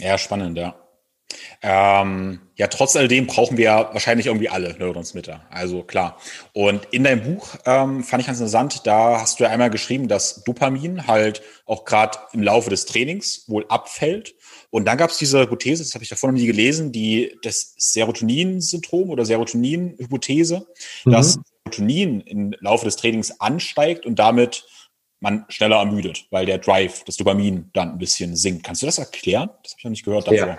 Ja, 0.00 0.16
spannend, 0.16 0.56
ja. 0.56 0.85
Ähm, 1.62 2.40
ja, 2.56 2.68
trotz 2.68 2.96
alledem 2.96 3.26
brauchen 3.26 3.56
wir 3.56 3.64
ja 3.64 3.90
wahrscheinlich 3.92 4.26
irgendwie 4.26 4.48
alle 4.48 4.76
Neurotransmitter. 4.78 5.44
Also 5.50 5.82
klar. 5.82 6.18
Und 6.52 6.86
in 6.92 7.04
deinem 7.04 7.22
Buch 7.22 7.56
ähm, 7.64 8.04
fand 8.04 8.20
ich 8.20 8.26
ganz 8.26 8.38
interessant, 8.38 8.86
da 8.86 9.20
hast 9.20 9.38
du 9.40 9.44
ja 9.44 9.50
einmal 9.50 9.70
geschrieben, 9.70 10.08
dass 10.08 10.44
Dopamin 10.44 11.06
halt 11.06 11.42
auch 11.66 11.84
gerade 11.84 12.18
im 12.32 12.42
Laufe 12.42 12.70
des 12.70 12.86
Trainings 12.86 13.44
wohl 13.48 13.66
abfällt. 13.68 14.34
Und 14.70 14.84
dann 14.86 14.98
gab 14.98 15.10
es 15.10 15.18
diese 15.18 15.40
Hypothese, 15.40 15.82
das 15.82 15.94
habe 15.94 16.04
ich 16.04 16.10
davor 16.10 16.30
noch 16.30 16.38
nie 16.38 16.46
gelesen, 16.46 16.92
die 16.92 17.36
das 17.42 17.74
Serotonin-Syndrom 17.76 19.10
oder 19.10 19.24
Serotonin-Hypothese, 19.24 20.66
mhm. 21.04 21.10
dass 21.10 21.38
Serotonin 21.64 22.20
im 22.20 22.54
Laufe 22.60 22.84
des 22.84 22.96
Trainings 22.96 23.40
ansteigt 23.40 24.06
und 24.06 24.18
damit 24.18 24.66
man 25.20 25.46
schneller 25.48 25.76
ermüdet, 25.76 26.26
weil 26.30 26.46
der 26.46 26.58
Drive, 26.58 27.04
das 27.04 27.16
Dopamin 27.16 27.70
dann 27.72 27.92
ein 27.92 27.98
bisschen 27.98 28.36
sinkt. 28.36 28.64
Kannst 28.64 28.82
du 28.82 28.86
das 28.86 28.98
erklären? 28.98 29.48
Das 29.62 29.72
habe 29.72 29.78
ich 29.78 29.84
noch 29.84 29.90
nicht 29.90 30.04
gehört 30.04 30.26
davor. 30.26 30.48
Ja. 30.48 30.58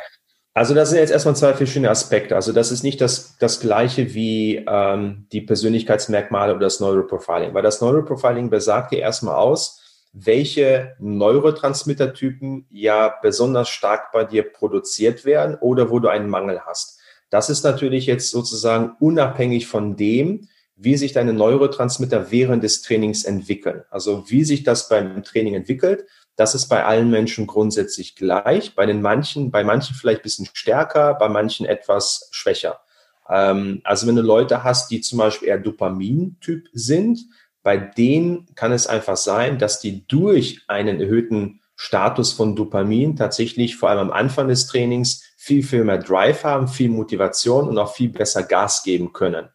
Also 0.58 0.74
das 0.74 0.90
sind 0.90 0.98
jetzt 0.98 1.12
erstmal 1.12 1.36
zwei 1.36 1.54
verschiedene 1.54 1.92
Aspekte. 1.92 2.36
Also 2.36 2.52
das 2.52 2.72
ist 2.72 2.82
nicht 2.82 3.00
das, 3.00 3.38
das 3.38 3.60
gleiche 3.60 4.16
wie 4.16 4.66
ähm, 4.68 5.28
die 5.32 5.42
Persönlichkeitsmerkmale 5.42 6.54
oder 6.56 6.62
das 6.62 6.80
Neuroprofiling, 6.80 7.54
weil 7.54 7.62
das 7.62 7.80
Neuroprofiling 7.80 8.50
besagt 8.50 8.92
dir 8.92 8.98
erstmal 8.98 9.36
aus, 9.36 10.08
welche 10.14 10.96
Neurotransmittertypen 10.98 12.66
ja 12.72 13.14
besonders 13.22 13.70
stark 13.70 14.12
bei 14.12 14.24
dir 14.24 14.52
produziert 14.52 15.26
werden 15.26 15.58
oder 15.62 15.92
wo 15.92 16.00
du 16.00 16.08
einen 16.08 16.28
Mangel 16.28 16.62
hast. 16.66 17.00
Das 17.30 17.52
ist 17.52 17.64
natürlich 17.64 18.08
jetzt 18.08 18.32
sozusagen 18.32 18.96
unabhängig 19.00 19.68
von 19.68 19.96
dem, 19.96 20.48
wie 20.76 20.98
sich 20.98 21.14
deine 21.14 21.34
Neurotransmitter 21.34 22.32
während 22.32 22.64
des 22.64 22.82
Trainings 22.82 23.26
entwickeln. 23.26 23.84
Also 23.92 24.28
wie 24.32 24.44
sich 24.44 24.64
das 24.64 24.90
beim 24.90 25.22
Training 25.22 25.54
entwickelt, 25.54 26.08
das 26.38 26.56
ist 26.56 26.68
bei 26.68 26.86
allen 26.86 27.10
Menschen 27.10 27.48
grundsätzlich 27.48 28.16
gleich. 28.16 28.76
Bei 28.76 28.86
den 28.86 29.02
manchen, 29.02 29.52
bei 29.52 29.64
manchen 29.64 29.96
vielleicht 29.96 30.22
ein 30.22 30.24
bisschen 30.24 30.48
stärker, 30.54 31.16
bei 31.16 31.28
manchen 31.28 31.66
etwas 31.66 32.30
schwächer. 32.32 32.80
Ähm, 33.28 33.82
also 33.84 34.08
wenn 34.08 34.16
du 34.16 34.22
Leute 34.22 34.64
hast, 34.64 34.92
die 34.92 35.02
zum 35.02 35.18
Beispiel 35.18 35.50
eher 35.50 35.58
Dopamin-Typ 35.58 36.70
sind, 36.74 37.20
bei 37.64 37.78
denen 37.78 38.48
kann 38.56 38.72
es 38.72 38.88
einfach 38.88 39.18
sein, 39.18 39.58
dass 39.58 39.80
die 39.80 40.08
durch 40.08 40.62
einen 40.68 41.02
erhöhten 41.02 41.60
Status 41.76 42.32
von 42.32 42.56
Dopamin 42.56 43.16
tatsächlich 43.16 43.76
vor 43.76 43.90
allem 43.90 44.00
am 44.00 44.12
Anfang 44.12 44.48
des 44.48 44.68
Trainings 44.68 45.24
viel, 45.38 45.64
viel 45.64 45.84
mehr 45.84 45.98
Drive 45.98 46.44
haben, 46.44 46.68
viel 46.68 46.90
Motivation 46.90 47.68
und 47.68 47.78
auch 47.80 47.94
viel 47.94 48.10
besser 48.10 48.44
Gas 48.44 48.84
geben 48.84 49.12
können. 49.12 49.50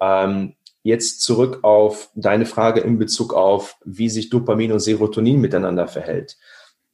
Ähm, 0.00 0.56
Jetzt 0.84 1.22
zurück 1.22 1.60
auf 1.62 2.10
deine 2.14 2.44
Frage 2.44 2.80
in 2.80 2.98
Bezug 2.98 3.32
auf, 3.32 3.78
wie 3.86 4.10
sich 4.10 4.28
Dopamin 4.28 4.70
und 4.70 4.80
Serotonin 4.80 5.40
miteinander 5.40 5.88
verhält. 5.88 6.36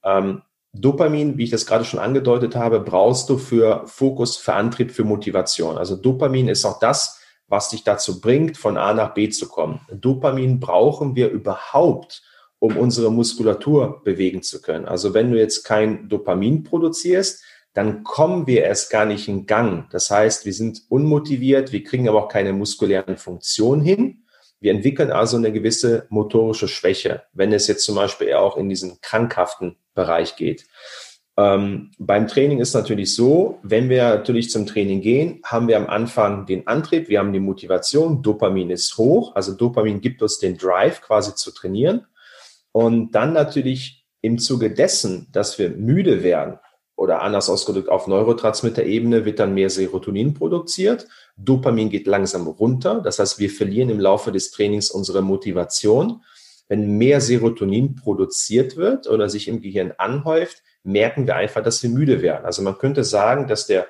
Ähm, 0.04 0.42
Dopamin, 0.72 1.36
wie 1.36 1.44
ich 1.44 1.50
das 1.50 1.66
gerade 1.66 1.84
schon 1.84 1.98
angedeutet 1.98 2.54
habe, 2.54 2.78
brauchst 2.78 3.28
du 3.28 3.36
für 3.36 3.82
Fokus, 3.86 4.36
für 4.36 4.54
Antrieb, 4.54 4.92
für 4.92 5.02
Motivation. 5.02 5.76
Also 5.76 5.96
Dopamin 5.96 6.46
ist 6.46 6.64
auch 6.64 6.78
das, 6.78 7.20
was 7.48 7.70
dich 7.70 7.82
dazu 7.82 8.20
bringt, 8.20 8.56
von 8.56 8.76
A 8.76 8.94
nach 8.94 9.12
B 9.12 9.28
zu 9.28 9.48
kommen. 9.48 9.80
Dopamin 9.92 10.60
brauchen 10.60 11.16
wir 11.16 11.28
überhaupt, 11.30 12.22
um 12.60 12.76
unsere 12.76 13.10
Muskulatur 13.10 14.02
bewegen 14.04 14.42
zu 14.42 14.62
können. 14.62 14.86
Also 14.86 15.14
wenn 15.14 15.32
du 15.32 15.38
jetzt 15.38 15.64
kein 15.64 16.08
Dopamin 16.08 16.62
produzierst, 16.62 17.42
dann 17.72 18.02
kommen 18.02 18.46
wir 18.46 18.64
erst 18.64 18.90
gar 18.90 19.04
nicht 19.04 19.28
in 19.28 19.46
Gang. 19.46 19.88
Das 19.90 20.10
heißt, 20.10 20.44
wir 20.44 20.52
sind 20.52 20.82
unmotiviert, 20.88 21.72
wir 21.72 21.84
kriegen 21.84 22.08
aber 22.08 22.24
auch 22.24 22.28
keine 22.28 22.52
muskulären 22.52 23.16
Funktionen 23.16 23.82
hin. 23.82 24.24
Wir 24.60 24.72
entwickeln 24.72 25.10
also 25.10 25.36
eine 25.36 25.52
gewisse 25.52 26.06
motorische 26.10 26.68
Schwäche, 26.68 27.22
wenn 27.32 27.52
es 27.52 27.66
jetzt 27.66 27.84
zum 27.84 27.94
Beispiel 27.94 28.28
eher 28.28 28.42
auch 28.42 28.56
in 28.56 28.68
diesen 28.68 29.00
krankhaften 29.00 29.76
Bereich 29.94 30.36
geht. 30.36 30.66
Ähm, 31.36 31.92
beim 31.98 32.26
Training 32.26 32.60
ist 32.60 32.74
natürlich 32.74 33.14
so, 33.14 33.60
wenn 33.62 33.88
wir 33.88 34.02
natürlich 34.02 34.50
zum 34.50 34.66
Training 34.66 35.00
gehen, 35.00 35.40
haben 35.44 35.68
wir 35.68 35.78
am 35.78 35.86
Anfang 35.86 36.44
den 36.44 36.66
Antrieb, 36.66 37.08
wir 37.08 37.20
haben 37.20 37.32
die 37.32 37.40
Motivation, 37.40 38.20
Dopamin 38.20 38.68
ist 38.68 38.98
hoch, 38.98 39.34
also 39.34 39.54
Dopamin 39.54 40.00
gibt 40.00 40.20
uns 40.20 40.38
den 40.38 40.58
Drive 40.58 41.00
quasi 41.00 41.34
zu 41.34 41.52
trainieren. 41.52 42.06
Und 42.72 43.12
dann 43.12 43.32
natürlich 43.32 44.04
im 44.20 44.38
Zuge 44.38 44.74
dessen, 44.74 45.28
dass 45.32 45.58
wir 45.58 45.70
müde 45.70 46.22
werden, 46.22 46.58
oder 47.00 47.22
anders 47.22 47.48
ausgedrückt 47.48 47.88
auf 47.88 48.06
Neurotransmitter-Ebene 48.08 49.24
wird 49.24 49.38
dann 49.38 49.54
mehr 49.54 49.70
Serotonin 49.70 50.34
produziert. 50.34 51.08
Dopamin 51.38 51.88
geht 51.88 52.06
langsam 52.06 52.46
runter. 52.46 53.00
Das 53.00 53.18
heißt, 53.18 53.38
wir 53.38 53.48
verlieren 53.48 53.88
im 53.88 53.98
Laufe 53.98 54.32
des 54.32 54.50
Trainings 54.50 54.90
unsere 54.90 55.22
Motivation. 55.22 56.22
Wenn 56.68 56.98
mehr 56.98 57.22
Serotonin 57.22 57.96
produziert 57.96 58.76
wird 58.76 59.08
oder 59.08 59.30
sich 59.30 59.48
im 59.48 59.62
Gehirn 59.62 59.94
anhäuft, 59.96 60.62
merken 60.82 61.26
wir 61.26 61.36
einfach, 61.36 61.62
dass 61.62 61.82
wir 61.82 61.88
müde 61.88 62.20
werden. 62.20 62.44
Also 62.44 62.60
man 62.60 62.76
könnte 62.76 63.02
sagen, 63.02 63.48
dass 63.48 63.66
der 63.66 63.86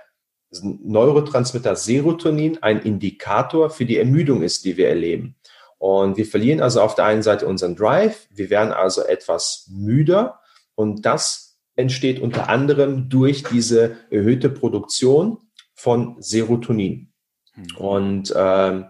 Neurotransmitter 0.62 1.74
Serotonin 1.74 2.58
ein 2.62 2.80
Indikator 2.80 3.70
für 3.70 3.86
die 3.86 3.96
Ermüdung 3.96 4.40
ist, 4.42 4.64
die 4.64 4.76
wir 4.76 4.88
erleben. 4.88 5.34
Und 5.78 6.16
wir 6.16 6.26
verlieren 6.26 6.60
also 6.60 6.80
auf 6.80 6.94
der 6.94 7.06
einen 7.06 7.24
Seite 7.24 7.48
unseren 7.48 7.74
Drive, 7.74 8.28
wir 8.30 8.50
werden 8.50 8.72
also 8.72 9.02
etwas 9.02 9.66
müder 9.68 10.38
und 10.76 11.04
das 11.04 11.49
entsteht 11.80 12.20
unter 12.20 12.48
anderem 12.48 13.08
durch 13.08 13.42
diese 13.44 13.96
erhöhte 14.10 14.50
Produktion 14.50 15.38
von 15.74 16.16
Serotonin. 16.20 17.12
Mhm. 17.54 17.76
Und 17.76 18.30
äh, 18.30 18.82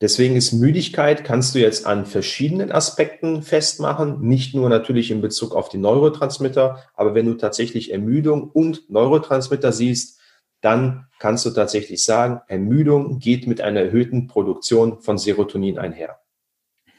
deswegen 0.00 0.36
ist 0.36 0.52
Müdigkeit, 0.52 1.24
kannst 1.24 1.54
du 1.54 1.58
jetzt 1.58 1.86
an 1.86 2.06
verschiedenen 2.06 2.72
Aspekten 2.72 3.42
festmachen, 3.42 4.20
nicht 4.20 4.54
nur 4.54 4.68
natürlich 4.68 5.10
in 5.10 5.20
Bezug 5.20 5.54
auf 5.54 5.68
die 5.68 5.78
Neurotransmitter, 5.78 6.84
aber 6.94 7.14
wenn 7.14 7.26
du 7.26 7.34
tatsächlich 7.34 7.92
Ermüdung 7.92 8.50
und 8.50 8.88
Neurotransmitter 8.90 9.72
siehst, 9.72 10.20
dann 10.60 11.08
kannst 11.18 11.44
du 11.44 11.50
tatsächlich 11.50 12.02
sagen, 12.02 12.40
Ermüdung 12.48 13.18
geht 13.18 13.46
mit 13.46 13.60
einer 13.60 13.80
erhöhten 13.80 14.28
Produktion 14.28 15.00
von 15.00 15.18
Serotonin 15.18 15.78
einher. 15.78 16.20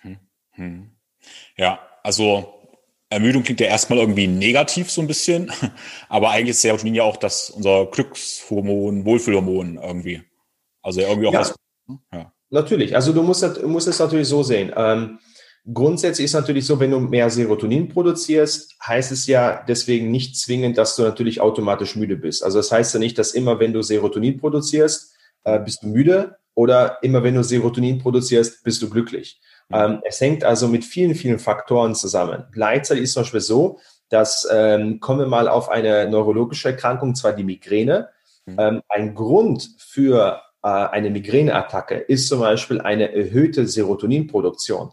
Mhm. 0.04 0.20
Mhm. 0.56 0.92
Ja, 1.58 1.80
also 2.04 2.55
Ermüdung 3.16 3.44
klingt 3.44 3.60
ja 3.60 3.68
erstmal 3.68 4.00
irgendwie 4.00 4.28
negativ 4.28 4.92
so 4.92 5.02
ein 5.02 5.08
bisschen, 5.08 5.52
aber 6.10 6.30
eigentlich 6.30 6.52
ist 6.52 6.62
Serotonin 6.62 6.96
ja 6.96 7.04
auch 7.04 7.18
das 7.18 7.50
unser 7.50 7.88
Glückshormon, 7.88 9.06
Wohlfühlhormon 9.06 9.80
irgendwie. 9.82 10.22
Also 10.82 11.02
irgendwie 11.02 11.28
auch 11.28 11.34
ja, 11.34 11.40
was, 11.40 11.56
ja. 12.14 12.32
Natürlich. 12.50 12.96
Also 12.96 13.12
du 13.12 13.24
musst, 13.24 13.64
musst 13.64 13.88
es 13.88 14.00
natürlich 14.00 14.28
so 14.28 14.44
sehen. 14.44 14.72
Ähm, 14.76 15.20
grundsätzlich 15.74 16.26
ist 16.26 16.34
natürlich 16.34 16.66
so, 16.66 16.80
wenn 16.80 16.92
du 16.92 17.00
mehr 17.00 17.30
Serotonin 17.30 17.90
produzierst, 17.90 18.76
heißt 18.86 19.12
es 19.12 19.28
ja 19.28 19.64
deswegen 19.68 20.12
nicht 20.12 20.38
zwingend, 20.38 20.78
dass 20.78 20.96
du 20.96 21.04
natürlich 21.04 21.42
automatisch 21.42 21.96
müde 21.96 22.18
bist. 22.18 22.44
Also 22.44 22.60
das 22.60 22.72
heißt 22.72 22.94
ja 22.94 23.00
nicht, 23.00 23.18
dass 23.18 23.32
immer, 23.32 23.60
wenn 23.60 23.74
du 23.74 23.82
Serotonin 23.82 24.38
produzierst, 24.38 25.16
äh, 25.44 25.60
bist 25.60 25.84
du 25.84 25.88
müde 25.88 26.38
oder 26.54 27.00
immer, 27.02 27.24
wenn 27.24 27.36
du 27.36 27.44
Serotonin 27.44 28.00
produzierst, 28.00 28.64
bist 28.64 28.82
du 28.82 28.90
glücklich. 28.90 29.40
Ähm, 29.72 30.02
es 30.04 30.22
hängt 30.22 30.44
also 30.44 30.68
mit 30.68 30.86
vielen, 30.86 31.16
vielen 31.16 31.40
Faktoren 31.40 31.96
zusammen. 31.96 32.46
Gleichzeitig 32.52 33.04
ist 33.04 33.10
es 33.10 33.14
zum 33.16 33.24
Beispiel 33.24 33.42
so, 33.42 33.80
dass, 34.10 34.48
ähm, 34.52 35.00
kommen 35.00 35.20
wir 35.20 35.28
mal 35.28 35.48
auf 35.48 35.70
eine 35.70 36.10
neurologische 36.10 36.70
Erkrankung, 36.70 37.16
zwar 37.16 37.34
die 37.34 37.44
Migräne. 37.44 38.10
Mhm. 38.46 38.56
Ähm, 38.60 38.82
ein 38.90 39.16
Grund 39.16 39.72
für 39.78 40.42
äh, 40.64 40.68
eine 40.68 41.10
Migräneattacke 41.10 41.96
ist 41.96 42.28
zum 42.28 42.40
Beispiel 42.40 42.82
eine 42.82 43.14
erhöhte 43.14 43.68
Serotoninproduktion. 43.68 44.92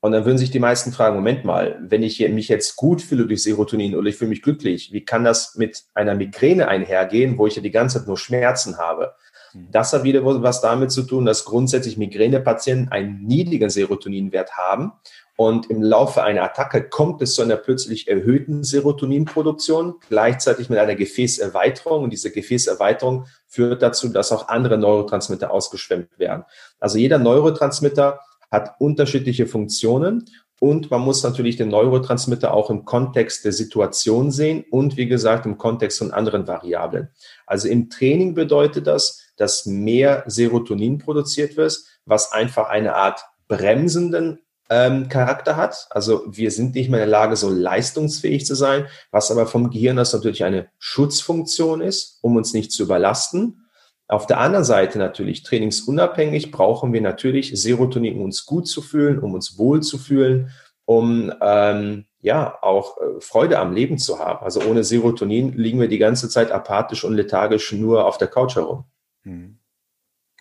Und 0.00 0.12
dann 0.12 0.26
würden 0.26 0.36
sich 0.36 0.50
die 0.50 0.60
meisten 0.60 0.92
fragen, 0.92 1.16
Moment 1.16 1.46
mal, 1.46 1.78
wenn 1.80 2.02
ich 2.02 2.20
mich 2.28 2.48
jetzt 2.48 2.76
gut 2.76 3.00
fühle 3.00 3.26
durch 3.26 3.42
Serotonin 3.42 3.96
oder 3.96 4.08
ich 4.08 4.16
fühle 4.16 4.28
mich 4.28 4.42
glücklich, 4.42 4.92
wie 4.92 5.02
kann 5.02 5.24
das 5.24 5.54
mit 5.54 5.84
einer 5.94 6.14
Migräne 6.14 6.68
einhergehen, 6.68 7.38
wo 7.38 7.46
ich 7.46 7.56
ja 7.56 7.62
die 7.62 7.70
ganze 7.70 7.98
Zeit 7.98 8.06
nur 8.06 8.18
Schmerzen 8.18 8.76
habe? 8.76 9.14
Mhm. 9.54 9.68
Das 9.70 9.92
hat 9.92 10.04
wieder 10.04 10.24
was 10.24 10.60
damit 10.60 10.90
zu 10.90 11.02
tun, 11.02 11.24
dass 11.24 11.44
grundsätzlich 11.44 11.96
Migränepatienten 11.96 12.92
einen 12.92 13.22
niedrigen 13.24 13.70
Serotoninwert 13.70 14.56
haben. 14.56 14.92
Und 15.36 15.68
im 15.68 15.82
Laufe 15.82 16.22
einer 16.22 16.44
Attacke 16.44 16.88
kommt 16.88 17.20
es 17.20 17.34
zu 17.34 17.42
einer 17.42 17.56
plötzlich 17.56 18.06
erhöhten 18.06 18.62
Serotoninproduktion, 18.62 19.94
gleichzeitig 20.08 20.70
mit 20.70 20.78
einer 20.78 20.94
Gefäßerweiterung. 20.94 22.04
Und 22.04 22.10
diese 22.10 22.30
Gefäßerweiterung 22.30 23.26
führt 23.48 23.82
dazu, 23.82 24.08
dass 24.08 24.30
auch 24.30 24.48
andere 24.48 24.78
Neurotransmitter 24.78 25.50
ausgeschwemmt 25.50 26.18
werden. 26.18 26.44
Also 26.78 26.98
jeder 26.98 27.18
Neurotransmitter 27.18 28.20
hat 28.50 28.76
unterschiedliche 28.78 29.46
Funktionen 29.46 30.26
und 30.60 30.90
man 30.90 31.00
muss 31.00 31.22
natürlich 31.22 31.56
den 31.56 31.68
Neurotransmitter 31.68 32.54
auch 32.54 32.70
im 32.70 32.84
Kontext 32.84 33.44
der 33.44 33.52
Situation 33.52 34.30
sehen 34.30 34.64
und 34.70 34.96
wie 34.96 35.06
gesagt 35.06 35.46
im 35.46 35.58
Kontext 35.58 35.98
von 35.98 36.12
anderen 36.12 36.46
Variablen. 36.46 37.08
Also 37.44 37.68
im 37.68 37.90
Training 37.90 38.34
bedeutet 38.34 38.86
das, 38.86 39.23
dass 39.36 39.66
mehr 39.66 40.24
Serotonin 40.26 40.98
produziert 40.98 41.56
wird, 41.56 41.78
was 42.06 42.32
einfach 42.32 42.68
eine 42.68 42.94
Art 42.94 43.24
bremsenden 43.48 44.40
ähm, 44.70 45.08
Charakter 45.08 45.56
hat. 45.56 45.86
Also 45.90 46.22
wir 46.26 46.50
sind 46.50 46.74
nicht 46.74 46.90
mehr 46.90 47.00
in 47.00 47.10
der 47.10 47.18
Lage, 47.18 47.36
so 47.36 47.50
leistungsfähig 47.50 48.46
zu 48.46 48.54
sein, 48.54 48.86
was 49.10 49.30
aber 49.30 49.46
vom 49.46 49.70
Gehirn 49.70 49.96
das 49.96 50.12
natürlich 50.12 50.44
eine 50.44 50.68
Schutzfunktion 50.78 51.80
ist, 51.80 52.18
um 52.22 52.36
uns 52.36 52.54
nicht 52.54 52.72
zu 52.72 52.82
überlasten. 52.82 53.60
Auf 54.06 54.26
der 54.26 54.38
anderen 54.38 54.64
Seite 54.64 54.98
natürlich 54.98 55.42
trainingsunabhängig 55.42 56.50
brauchen 56.50 56.92
wir 56.92 57.00
natürlich 57.00 57.52
Serotonin, 57.54 58.16
um 58.16 58.24
uns 58.24 58.44
gut 58.44 58.68
zu 58.68 58.82
fühlen, 58.82 59.18
um 59.18 59.34
uns 59.34 59.58
wohl 59.58 59.82
zu 59.82 59.98
fühlen, 59.98 60.50
um 60.84 61.32
ähm, 61.40 62.04
ja 62.20 62.58
auch 62.62 62.98
äh, 62.98 63.20
Freude 63.20 63.58
am 63.58 63.72
Leben 63.72 63.98
zu 63.98 64.18
haben. 64.18 64.44
Also 64.44 64.60
ohne 64.62 64.84
Serotonin 64.84 65.56
liegen 65.56 65.80
wir 65.80 65.88
die 65.88 65.98
ganze 65.98 66.28
Zeit 66.28 66.52
apathisch 66.52 67.04
und 67.04 67.14
lethargisch 67.14 67.72
nur 67.72 68.06
auf 68.06 68.18
der 68.18 68.28
Couch 68.28 68.56
herum. 68.56 68.84
Hm. 69.24 69.58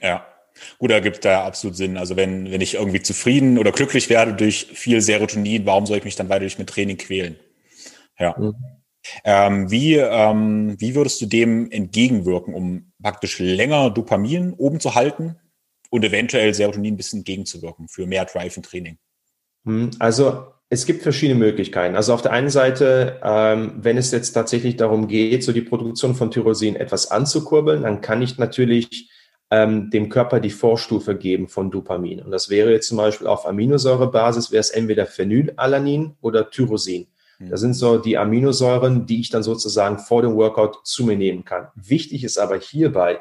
Ja. 0.01 0.27
Gut, 0.77 0.91
da 0.91 0.99
gibt 0.99 1.25
da 1.25 1.45
absolut 1.45 1.75
Sinn. 1.75 1.97
Also 1.97 2.15
wenn, 2.15 2.51
wenn 2.51 2.61
ich 2.61 2.75
irgendwie 2.75 3.01
zufrieden 3.01 3.57
oder 3.57 3.71
glücklich 3.71 4.09
werde 4.09 4.33
durch 4.33 4.67
viel 4.73 5.01
Serotonin, 5.01 5.65
warum 5.65 5.87
soll 5.87 5.97
ich 5.97 6.03
mich 6.03 6.15
dann 6.15 6.29
weiter 6.29 6.41
durch 6.41 6.59
mit 6.59 6.69
Training 6.69 6.97
quälen? 6.97 7.37
Ja. 8.19 8.35
Mhm. 8.37 8.53
Ähm, 9.23 9.71
wie, 9.71 9.95
ähm, 9.95 10.75
wie 10.79 10.95
würdest 10.95 11.19
du 11.21 11.25
dem 11.25 11.69
entgegenwirken, 11.71 12.53
um 12.53 12.93
praktisch 13.01 13.39
länger 13.39 13.89
Dopamin 13.89 14.53
oben 14.53 14.79
zu 14.79 14.95
halten 14.95 15.35
und 15.89 16.05
eventuell 16.05 16.53
Serotonin 16.53 16.93
ein 16.93 16.97
bisschen 16.97 17.19
entgegenzuwirken 17.19 17.87
für 17.87 18.05
mehr 18.05 18.25
Drive 18.25 18.55
im 18.55 18.63
Training? 18.63 18.97
Hm, 19.65 19.91
also 19.99 20.52
es 20.73 20.87
gibt 20.87 21.03
verschiedene 21.03 21.39
Möglichkeiten. 21.39 21.95
Also 21.95 22.13
auf 22.13 22.23
der 22.23 22.31
einen 22.31 22.49
Seite, 22.49 23.19
ähm, 23.23 23.73
wenn 23.77 23.95
es 23.95 24.11
jetzt 24.11 24.31
tatsächlich 24.31 24.75
darum 24.75 25.07
geht, 25.07 25.43
so 25.43 25.51
die 25.51 25.61
Produktion 25.61 26.15
von 26.15 26.31
Tyrosin 26.31 26.75
etwas 26.75 27.11
anzukurbeln, 27.11 27.83
dann 27.83 28.01
kann 28.01 28.23
ich 28.23 28.39
natürlich 28.39 29.11
ähm, 29.51 29.91
dem 29.91 30.09
Körper 30.09 30.39
die 30.39 30.49
Vorstufe 30.49 31.15
geben 31.15 31.47
von 31.47 31.69
Dopamin. 31.69 32.21
Und 32.21 32.31
das 32.31 32.49
wäre 32.49 32.71
jetzt 32.71 32.87
zum 32.87 32.97
Beispiel 32.97 33.27
auf 33.27 33.45
Aminosäurebasis, 33.45 34.51
wäre 34.51 34.61
es 34.61 34.71
entweder 34.71 35.05
Phenylalanin 35.05 36.15
oder 36.21 36.49
Tyrosin. 36.49 37.05
Hm. 37.37 37.51
Das 37.51 37.61
sind 37.61 37.75
so 37.75 37.99
die 37.99 38.17
Aminosäuren, 38.17 39.05
die 39.05 39.21
ich 39.21 39.29
dann 39.29 39.43
sozusagen 39.43 39.99
vor 39.99 40.23
dem 40.23 40.35
Workout 40.35 40.79
zu 40.85 41.05
mir 41.05 41.15
nehmen 41.15 41.45
kann. 41.45 41.67
Wichtig 41.75 42.23
ist 42.23 42.39
aber 42.39 42.57
hierbei, 42.57 43.19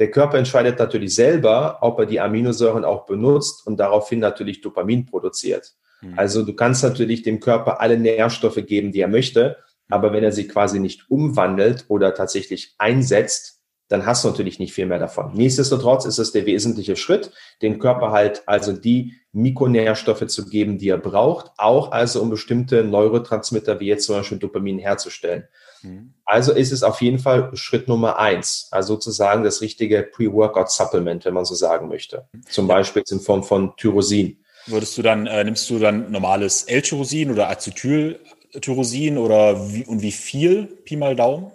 der 0.00 0.10
Körper 0.10 0.38
entscheidet 0.38 0.78
natürlich 0.80 1.14
selber, 1.14 1.78
ob 1.82 2.00
er 2.00 2.06
die 2.06 2.18
Aminosäuren 2.18 2.84
auch 2.84 3.06
benutzt 3.06 3.64
und 3.64 3.76
daraufhin 3.76 4.18
natürlich 4.18 4.60
Dopamin 4.60 5.06
produziert. 5.06 5.74
Mhm. 6.00 6.18
Also 6.18 6.44
du 6.44 6.54
kannst 6.54 6.82
natürlich 6.82 7.22
dem 7.22 7.40
Körper 7.40 7.80
alle 7.80 7.98
Nährstoffe 7.98 8.64
geben, 8.66 8.92
die 8.92 9.00
er 9.00 9.08
möchte, 9.08 9.58
aber 9.88 10.12
wenn 10.12 10.24
er 10.24 10.32
sie 10.32 10.46
quasi 10.46 10.78
nicht 10.78 11.10
umwandelt 11.10 11.84
oder 11.88 12.14
tatsächlich 12.14 12.74
einsetzt, 12.78 13.60
dann 13.90 14.06
hast 14.06 14.22
du 14.22 14.28
natürlich 14.28 14.60
nicht 14.60 14.72
viel 14.72 14.86
mehr 14.86 15.00
davon. 15.00 15.32
Nichtsdestotrotz 15.34 16.04
ist 16.04 16.18
es 16.18 16.30
der 16.30 16.46
wesentliche 16.46 16.94
Schritt, 16.94 17.32
dem 17.60 17.80
Körper 17.80 18.12
halt 18.12 18.44
also 18.46 18.72
die 18.72 19.14
Mikronährstoffe 19.32 20.26
zu 20.28 20.48
geben, 20.48 20.78
die 20.78 20.90
er 20.90 20.98
braucht, 20.98 21.50
auch 21.58 21.90
also 21.90 22.22
um 22.22 22.30
bestimmte 22.30 22.84
Neurotransmitter 22.84 23.80
wie 23.80 23.86
jetzt 23.86 24.06
zum 24.06 24.16
Beispiel 24.16 24.38
Dopamin 24.38 24.78
herzustellen. 24.78 25.48
Mhm. 25.82 26.14
Also 26.24 26.52
ist 26.52 26.70
es 26.70 26.84
auf 26.84 27.02
jeden 27.02 27.18
Fall 27.18 27.50
Schritt 27.54 27.88
Nummer 27.88 28.18
eins, 28.18 28.68
also 28.70 28.94
sozusagen 28.94 29.42
das 29.42 29.60
richtige 29.60 30.04
Pre-Workout-Supplement, 30.04 31.24
wenn 31.24 31.34
man 31.34 31.44
so 31.44 31.56
sagen 31.56 31.88
möchte. 31.88 32.28
Zum 32.48 32.68
Beispiel 32.68 33.02
in 33.10 33.18
Form 33.18 33.42
von 33.42 33.74
Tyrosin. 33.76 34.38
Würdest 34.70 34.96
du 34.96 35.02
dann, 35.02 35.26
äh, 35.26 35.44
nimmst 35.44 35.68
du 35.70 35.78
dann 35.78 36.10
normales 36.10 36.64
L-Tyrosin 36.64 37.30
oder 37.30 37.48
Acetyltyrosin 37.50 39.18
oder 39.18 39.72
wie, 39.72 39.84
und 39.84 40.02
wie 40.02 40.12
viel? 40.12 40.66
Pi 40.84 40.96
mal 40.96 41.16
Daumen? 41.16 41.50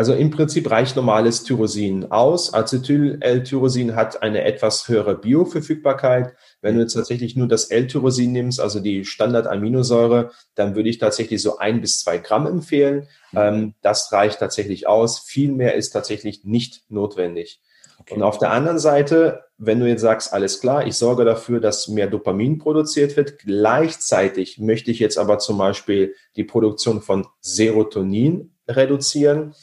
Also 0.00 0.14
im 0.14 0.30
Prinzip 0.30 0.70
reicht 0.70 0.96
normales 0.96 1.44
Tyrosin 1.44 2.10
aus. 2.10 2.54
Acetyl-L-Tyrosin 2.54 3.96
hat 3.96 4.22
eine 4.22 4.44
etwas 4.44 4.88
höhere 4.88 5.14
Bioverfügbarkeit. 5.14 6.32
Wenn 6.62 6.76
du 6.76 6.80
jetzt 6.80 6.94
tatsächlich 6.94 7.36
nur 7.36 7.48
das 7.48 7.66
L-Tyrosin 7.66 8.32
nimmst, 8.32 8.60
also 8.60 8.80
die 8.80 9.04
Standard-Aminosäure, 9.04 10.30
dann 10.54 10.74
würde 10.74 10.88
ich 10.88 10.96
tatsächlich 10.96 11.42
so 11.42 11.58
ein 11.58 11.82
bis 11.82 12.00
zwei 12.00 12.16
Gramm 12.16 12.46
empfehlen. 12.46 13.08
Mhm. 13.32 13.38
Ähm, 13.38 13.74
das 13.82 14.10
reicht 14.10 14.38
tatsächlich 14.38 14.86
aus. 14.86 15.18
Viel 15.18 15.52
mehr 15.52 15.74
ist 15.74 15.90
tatsächlich 15.90 16.44
nicht 16.44 16.90
notwendig. 16.90 17.60
Okay. 17.98 18.14
Und 18.14 18.22
auf 18.22 18.38
der 18.38 18.52
anderen 18.52 18.78
Seite, 18.78 19.44
wenn 19.62 19.78
du 19.78 19.86
jetzt 19.86 20.00
sagst, 20.00 20.32
alles 20.32 20.60
klar, 20.60 20.86
ich 20.86 20.96
sorge 20.96 21.26
dafür, 21.26 21.60
dass 21.60 21.86
mehr 21.86 22.06
Dopamin 22.06 22.58
produziert 22.58 23.16
wird, 23.18 23.38
gleichzeitig 23.38 24.58
möchte 24.58 24.90
ich 24.90 24.98
jetzt 24.98 25.18
aber 25.18 25.38
zum 25.38 25.58
Beispiel 25.58 26.14
die 26.34 26.44
Produktion 26.44 27.02
von 27.02 27.26
Serotonin 27.40 28.56
reduzieren, 28.66 29.54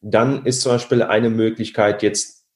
dann 0.00 0.46
ist 0.46 0.62
zum 0.62 0.72
Beispiel 0.72 1.02
eine 1.02 1.28
Möglichkeit 1.28 2.02
jetzt 2.02 2.46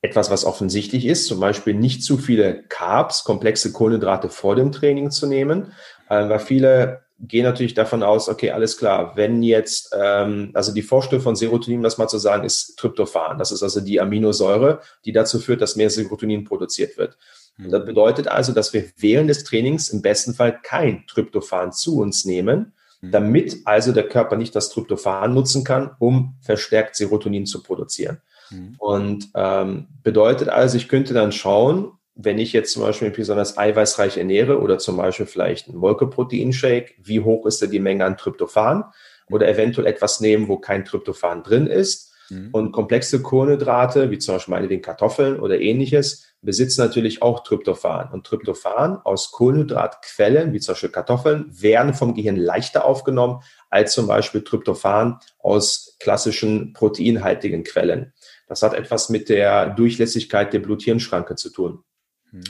etwas, 0.00 0.30
was 0.30 0.46
offensichtlich 0.46 1.04
ist, 1.04 1.26
zum 1.26 1.38
Beispiel 1.38 1.74
nicht 1.74 2.02
zu 2.02 2.16
viele 2.16 2.62
Carbs, 2.68 3.24
komplexe 3.24 3.72
Kohlenhydrate 3.72 4.30
vor 4.30 4.56
dem 4.56 4.72
Training 4.72 5.10
zu 5.10 5.26
nehmen, 5.26 5.72
äh, 6.08 6.28
weil 6.28 6.38
viele 6.38 7.05
gehe 7.18 7.42
natürlich 7.42 7.74
davon 7.74 8.02
aus, 8.02 8.28
okay, 8.28 8.50
alles 8.50 8.76
klar, 8.76 9.16
wenn 9.16 9.42
jetzt, 9.42 9.94
ähm, 9.98 10.50
also 10.54 10.72
die 10.72 10.82
Vorstufe 10.82 11.22
von 11.22 11.36
Serotonin, 11.36 11.82
das 11.82 11.98
mal 11.98 12.08
zu 12.08 12.18
sagen, 12.18 12.44
ist 12.44 12.78
Tryptophan. 12.78 13.38
Das 13.38 13.52
ist 13.52 13.62
also 13.62 13.80
die 13.80 14.00
Aminosäure, 14.00 14.80
die 15.04 15.12
dazu 15.12 15.38
führt, 15.38 15.62
dass 15.62 15.76
mehr 15.76 15.90
Serotonin 15.90 16.44
produziert 16.44 16.98
wird. 16.98 17.16
Und 17.58 17.70
das 17.70 17.86
bedeutet 17.86 18.28
also, 18.28 18.52
dass 18.52 18.74
wir 18.74 18.84
während 18.98 19.30
des 19.30 19.44
Trainings 19.44 19.88
im 19.88 20.02
besten 20.02 20.34
Fall 20.34 20.60
kein 20.62 21.06
Tryptophan 21.06 21.72
zu 21.72 21.98
uns 22.00 22.26
nehmen, 22.26 22.74
mhm. 23.00 23.10
damit 23.12 23.56
also 23.64 23.92
der 23.92 24.08
Körper 24.08 24.36
nicht 24.36 24.54
das 24.54 24.68
Tryptophan 24.68 25.32
nutzen 25.32 25.64
kann, 25.64 25.92
um 25.98 26.34
verstärkt 26.42 26.96
Serotonin 26.96 27.46
zu 27.46 27.62
produzieren. 27.62 28.20
Mhm. 28.50 28.74
Und 28.78 29.28
ähm, 29.34 29.86
bedeutet 30.02 30.50
also, 30.50 30.76
ich 30.76 30.88
könnte 30.88 31.14
dann 31.14 31.32
schauen, 31.32 31.92
wenn 32.16 32.38
ich 32.38 32.52
jetzt 32.54 32.72
zum 32.72 32.82
Beispiel 32.82 33.10
besonders 33.10 33.58
eiweißreich 33.58 34.16
ernähre 34.16 34.60
oder 34.60 34.78
zum 34.78 34.96
Beispiel 34.96 35.26
vielleicht 35.26 35.68
einen 35.68 35.76
Molkeproteinshake, 35.76 36.94
wie 37.02 37.20
hoch 37.20 37.44
ist 37.44 37.60
da 37.60 37.66
die 37.66 37.78
Menge 37.78 38.04
an 38.04 38.16
Tryptophan? 38.16 38.84
Oder 39.30 39.48
eventuell 39.48 39.86
etwas 39.86 40.20
nehmen, 40.20 40.48
wo 40.48 40.56
kein 40.56 40.84
Tryptophan 40.84 41.42
drin 41.42 41.66
ist. 41.66 42.14
Mhm. 42.30 42.50
Und 42.52 42.72
komplexe 42.72 43.22
Kohlenhydrate, 43.22 44.10
wie 44.10 44.18
zum 44.18 44.36
Beispiel 44.36 44.54
meinetwegen 44.54 44.82
Kartoffeln 44.82 45.38
oder 45.40 45.60
ähnliches, 45.60 46.32
besitzen 46.42 46.80
natürlich 46.80 47.22
auch 47.22 47.42
Tryptophan. 47.42 48.10
Und 48.12 48.24
Tryptophan 48.24 48.98
aus 49.04 49.32
Kohlenhydratquellen, 49.32 50.52
wie 50.52 50.60
zum 50.60 50.72
Beispiel 50.72 50.90
Kartoffeln, 50.90 51.46
werden 51.50 51.92
vom 51.92 52.14
Gehirn 52.14 52.36
leichter 52.36 52.84
aufgenommen 52.84 53.42
als 53.68 53.92
zum 53.92 54.06
Beispiel 54.06 54.42
Tryptophan 54.42 55.18
aus 55.38 55.96
klassischen 55.98 56.72
proteinhaltigen 56.72 57.62
Quellen. 57.64 58.12
Das 58.48 58.62
hat 58.62 58.74
etwas 58.74 59.10
mit 59.10 59.28
der 59.28 59.70
Durchlässigkeit 59.70 60.52
der 60.52 60.60
Blut-Hirn-Schranke 60.60 61.34
zu 61.34 61.50
tun. 61.50 61.82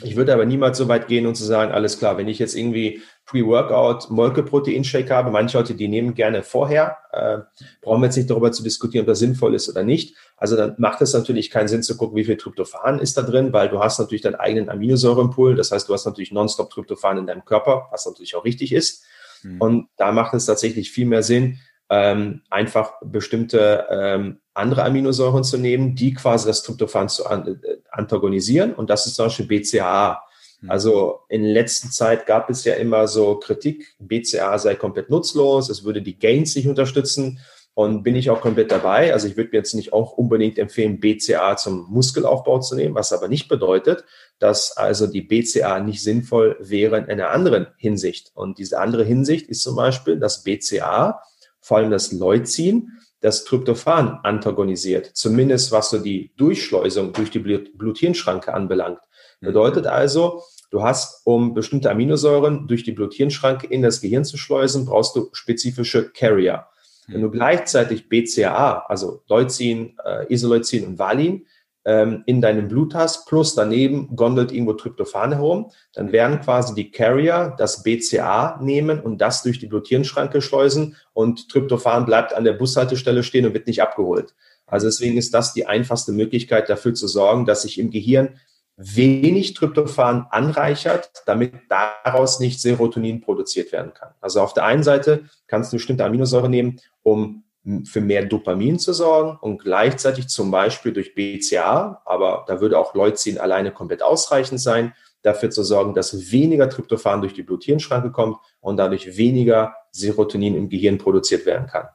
Ich 0.03 0.15
würde 0.15 0.33
aber 0.33 0.45
niemals 0.45 0.77
so 0.77 0.87
weit 0.87 1.07
gehen 1.07 1.27
und 1.27 1.35
zu 1.35 1.43
sagen, 1.43 1.71
alles 1.71 1.97
klar, 1.99 2.17
wenn 2.17 2.27
ich 2.27 2.39
jetzt 2.39 2.55
irgendwie 2.55 3.01
Pre-Workout 3.25 4.09
Molke-Proteinshake 4.09 5.09
habe, 5.13 5.31
manche 5.31 5.57
Leute, 5.57 5.75
die 5.75 5.87
nehmen 5.87 6.13
gerne 6.13 6.43
vorher, 6.43 6.97
äh, 7.11 7.39
brauchen 7.81 8.01
wir 8.01 8.07
jetzt 8.07 8.17
nicht 8.17 8.29
darüber 8.29 8.51
zu 8.51 8.63
diskutieren, 8.63 9.03
ob 9.03 9.07
das 9.07 9.19
sinnvoll 9.19 9.53
ist 9.53 9.69
oder 9.69 9.83
nicht. 9.83 10.15
Also 10.35 10.55
dann 10.55 10.75
macht 10.77 11.01
es 11.01 11.13
natürlich 11.13 11.51
keinen 11.51 11.67
Sinn 11.67 11.83
zu 11.83 11.95
gucken, 11.95 12.17
wie 12.17 12.25
viel 12.25 12.37
Tryptophan 12.37 12.99
ist 12.99 13.17
da 13.17 13.21
drin, 13.21 13.53
weil 13.53 13.69
du 13.69 13.79
hast 13.79 13.99
natürlich 13.99 14.21
deinen 14.21 14.35
eigenen 14.35 14.69
Aminosäurepool. 14.69 15.55
Das 15.55 15.71
heißt, 15.71 15.87
du 15.87 15.93
hast 15.93 16.05
natürlich 16.05 16.31
nonstop 16.31 16.69
Tryptophan 16.69 17.19
in 17.19 17.27
deinem 17.27 17.45
Körper, 17.45 17.87
was 17.91 18.05
natürlich 18.05 18.35
auch 18.35 18.45
richtig 18.45 18.73
ist. 18.73 19.05
Mhm. 19.43 19.61
Und 19.61 19.87
da 19.97 20.11
macht 20.11 20.33
es 20.33 20.45
tatsächlich 20.45 20.91
viel 20.91 21.05
mehr 21.05 21.23
Sinn, 21.23 21.59
ähm, 21.89 22.41
einfach 22.49 22.93
bestimmte 23.01 23.85
ähm, 23.89 24.39
andere 24.57 24.83
Aminosäuren 24.83 25.43
zu 25.43 25.57
nehmen, 25.57 25.95
die 25.95 26.13
quasi 26.13 26.47
das 26.47 26.63
Tryptophan 26.63 27.09
zu 27.09 27.25
an, 27.25 27.59
äh, 27.63 27.77
antagonisieren. 27.91 28.73
Und 28.73 28.89
das 28.89 29.05
ist 29.07 29.15
zum 29.15 29.25
Beispiel 29.25 29.47
BCAA. 29.47 30.21
Hm. 30.61 30.71
Also 30.71 31.19
in 31.29 31.43
letzter 31.43 31.89
Zeit 31.89 32.25
gab 32.25 32.49
es 32.49 32.63
ja 32.63 32.75
immer 32.75 33.07
so 33.07 33.35
Kritik, 33.35 33.95
BCA 33.99 34.57
sei 34.57 34.75
komplett 34.75 35.09
nutzlos, 35.09 35.69
es 35.69 35.83
würde 35.83 36.01
die 36.01 36.17
Gains 36.17 36.55
nicht 36.55 36.67
unterstützen. 36.67 37.39
Und 37.73 38.01
bin 38.01 38.15
ich 38.15 38.31
auch 38.31 38.41
komplett 38.41 38.71
dabei. 38.71 39.13
Also 39.13 39.27
ich 39.27 39.37
würde 39.37 39.51
mir 39.51 39.59
jetzt 39.59 39.75
nicht 39.75 39.93
auch 39.93 40.13
unbedingt 40.13 40.57
empfehlen, 40.57 40.99
BCA 40.99 41.57
zum 41.57 41.85
Muskelaufbau 41.91 42.57
zu 42.57 42.73
nehmen, 42.73 42.95
was 42.95 43.13
aber 43.13 43.27
nicht 43.27 43.47
bedeutet, 43.49 44.03
dass 44.39 44.75
also 44.75 45.05
die 45.05 45.21
BCA 45.21 45.79
nicht 45.79 46.01
sinnvoll 46.01 46.57
wäre 46.59 46.97
in 46.97 47.05
einer 47.05 47.29
anderen 47.29 47.67
Hinsicht. 47.77 48.31
Und 48.33 48.57
diese 48.57 48.79
andere 48.79 49.03
Hinsicht 49.03 49.47
ist 49.47 49.61
zum 49.61 49.75
Beispiel, 49.75 50.19
dass 50.19 50.41
BCA, 50.41 51.21
vor 51.61 51.77
allem 51.77 51.91
das 51.91 52.11
Leucin, 52.11 52.96
das 53.21 53.45
Tryptophan 53.45 54.19
antagonisiert, 54.23 55.11
zumindest 55.13 55.71
was 55.71 55.89
so 55.89 55.99
die 55.99 56.31
Durchschleusung 56.37 57.13
durch 57.13 57.31
die 57.31 57.39
Blut-Hirn-Schranke 57.39 58.53
anbelangt. 58.53 58.99
Mhm. 59.41 59.47
Bedeutet 59.47 59.87
also, 59.87 60.43
du 60.69 60.83
hast, 60.83 61.25
um 61.25 61.53
bestimmte 61.53 61.89
Aminosäuren 61.89 62.67
durch 62.67 62.83
die 62.83 62.91
Blut-Hirn-Schranke 62.91 63.67
in 63.67 63.81
das 63.81 64.01
Gehirn 64.01 64.25
zu 64.25 64.37
schleusen, 64.37 64.85
brauchst 64.85 65.15
du 65.15 65.29
spezifische 65.33 66.09
Carrier. 66.11 66.67
Wenn 67.07 67.21
du 67.21 67.27
mhm. 67.27 67.33
gleichzeitig 67.33 68.09
BCAA, 68.09 68.85
also 68.87 69.23
Leucin, 69.27 69.97
äh, 70.03 70.31
Isoleucin 70.31 70.85
und 70.85 70.99
Valin, 70.99 71.47
ähm, 71.87 72.23
in 72.25 72.41
deinem 72.41 72.67
Blut 72.67 72.93
hast, 72.93 73.27
plus 73.27 73.55
daneben 73.55 74.13
gondelt 74.17 74.51
irgendwo 74.51 74.73
Tryptophan 74.73 75.31
herum, 75.31 75.71
dann 75.93 76.11
werden 76.11 76.41
quasi 76.41 76.75
die 76.75 76.91
Carrier 76.91 77.55
das 77.57 77.81
BCA 77.81 78.59
nehmen 78.61 78.99
und 78.99 79.19
das 79.19 79.41
durch 79.41 79.57
die 79.57 79.67
Bluthirnschranke 79.67 80.41
schleusen 80.41 80.97
und 81.13 81.47
Tryptophan 81.47 82.05
bleibt 82.05 82.33
an 82.33 82.43
der 82.43 82.53
Bushaltestelle 82.53 83.23
stehen 83.23 83.45
und 83.45 83.53
wird 83.53 83.67
nicht 83.67 83.81
abgeholt. 83.81 84.35
Also 84.65 84.87
deswegen 84.87 85.15
ist 85.15 85.33
das 85.33 85.53
die 85.53 85.65
einfachste 85.65 86.11
Möglichkeit 86.11 86.67
dafür 86.67 86.93
zu 86.93 87.07
sorgen, 87.07 87.45
dass 87.45 87.61
sich 87.61 87.79
im 87.79 87.89
Gehirn 87.89 88.37
wenig 88.75 89.53
Tryptophan 89.53 90.27
anreichert, 90.29 91.09
damit 91.25 91.53
daraus 91.69 92.41
nicht 92.41 92.59
Serotonin 92.59 93.21
produziert 93.21 93.71
werden 93.71 93.93
kann. 93.93 94.09
Also 94.19 94.41
auf 94.41 94.53
der 94.53 94.65
einen 94.65 94.83
Seite 94.83 95.23
kannst 95.47 95.71
du 95.71 95.77
bestimmte 95.77 96.03
Aminosäure 96.03 96.49
nehmen, 96.49 96.81
um 97.01 97.43
für 97.85 98.01
mehr 98.01 98.25
Dopamin 98.25 98.79
zu 98.79 98.93
sorgen 98.93 99.37
und 99.41 99.59
gleichzeitig 99.59 100.27
zum 100.29 100.51
Beispiel 100.51 100.93
durch 100.93 101.15
BCA, 101.15 102.01
aber 102.05 102.45
da 102.47 102.61
würde 102.61 102.79
auch 102.79 102.95
Leucin 102.95 103.37
alleine 103.37 103.71
komplett 103.71 104.01
ausreichend 104.01 104.61
sein, 104.61 104.93
dafür 105.21 105.49
zu 105.49 105.63
sorgen, 105.63 105.93
dass 105.93 106.31
weniger 106.31 106.69
Tryptophan 106.69 107.21
durch 107.21 107.33
die 107.33 107.43
Blut-Hirn-Schranke 107.43 108.11
kommt 108.11 108.37
und 108.61 108.77
dadurch 108.77 109.17
weniger 109.17 109.75
Serotonin 109.91 110.55
im 110.55 110.69
Gehirn 110.69 110.97
produziert 110.97 111.45
werden 111.45 111.67
kann. 111.67 111.87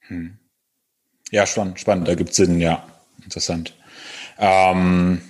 Hm. 0.00 0.38
Ja, 1.32 1.46
spannend, 1.46 1.80
spannend, 1.80 2.06
da 2.06 2.14
gibt 2.14 2.30
es 2.30 2.36
Sinn, 2.36 2.60
ja, 2.60 2.84
interessant. 3.24 3.74
Ähm, 4.38 5.20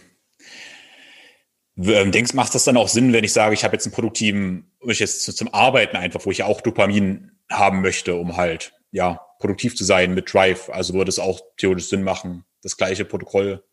ähm, 1.79 2.13
denkst, 2.13 2.35
macht 2.35 2.55
das 2.55 2.65
dann 2.65 2.77
auch 2.77 2.89
Sinn, 2.89 3.13
wenn 3.13 3.25
ich 3.25 3.33
sage, 3.33 3.55
ich 3.55 3.65
habe 3.65 3.75
jetzt 3.75 3.87
einen 3.87 3.95
produktiven, 3.95 4.71
ich 4.83 4.99
jetzt 4.99 5.25
zum 5.25 5.53
Arbeiten 5.55 5.97
einfach, 5.97 6.27
wo 6.27 6.31
ich 6.31 6.43
auch 6.43 6.61
Dopamin 6.61 7.33
haben 7.51 7.81
möchte, 7.81 8.15
um 8.17 8.37
halt, 8.37 8.73
ja, 8.91 9.21
produktiv 9.41 9.75
zu 9.75 9.85
sein 9.85 10.15
mit 10.15 10.33
Drive. 10.33 10.71
Also 10.71 10.95
würde 10.95 11.09
es 11.09 11.19
auch 11.19 11.41
theoretisch 11.57 11.89
Sinn 11.89 12.05
machen, 12.05 12.45
das 12.63 12.77
gleiche 12.77 13.05
Protokoll 13.05 13.65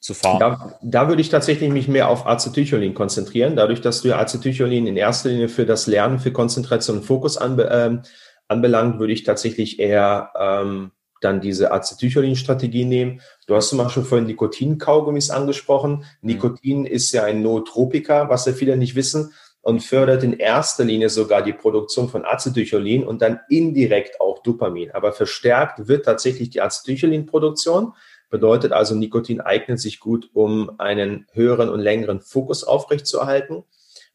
zu 0.00 0.14
fahren. 0.14 0.38
Da, 0.38 0.78
da 0.82 1.08
würde 1.08 1.22
ich 1.22 1.30
tatsächlich 1.30 1.70
mich 1.70 1.88
mehr 1.88 2.08
auf 2.08 2.26
Acetylcholin 2.26 2.94
konzentrieren. 2.94 3.56
Dadurch, 3.56 3.80
dass 3.80 4.02
du 4.02 4.14
Acetylcholin 4.14 4.86
in 4.86 4.96
erster 4.96 5.30
Linie 5.30 5.48
für 5.48 5.66
das 5.66 5.86
Lernen, 5.86 6.20
für 6.20 6.30
Konzentration 6.30 6.98
und 6.98 7.04
Fokus 7.04 7.38
anbe 7.38 7.68
ähm, 7.72 8.02
anbelangt, 8.46 9.00
würde 9.00 9.14
ich 9.14 9.24
tatsächlich 9.24 9.80
eher 9.80 10.30
ähm, 10.38 10.92
dann 11.22 11.40
diese 11.40 11.72
Acetylcholin-Strategie 11.72 12.84
nehmen. 12.84 13.22
Du 13.46 13.56
hast 13.56 13.70
zum 13.70 13.78
Beispiel 13.78 14.02
vorhin 14.02 14.26
Nikotin-Kaugummis 14.26 15.30
angesprochen. 15.30 16.04
Nikotin 16.20 16.80
mhm. 16.80 16.86
ist 16.86 17.10
ja 17.12 17.24
ein 17.24 17.40
Nootropiker, 17.40 18.28
was 18.28 18.44
ja 18.44 18.52
viele 18.52 18.76
nicht 18.76 18.94
wissen 18.94 19.32
und 19.64 19.80
fördert 19.80 20.22
in 20.22 20.34
erster 20.34 20.84
Linie 20.84 21.08
sogar 21.08 21.40
die 21.40 21.54
Produktion 21.54 22.10
von 22.10 22.26
Acetylcholin 22.26 23.02
und 23.02 23.22
dann 23.22 23.40
indirekt 23.48 24.20
auch 24.20 24.42
Dopamin. 24.42 24.90
Aber 24.90 25.12
verstärkt 25.12 25.88
wird 25.88 26.04
tatsächlich 26.04 26.50
die 26.50 26.60
Acetylcholinproduktion. 26.60 27.94
Bedeutet 28.28 28.72
also, 28.72 28.94
Nikotin 28.94 29.40
eignet 29.40 29.80
sich 29.80 30.00
gut, 30.00 30.28
um 30.34 30.78
einen 30.78 31.26
höheren 31.32 31.70
und 31.70 31.80
längeren 31.80 32.20
Fokus 32.20 32.62
aufrechtzuerhalten. 32.62 33.64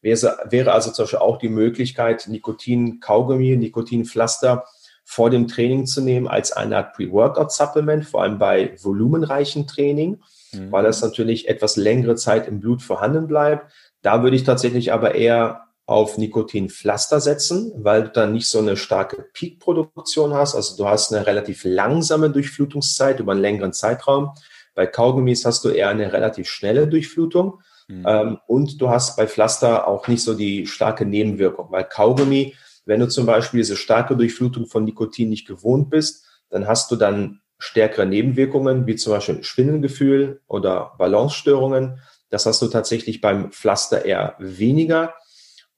Wäre, 0.01 0.71
also 0.71 0.91
zum 0.91 1.03
Beispiel 1.03 1.19
auch 1.19 1.39
die 1.39 1.49
Möglichkeit, 1.49 2.27
Nikotin-Kaugummi, 2.27 3.57
Nikotinpflaster 3.57 4.65
vor 5.03 5.31
dem 5.31 5.47
Training 5.47 5.87
zu 5.87 6.01
nehmen 6.01 6.27
als 6.27 6.51
eine 6.51 6.77
Art 6.77 6.93
Pre-Workout-Supplement, 6.93 8.05
vor 8.05 8.21
allem 8.21 8.37
bei 8.37 8.75
volumenreichen 8.79 9.65
Training, 9.65 10.21
mhm. 10.51 10.71
weil 10.71 10.83
das 10.83 11.01
natürlich 11.01 11.49
etwas 11.49 11.75
längere 11.75 12.15
Zeit 12.15 12.47
im 12.47 12.59
Blut 12.59 12.83
vorhanden 12.83 13.25
bleibt. 13.25 13.71
Da 14.01 14.23
würde 14.23 14.35
ich 14.35 14.43
tatsächlich 14.43 14.93
aber 14.93 15.15
eher 15.15 15.65
auf 15.85 16.17
Nikotinpflaster 16.17 17.19
setzen, 17.19 17.71
weil 17.75 18.03
du 18.03 18.09
dann 18.09 18.33
nicht 18.33 18.47
so 18.47 18.59
eine 18.59 18.77
starke 18.77 19.25
Peakproduktion 19.33 20.35
hast. 20.35 20.53
Also 20.53 20.77
du 20.77 20.87
hast 20.87 21.11
eine 21.11 21.25
relativ 21.25 21.63
langsame 21.63 22.29
Durchflutungszeit 22.29 23.19
über 23.19 23.31
einen 23.31 23.41
längeren 23.41 23.73
Zeitraum. 23.73 24.31
Bei 24.75 24.85
Kaugummis 24.85 25.45
hast 25.45 25.65
du 25.65 25.69
eher 25.69 25.89
eine 25.89 26.13
relativ 26.13 26.47
schnelle 26.47 26.87
Durchflutung. 26.87 27.61
Mhm. 27.87 28.05
Ähm, 28.07 28.37
und 28.45 28.79
du 28.79 28.89
hast 28.89 29.17
bei 29.17 29.25
Pflaster 29.25 29.87
auch 29.87 30.07
nicht 30.07 30.23
so 30.23 30.35
die 30.35 30.67
starke 30.67 31.05
Nebenwirkung, 31.05 31.71
weil 31.71 31.85
Kaugummi, 31.85 32.55
wenn 32.85 32.99
du 32.99 33.07
zum 33.07 33.25
Beispiel 33.25 33.61
diese 33.61 33.75
starke 33.75 34.15
Durchflutung 34.15 34.67
von 34.67 34.85
Nikotin 34.85 35.29
nicht 35.29 35.47
gewohnt 35.47 35.89
bist, 35.89 36.25
dann 36.49 36.67
hast 36.67 36.91
du 36.91 36.95
dann 36.95 37.41
stärkere 37.57 38.05
Nebenwirkungen, 38.05 38.85
wie 38.87 38.95
zum 38.95 39.13
Beispiel 39.13 39.43
Schwindelgefühl 39.43 40.41
oder 40.47 40.93
Balancestörungen. 40.97 41.99
Das 42.29 42.45
hast 42.45 42.61
du 42.61 42.67
tatsächlich 42.67 43.21
beim 43.21 43.51
Pflaster 43.51 44.05
eher 44.05 44.35
weniger. 44.39 45.13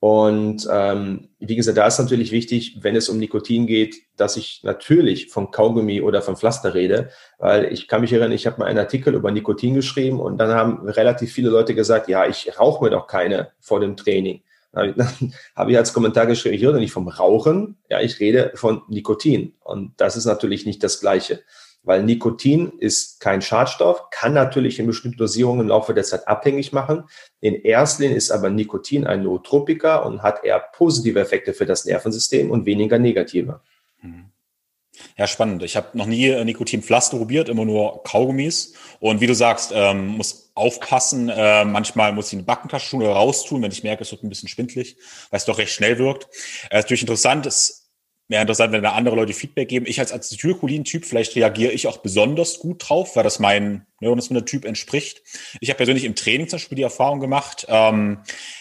Und 0.02 0.68
ähm, 0.72 1.30
wie 1.38 1.56
gesagt, 1.56 1.78
da 1.78 1.86
ist 1.86 2.00
natürlich 2.00 2.32
wichtig, 2.32 2.80
wenn 2.82 2.96
es 2.96 3.08
um 3.08 3.20
Nikotin 3.20 3.68
geht, 3.68 3.98
dass 4.18 4.36
ich 4.36 4.62
natürlich 4.64 5.28
von 5.30 5.52
Kaugummi 5.52 6.02
oder 6.02 6.24
von 6.24 6.36
Pflaster 6.36 6.74
rede, 6.74 7.12
weil 7.38 7.72
ich 7.72 7.88
kann 7.88 8.02
mich 8.02 8.12
erinnern, 8.12 8.32
ich 8.32 8.48
habe 8.48 8.58
mal 8.60 8.66
einen 8.66 8.80
Artikel 8.80 9.14
über 9.14 9.30
Nikotin 9.30 9.76
geschrieben 9.76 10.20
und 10.20 10.40
dann 10.40 10.56
haben 10.56 10.90
relativ 10.90 11.32
viele 11.32 11.52
Leute 11.52 11.76
gesagt, 11.76 12.08
ja, 12.08 12.26
ich 12.26 12.58
rauche 12.60 12.84
mir 12.84 12.90
doch 12.90 13.06
keine 13.06 13.52
vor 13.60 13.80
dem 13.80 13.96
Training. 13.96 14.42
Dann 14.72 14.96
habe 15.56 15.72
ich 15.72 15.78
als 15.78 15.94
Kommentar 15.94 16.26
geschrieben, 16.26 16.56
ich 16.56 16.66
rede 16.66 16.80
nicht 16.80 16.94
vom 16.94 17.08
Rauchen, 17.08 17.78
ja, 17.88 18.02
ich 18.02 18.20
rede 18.20 18.54
von 18.56 18.82
Nikotin. 18.88 19.54
Und 19.60 19.94
das 19.98 20.18
ist 20.18 20.26
natürlich 20.26 20.66
nicht 20.66 20.84
das 20.84 21.00
Gleiche. 21.00 21.42
Weil 21.84 22.04
Nikotin 22.04 22.74
ist 22.80 23.20
kein 23.20 23.42
Schadstoff, 23.42 24.10
kann 24.12 24.34
natürlich 24.34 24.80
in 24.80 24.88
bestimmten 24.88 25.18
Dosierungen 25.18 25.62
im 25.62 25.68
Laufe 25.68 25.94
der 25.94 26.04
Zeit 26.04 26.28
abhängig 26.28 26.72
machen. 26.72 27.06
In 27.40 27.56
erster 27.56 28.04
Linie 28.04 28.18
ist 28.18 28.32
aber 28.32 28.50
Nikotin 28.50 29.08
ein 29.08 29.24
Nootropika 29.24 29.98
und 29.98 30.22
hat 30.22 30.44
eher 30.44 30.60
positive 30.60 31.20
Effekte 31.20 31.54
für 31.54 31.66
das 31.66 31.86
Nervensystem 31.86 32.52
und 32.52 32.66
weniger 32.66 33.00
negative. 33.00 33.62
Mhm. 34.02 34.32
Ja, 35.18 35.28
spannend. 35.28 35.64
Ich 35.64 35.76
habe 35.76 35.98
noch 35.98 36.06
nie 36.06 36.28
äh, 36.28 36.44
Nikotinpflaster 36.44 37.18
probiert, 37.18 37.50
immer 37.50 37.66
nur 37.66 38.04
Kaugummis. 38.04 38.74
Und 39.00 39.22
wie 39.22 39.28
du 39.28 39.34
sagst, 39.34 39.72
ähm, 39.74 40.08
muss 40.08 40.52
aufpassen. 40.54 41.30
Äh, 41.30 41.66
manchmal 41.66 42.14
muss 42.14 42.28
ich 42.28 42.34
eine 42.34 42.44
Backentasche 42.44 42.98
raustun, 42.98 43.62
wenn 43.62 43.72
ich 43.72 43.84
merke, 43.84 44.04
es 44.04 44.12
wird 44.12 44.24
ein 44.24 44.30
bisschen 44.30 44.50
schwindlig, 44.50 44.98
weil 45.30 45.38
es 45.38 45.46
doch 45.46 45.58
recht 45.58 45.72
schnell 45.72 45.98
wirkt. 45.98 46.26
Äh, 46.70 46.80
ist 46.80 46.86
natürlich 46.86 47.02
interessant. 47.02 47.46
Es 47.46 47.81
wäre 48.32 48.42
interessant, 48.42 48.72
wenn 48.72 48.82
da 48.82 48.94
andere 48.94 49.18
Leute 49.18 49.34
Feedback 49.34 49.68
geben. 49.68 49.86
Ich 49.86 50.00
als 50.00 50.14
Acetylcholin-Typ, 50.14 51.06
vielleicht 51.06 51.36
reagiere 51.36 51.74
ich 51.74 51.88
auch 51.88 51.98
besonders 51.98 52.60
gut 52.60 52.88
drauf, 52.88 53.18
weil 53.18 53.26
das 53.26 53.40
mein 53.40 53.86
Neurotransmitter-Typ 54.00 54.64
entspricht. 54.64 55.22
Ich 55.60 55.70
habe 55.70 55.78
persönlich 55.78 56.06
im 56.06 56.16
Training 56.16 56.48
zum 56.48 56.58
Beispiel 56.58 56.78
die 56.78 56.84
Erfahrung 56.84 57.20
gemacht, 57.20 57.66
ähm, 57.68 58.20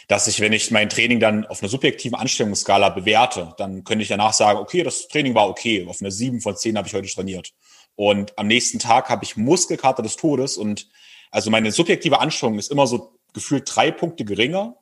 dass 0.09 0.27
ich, 0.27 0.41
wenn 0.41 0.53
ich 0.53 0.73
mein 0.73 0.91
Training 0.91 1.21
dann 1.21 1.47
auf 1.47 1.63
einer 1.63 1.69
subjektiven 1.69 2.19
Anstellungsskala 2.19 2.89
bewerte, 2.89 3.55
dann 3.59 3.85
könnte 3.85 4.03
ich 4.03 4.09
danach 4.09 4.33
sagen, 4.33 4.59
okay, 4.59 4.83
das 4.83 5.07
Training 5.07 5.37
war 5.37 5.49
okay. 5.49 5.87
Auf 5.89 6.01
einer 6.01 6.11
7 6.11 6.41
von 6.41 6.57
10 6.57 6.77
habe 6.77 6.89
ich 6.89 6.95
heute 6.95 7.09
trainiert. 7.09 7.53
Und 7.95 8.37
am 8.39 8.49
nächsten 8.49 8.81
Tag 8.81 9.09
habe 9.09 9.25
ich 9.25 9.37
Muskelkater 9.37 10.03
des 10.03 10.17
Todes 10.17 10.57
und 10.57 10.89
also 11.31 11.49
meine 11.51 11.71
subjektive 11.71 12.19
Anstrengung 12.19 12.59
ist 12.59 12.73
immer 12.73 12.89
so 12.89 13.13
gefühlt 13.35 13.71
drei 13.73 13.93
Punkte 13.93 14.25
geringer 14.25 14.77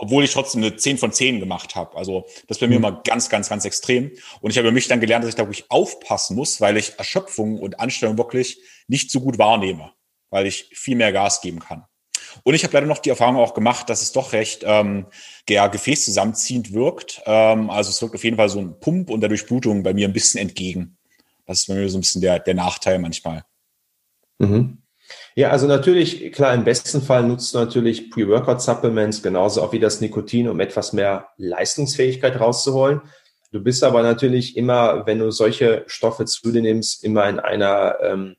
obwohl 0.00 0.24
ich 0.24 0.32
trotzdem 0.32 0.62
eine 0.62 0.76
10 0.76 0.96
von 0.96 1.12
10 1.12 1.40
gemacht 1.40 1.76
habe. 1.76 1.94
Also 1.96 2.24
das 2.48 2.56
ist 2.56 2.60
bei 2.60 2.66
mir 2.66 2.78
mhm. 2.78 2.84
immer 2.84 3.02
ganz, 3.02 3.28
ganz, 3.28 3.50
ganz 3.50 3.66
extrem. 3.66 4.10
Und 4.40 4.50
ich 4.50 4.56
habe 4.56 4.68
für 4.68 4.72
mich 4.72 4.88
dann 4.88 4.98
gelernt, 4.98 5.24
dass 5.24 5.28
ich 5.28 5.34
da 5.34 5.42
wirklich 5.42 5.70
aufpassen 5.70 6.36
muss, 6.36 6.60
weil 6.60 6.78
ich 6.78 6.98
Erschöpfung 6.98 7.58
und 7.58 7.80
Anstellung 7.80 8.16
wirklich 8.16 8.58
nicht 8.88 9.10
so 9.10 9.20
gut 9.20 9.36
wahrnehme, 9.36 9.92
weil 10.30 10.46
ich 10.46 10.70
viel 10.72 10.96
mehr 10.96 11.12
Gas 11.12 11.42
geben 11.42 11.60
kann. 11.60 11.84
Und 12.44 12.54
ich 12.54 12.64
habe 12.64 12.72
leider 12.72 12.86
noch 12.86 12.98
die 12.98 13.10
Erfahrung 13.10 13.36
auch 13.36 13.52
gemacht, 13.52 13.90
dass 13.90 14.00
es 14.00 14.12
doch 14.12 14.32
recht 14.32 14.62
ähm, 14.64 15.06
ja, 15.48 15.66
Gefäß 15.66 16.06
zusammenziehend 16.06 16.72
wirkt. 16.72 17.20
Ähm, 17.26 17.68
also 17.68 17.90
es 17.90 18.00
wirkt 18.00 18.14
auf 18.14 18.24
jeden 18.24 18.38
Fall 18.38 18.48
so 18.48 18.58
ein 18.58 18.80
Pump 18.80 19.10
und 19.10 19.20
der 19.20 19.28
Durchblutung 19.28 19.82
bei 19.82 19.92
mir 19.92 20.08
ein 20.08 20.14
bisschen 20.14 20.40
entgegen. 20.40 20.96
Das 21.44 21.58
ist 21.58 21.66
bei 21.66 21.74
mir 21.74 21.88
so 21.90 21.98
ein 21.98 22.02
bisschen 22.02 22.22
der, 22.22 22.38
der 22.38 22.54
Nachteil 22.54 22.98
manchmal. 22.98 23.44
Mhm. 24.38 24.78
Ja, 25.36 25.50
also 25.50 25.66
natürlich, 25.66 26.32
klar, 26.32 26.54
im 26.54 26.64
besten 26.64 27.00
Fall 27.02 27.22
nutzt 27.22 27.54
du 27.54 27.58
natürlich 27.58 28.10
Pre-Workout-Supplements, 28.10 29.22
genauso 29.22 29.62
auch 29.62 29.72
wie 29.72 29.78
das 29.78 30.00
Nikotin, 30.00 30.48
um 30.48 30.58
etwas 30.60 30.92
mehr 30.92 31.28
Leistungsfähigkeit 31.36 32.40
rauszuholen. 32.40 33.02
Du 33.52 33.62
bist 33.62 33.82
aber 33.84 34.02
natürlich 34.02 34.56
immer, 34.56 35.06
wenn 35.06 35.18
du 35.18 35.30
solche 35.30 35.84
Stoffe 35.86 36.24
zu 36.24 36.50
dir 36.52 36.62
nimmst, 36.62 37.04
immer 37.04 37.28
in 37.28 37.40
einer, 37.40 37.96
ähm, 38.02 38.36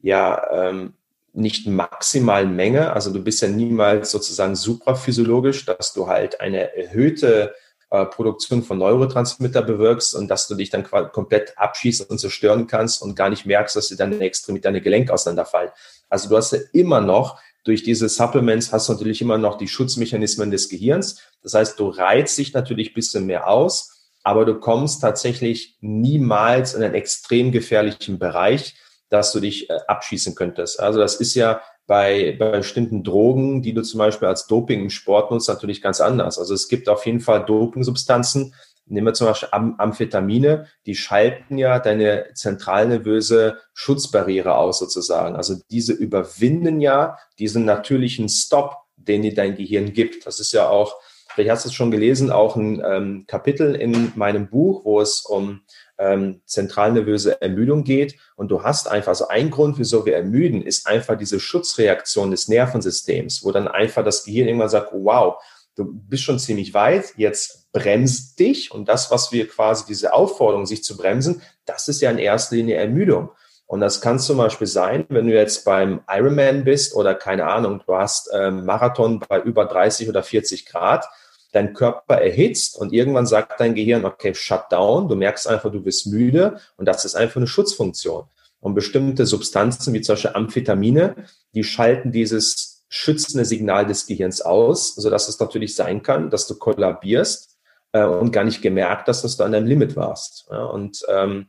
ja, 0.00 0.68
ähm, 0.68 0.94
nicht 1.32 1.66
maximalen 1.66 2.56
Menge. 2.56 2.92
Also 2.92 3.12
du 3.12 3.22
bist 3.22 3.42
ja 3.42 3.48
niemals 3.48 4.10
sozusagen 4.10 4.56
supraphysiologisch, 4.56 5.64
dass 5.66 5.92
du 5.92 6.06
halt 6.06 6.40
eine 6.40 6.74
erhöhte 6.76 7.54
äh, 7.90 8.04
Produktion 8.06 8.62
von 8.62 8.78
Neurotransmitter 8.78 9.62
bewirkst 9.62 10.14
und 10.14 10.28
dass 10.28 10.48
du 10.48 10.54
dich 10.54 10.70
dann 10.70 10.84
komplett 10.84 11.56
abschießen 11.56 12.06
und 12.06 12.18
zerstören 12.18 12.66
kannst 12.66 13.02
und 13.02 13.14
gar 13.14 13.30
nicht 13.30 13.46
merkst, 13.46 13.76
dass 13.76 13.88
dir 13.88 13.96
deine 13.96 14.18
Extremit, 14.20 14.64
deine 14.64 14.80
Gelenke 14.80 15.12
auseinanderfallen. 15.12 15.70
Also 16.08 16.28
du 16.28 16.36
hast 16.36 16.52
ja 16.52 16.58
immer 16.72 17.00
noch 17.00 17.38
durch 17.66 17.82
diese 17.82 18.08
Supplements 18.08 18.72
hast 18.72 18.88
du 18.88 18.92
natürlich 18.92 19.20
immer 19.20 19.38
noch 19.38 19.58
die 19.58 19.66
Schutzmechanismen 19.66 20.52
des 20.52 20.68
Gehirns. 20.68 21.20
Das 21.42 21.54
heißt, 21.54 21.80
du 21.80 21.88
reizt 21.88 22.38
dich 22.38 22.52
natürlich 22.54 22.92
ein 22.92 22.94
bisschen 22.94 23.26
mehr 23.26 23.48
aus, 23.48 24.08
aber 24.22 24.44
du 24.44 24.54
kommst 24.60 25.02
tatsächlich 25.02 25.76
niemals 25.80 26.74
in 26.74 26.82
einen 26.84 26.94
extrem 26.94 27.50
gefährlichen 27.50 28.20
Bereich, 28.20 28.76
dass 29.08 29.32
du 29.32 29.40
dich 29.40 29.68
äh, 29.68 29.78
abschießen 29.88 30.36
könntest. 30.36 30.78
Also 30.78 31.00
das 31.00 31.16
ist 31.16 31.34
ja 31.34 31.60
bei, 31.86 32.36
bei 32.38 32.50
bestimmten 32.50 33.04
Drogen, 33.04 33.62
die 33.62 33.72
du 33.72 33.82
zum 33.82 33.98
Beispiel 33.98 34.28
als 34.28 34.46
Doping 34.46 34.82
im 34.82 34.90
Sport 34.90 35.30
nutzt, 35.30 35.48
natürlich 35.48 35.82
ganz 35.82 36.00
anders. 36.00 36.38
Also 36.38 36.54
es 36.54 36.68
gibt 36.68 36.88
auf 36.88 37.06
jeden 37.06 37.20
Fall 37.20 37.44
Dopingsubstanzen, 37.44 38.52
Nehmen 38.88 39.06
wir 39.08 39.14
zum 39.14 39.26
Beispiel 39.26 39.48
Am 39.50 39.74
Amphetamine, 39.78 40.68
die 40.86 40.94
schalten 40.94 41.58
ja 41.58 41.80
deine 41.80 42.26
zentralnervöse 42.34 43.58
Schutzbarriere 43.74 44.56
aus 44.56 44.78
sozusagen. 44.78 45.34
Also 45.34 45.56
diese 45.70 45.92
überwinden 45.92 46.80
ja 46.80 47.18
diesen 47.38 47.64
natürlichen 47.64 48.28
Stop, 48.28 48.76
den 48.96 49.22
dir 49.22 49.34
dein 49.34 49.56
Gehirn 49.56 49.92
gibt. 49.92 50.24
Das 50.24 50.38
ist 50.38 50.52
ja 50.52 50.68
auch, 50.68 50.94
vielleicht 51.34 51.50
hast 51.50 51.64
du 51.64 51.70
es 51.70 51.74
schon 51.74 51.90
gelesen, 51.90 52.30
auch 52.30 52.54
ein 52.54 52.80
ähm, 52.86 53.24
Kapitel 53.26 53.74
in 53.74 54.12
meinem 54.14 54.48
Buch, 54.48 54.84
wo 54.84 55.00
es 55.00 55.20
um 55.20 55.62
ähm, 55.98 56.42
zentralnervöse 56.44 57.40
Ermüdung 57.40 57.84
geht. 57.84 58.16
Und 58.36 58.48
du 58.50 58.62
hast 58.62 58.88
einfach, 58.88 59.08
also 59.08 59.28
ein 59.28 59.50
Grund, 59.50 59.78
wieso 59.78 60.06
wir 60.06 60.16
ermüden, 60.16 60.62
ist 60.62 60.86
einfach 60.86 61.16
diese 61.16 61.40
Schutzreaktion 61.40 62.30
des 62.30 62.48
Nervensystems, 62.48 63.44
wo 63.44 63.52
dann 63.52 63.68
einfach 63.68 64.04
das 64.04 64.24
Gehirn 64.24 64.48
irgendwann 64.48 64.68
sagt, 64.68 64.90
wow, 64.92 65.36
du 65.76 65.84
bist 65.84 66.22
schon 66.22 66.38
ziemlich 66.38 66.74
weit, 66.74 67.14
jetzt 67.16 67.70
bremst 67.72 68.38
dich 68.38 68.72
und 68.72 68.88
das, 68.88 69.10
was 69.10 69.32
wir 69.32 69.46
quasi 69.46 69.84
diese 69.86 70.14
Aufforderung, 70.14 70.66
sich 70.66 70.82
zu 70.82 70.96
bremsen, 70.96 71.42
das 71.66 71.88
ist 71.88 72.00
ja 72.00 72.10
in 72.10 72.18
erster 72.18 72.56
Linie 72.56 72.76
Ermüdung. 72.76 73.30
Und 73.66 73.80
das 73.80 74.00
kann 74.00 74.18
zum 74.18 74.38
Beispiel 74.38 74.68
sein, 74.68 75.06
wenn 75.08 75.26
du 75.26 75.34
jetzt 75.34 75.64
beim 75.64 76.00
Ironman 76.08 76.64
bist 76.64 76.94
oder 76.94 77.14
keine 77.14 77.46
Ahnung, 77.46 77.82
du 77.84 77.96
hast 77.96 78.30
ähm, 78.32 78.64
Marathon 78.64 79.20
bei 79.28 79.40
über 79.40 79.66
30 79.66 80.08
oder 80.08 80.22
40 80.22 80.66
Grad, 80.66 81.04
dein 81.52 81.74
Körper 81.74 82.16
erhitzt 82.16 82.76
und 82.78 82.92
irgendwann 82.92 83.26
sagt 83.26 83.60
dein 83.60 83.74
Gehirn, 83.74 84.04
okay, 84.04 84.34
shut 84.34 84.64
down, 84.70 85.08
du 85.08 85.16
merkst 85.16 85.48
einfach, 85.48 85.70
du 85.72 85.80
bist 85.80 86.06
müde 86.06 86.60
und 86.76 86.86
das 86.86 87.04
ist 87.04 87.14
einfach 87.14 87.36
eine 87.36 87.46
Schutzfunktion. 87.46 88.24
Und 88.60 88.74
bestimmte 88.74 89.26
Substanzen, 89.26 89.94
wie 89.94 90.00
zum 90.00 90.14
Beispiel 90.14 90.32
Amphetamine, 90.34 91.14
die 91.54 91.62
schalten 91.62 92.10
dieses 92.10 92.84
schützende 92.88 93.44
Signal 93.44 93.86
des 93.86 94.06
Gehirns 94.06 94.40
aus, 94.40 94.94
so 94.94 95.10
dass 95.10 95.28
es 95.28 95.38
natürlich 95.38 95.74
sein 95.74 96.02
kann, 96.02 96.30
dass 96.30 96.46
du 96.46 96.56
kollabierst 96.56 97.58
äh, 97.92 98.04
und 98.04 98.32
gar 98.32 98.44
nicht 98.44 98.62
gemerkt 98.62 99.08
hast, 99.08 99.22
dass 99.22 99.36
du 99.36 99.44
an 99.44 99.52
deinem 99.52 99.66
Limit 99.66 99.96
warst. 99.96 100.46
Ja, 100.50 100.64
und 100.64 101.04
ähm, 101.08 101.48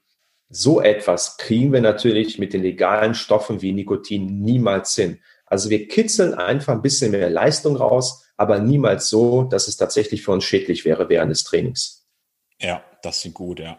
so 0.50 0.82
etwas 0.82 1.38
kriegen 1.38 1.74
wir 1.74 1.82
natürlich 1.82 2.40
mit 2.40 2.54
den 2.54 2.62
legalen 2.62 3.14
Stoffen 3.14 3.62
wie 3.62 3.74
Nikotin 3.74 4.42
niemals 4.42 4.96
hin. 4.96 5.20
Also 5.46 5.70
wir 5.70 5.88
kitzeln 5.88 6.34
einfach 6.34 6.74
ein 6.74 6.82
bisschen 6.82 7.12
mehr 7.12 7.30
Leistung 7.30 7.76
raus, 7.76 8.27
aber 8.38 8.60
niemals 8.60 9.10
so, 9.10 9.44
dass 9.44 9.68
es 9.68 9.78
tatsächlich 9.78 10.24
für 10.24 10.32
uns 10.32 10.46
schädlich 10.46 10.86
wäre 10.86 11.10
während 11.10 11.32
des 11.32 11.44
Trainings. 11.44 12.08
Ja, 12.60 12.84
das 13.02 13.22
sind 13.22 13.34
gut, 13.34 13.60
ja. 13.60 13.78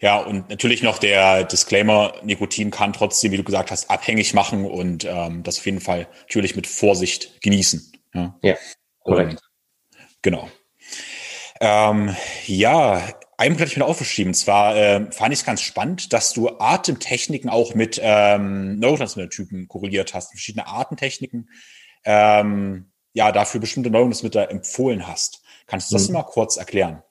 Ja, 0.00 0.18
und 0.18 0.48
natürlich 0.50 0.82
noch 0.82 0.98
der 0.98 1.44
Disclaimer, 1.44 2.14
Nikotin 2.22 2.70
kann 2.70 2.92
trotzdem, 2.92 3.32
wie 3.32 3.36
du 3.36 3.44
gesagt 3.44 3.70
hast, 3.70 3.90
abhängig 3.90 4.34
machen 4.34 4.64
und 4.64 5.04
ähm, 5.04 5.42
das 5.42 5.58
auf 5.58 5.66
jeden 5.66 5.80
Fall 5.80 6.06
natürlich 6.20 6.54
mit 6.54 6.66
Vorsicht 6.66 7.40
genießen. 7.42 7.92
Ja, 8.14 8.38
ja 8.42 8.56
korrekt. 9.00 9.32
Und, 9.32 9.40
genau. 10.22 10.48
Ähm, 11.60 12.14
ja, 12.46 13.02
einen 13.36 13.58
hatte 13.58 13.64
ich 13.64 13.76
mir 13.76 13.84
aufgeschrieben. 13.84 14.30
Und 14.30 14.34
zwar 14.34 14.76
äh, 14.76 15.10
fand 15.10 15.32
ich 15.32 15.40
es 15.40 15.46
ganz 15.46 15.60
spannend, 15.62 16.12
dass 16.12 16.32
du 16.32 16.50
Atemtechniken 16.58 17.50
auch 17.50 17.74
mit 17.74 18.00
ähm, 18.02 18.78
Neurotransmitter-Typen 18.78 19.68
korreliert 19.68 20.14
hast, 20.14 20.30
verschiedene 20.30 20.66
Atemtechniken, 20.68 21.50
ähm, 22.04 22.92
ja, 23.14 23.32
dafür 23.32 23.60
bestimmte 23.60 23.90
Neurotransmitter 23.90 24.50
empfohlen 24.50 25.06
hast. 25.06 25.40
Kannst 25.66 25.90
du 25.90 25.94
das 25.94 26.08
mhm. 26.08 26.14
mal 26.14 26.22
kurz 26.24 26.56
erklären? 26.58 27.02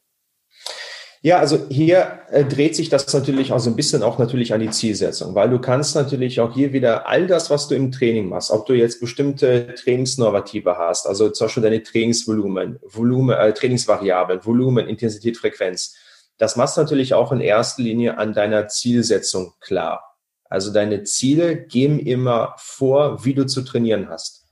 Ja, 1.26 1.40
also 1.40 1.68
hier 1.70 2.20
äh, 2.32 2.44
dreht 2.44 2.76
sich 2.76 2.90
das 2.90 3.12
natürlich 3.14 3.54
auch 3.54 3.60
so 3.60 3.70
ein 3.70 3.78
bisschen 3.78 4.04
auch 4.04 4.18
natürlich 4.18 4.54
an 4.54 4.60
die 4.60 4.70
Zielsetzung, 4.70 5.34
weil 5.36 5.50
du 5.50 5.58
kannst 5.58 5.96
natürlich 5.96 6.42
auch 6.42 6.54
hier 6.54 6.74
wieder 6.74 7.08
all 7.08 7.28
das, 7.28 7.50
was 7.50 7.70
du 7.70 7.76
im 7.76 7.94
Training 7.94 8.28
machst, 8.28 8.52
ob 8.52 8.66
du 8.66 8.74
jetzt 8.74 9.00
bestimmte 9.00 9.74
Trainingsnormative 9.74 10.78
hast, 10.78 11.08
also 11.08 11.30
zum 11.30 11.46
Beispiel 11.46 11.64
deine 11.64 11.82
Trainingsvolumen, 11.82 12.78
Volumen, 12.82 13.38
äh, 13.38 13.54
Trainingsvariablen, 13.54 14.46
Volumen, 14.46 14.86
Intensität, 14.86 15.38
Frequenz, 15.38 15.96
das 16.38 16.58
machst 16.58 16.76
du 16.76 16.82
natürlich 16.82 17.14
auch 17.14 17.32
in 17.32 17.40
erster 17.40 17.84
Linie 17.84 18.18
an 18.18 18.34
deiner 18.34 18.68
Zielsetzung 18.68 19.54
klar. 19.62 20.04
Also 20.50 20.74
deine 20.74 21.04
Ziele 21.04 21.56
geben 21.56 22.00
immer 22.00 22.54
vor, 22.58 23.24
wie 23.24 23.34
du 23.34 23.46
zu 23.46 23.62
trainieren 23.62 24.10
hast. 24.10 24.43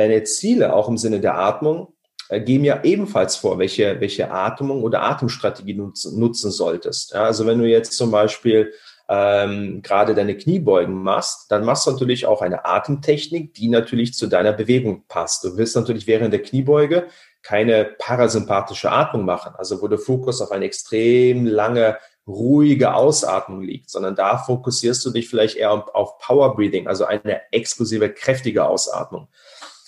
Deine 0.00 0.22
Ziele, 0.22 0.72
auch 0.72 0.88
im 0.88 0.96
Sinne 0.96 1.20
der 1.20 1.36
Atmung, 1.36 1.92
äh, 2.30 2.40
geben 2.40 2.64
ja 2.64 2.82
ebenfalls 2.84 3.36
vor, 3.36 3.58
welche, 3.58 4.00
welche 4.00 4.30
Atmung 4.30 4.82
oder 4.82 5.02
Atemstrategie 5.02 5.74
du 5.74 5.92
nutzen, 6.12 6.50
solltest. 6.50 7.12
Ja, 7.12 7.24
also 7.24 7.44
wenn 7.44 7.58
du 7.58 7.66
jetzt 7.66 7.92
zum 7.92 8.10
Beispiel 8.10 8.72
ähm, 9.10 9.82
gerade 9.82 10.14
deine 10.14 10.38
Kniebeugen 10.38 10.94
machst, 10.94 11.52
dann 11.52 11.66
machst 11.66 11.86
du 11.86 11.90
natürlich 11.90 12.24
auch 12.24 12.40
eine 12.40 12.64
Atemtechnik, 12.64 13.52
die 13.52 13.68
natürlich 13.68 14.14
zu 14.14 14.26
deiner 14.26 14.54
Bewegung 14.54 15.04
passt. 15.06 15.44
Du 15.44 15.58
willst 15.58 15.76
natürlich 15.76 16.06
während 16.06 16.32
der 16.32 16.40
Kniebeuge 16.40 17.08
keine 17.42 17.84
parasympathische 17.98 18.90
Atmung 18.90 19.26
machen, 19.26 19.52
also 19.58 19.82
wo 19.82 19.88
der 19.88 19.98
Fokus 19.98 20.40
auf 20.40 20.50
eine 20.50 20.64
extrem 20.64 21.44
lange, 21.44 21.98
ruhige 22.26 22.94
Ausatmung 22.94 23.62
liegt, 23.62 23.90
sondern 23.90 24.14
da 24.14 24.38
fokussierst 24.38 25.04
du 25.04 25.10
dich 25.10 25.28
vielleicht 25.28 25.56
eher 25.56 25.72
auf 25.94 26.18
Power 26.18 26.54
Breathing, 26.54 26.86
also 26.86 27.04
eine 27.04 27.40
exklusive, 27.52 28.10
kräftige 28.10 28.66
Ausatmung. 28.66 29.28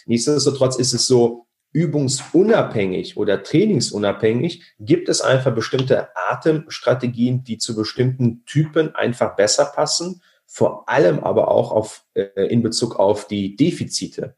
Nichtsdestotrotz 0.06 0.76
ist 0.76 0.92
es 0.92 1.06
so, 1.06 1.46
übungsunabhängig 1.72 3.16
oder 3.16 3.42
trainingsunabhängig 3.42 4.62
gibt 4.78 5.08
es 5.08 5.20
einfach 5.20 5.54
bestimmte 5.54 6.08
Atemstrategien, 6.28 7.44
die 7.44 7.58
zu 7.58 7.74
bestimmten 7.74 8.44
Typen 8.44 8.94
einfach 8.94 9.36
besser 9.36 9.64
passen, 9.64 10.22
vor 10.46 10.88
allem 10.88 11.20
aber 11.20 11.48
auch 11.48 11.72
auf, 11.72 12.04
äh, 12.14 12.28
in 12.48 12.62
Bezug 12.62 12.96
auf 12.96 13.26
die 13.26 13.56
Defizite. 13.56 14.36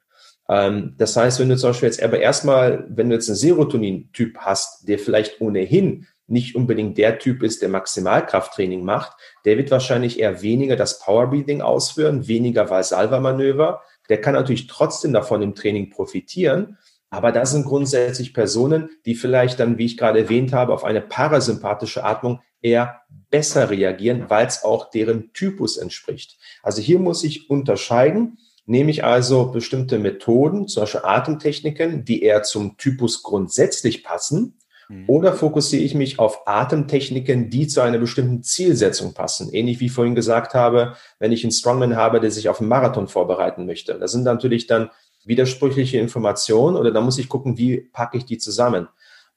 Ähm, 0.48 0.94
das 0.96 1.16
heißt, 1.16 1.40
wenn 1.40 1.48
du 1.48 1.56
zum 1.56 1.70
Beispiel 1.70 1.88
jetzt 1.88 2.02
aber 2.02 2.20
erstmal, 2.20 2.86
wenn 2.88 3.08
du 3.08 3.16
jetzt 3.16 3.28
einen 3.28 3.36
Serotonin-Typ 3.36 4.38
hast, 4.38 4.88
der 4.88 4.98
vielleicht 4.98 5.40
ohnehin 5.40 6.06
nicht 6.26 6.54
unbedingt 6.54 6.96
der 6.98 7.18
Typ 7.18 7.42
ist, 7.42 7.62
der 7.62 7.68
Maximalkrafttraining 7.68 8.84
macht, 8.84 9.16
der 9.44 9.58
wird 9.58 9.70
wahrscheinlich 9.70 10.20
eher 10.20 10.40
weniger 10.40 10.76
das 10.76 10.98
Power 10.98 11.26
Breathing 11.28 11.60
ausführen, 11.60 12.28
weniger 12.28 12.70
Valsalva-Manöver. 12.70 13.82
Der 14.08 14.20
kann 14.20 14.34
natürlich 14.34 14.66
trotzdem 14.66 15.12
davon 15.12 15.42
im 15.42 15.54
Training 15.54 15.90
profitieren, 15.90 16.78
aber 17.10 17.30
das 17.30 17.52
sind 17.52 17.64
grundsätzlich 17.64 18.34
Personen, 18.34 18.90
die 19.06 19.14
vielleicht 19.14 19.60
dann, 19.60 19.78
wie 19.78 19.86
ich 19.86 19.96
gerade 19.96 20.18
erwähnt 20.18 20.52
habe, 20.52 20.74
auf 20.74 20.84
eine 20.84 21.00
parasympathische 21.00 22.02
Atmung 22.02 22.40
eher 22.60 23.02
besser 23.30 23.70
reagieren, 23.70 24.24
weil 24.28 24.46
es 24.46 24.64
auch 24.64 24.90
deren 24.90 25.32
Typus 25.32 25.76
entspricht. 25.76 26.38
Also 26.62 26.82
hier 26.82 26.98
muss 26.98 27.22
ich 27.22 27.50
unterscheiden. 27.50 28.38
Nehme 28.66 28.90
ich 28.90 29.04
also 29.04 29.52
bestimmte 29.52 29.98
Methoden, 29.98 30.66
zum 30.66 30.82
Beispiel 30.84 31.02
Atemtechniken, 31.04 32.04
die 32.04 32.22
eher 32.22 32.42
zum 32.42 32.78
Typus 32.78 33.22
grundsätzlich 33.22 34.02
passen. 34.02 34.58
Oder 35.06 35.32
fokussiere 35.32 35.82
ich 35.82 35.94
mich 35.94 36.18
auf 36.18 36.46
Atemtechniken, 36.46 37.50
die 37.50 37.66
zu 37.66 37.80
einer 37.80 37.98
bestimmten 37.98 38.42
Zielsetzung 38.42 39.14
passen? 39.14 39.52
Ähnlich 39.52 39.80
wie 39.80 39.86
ich 39.86 39.92
vorhin 39.92 40.14
gesagt 40.14 40.54
habe, 40.54 40.94
wenn 41.18 41.32
ich 41.32 41.44
einen 41.44 41.52
Strongman 41.52 41.96
habe, 41.96 42.20
der 42.20 42.30
sich 42.30 42.48
auf 42.48 42.60
einen 42.60 42.68
Marathon 42.68 43.08
vorbereiten 43.08 43.66
möchte. 43.66 43.98
Das 43.98 44.12
sind 44.12 44.24
natürlich 44.24 44.66
dann 44.66 44.90
widersprüchliche 45.24 45.98
Informationen 45.98 46.76
oder 46.76 46.90
da 46.90 47.00
muss 47.00 47.18
ich 47.18 47.28
gucken, 47.28 47.56
wie 47.56 47.80
packe 47.92 48.18
ich 48.18 48.26
die 48.26 48.38
zusammen. 48.38 48.88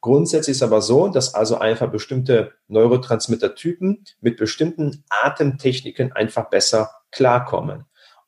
Grundsätzlich 0.02 0.58
ist 0.58 0.64
aber 0.64 0.82
so, 0.82 1.08
dass 1.08 1.34
also 1.34 1.58
einfach 1.58 1.90
bestimmte 1.90 2.54
Neurotransmittertypen 2.68 4.04
mit 4.22 4.38
bestimmten 4.38 5.04
Atemtechniken 5.24 6.12
einfach 6.12 6.50
besser 6.50 6.92
klarkommen. 7.12 7.86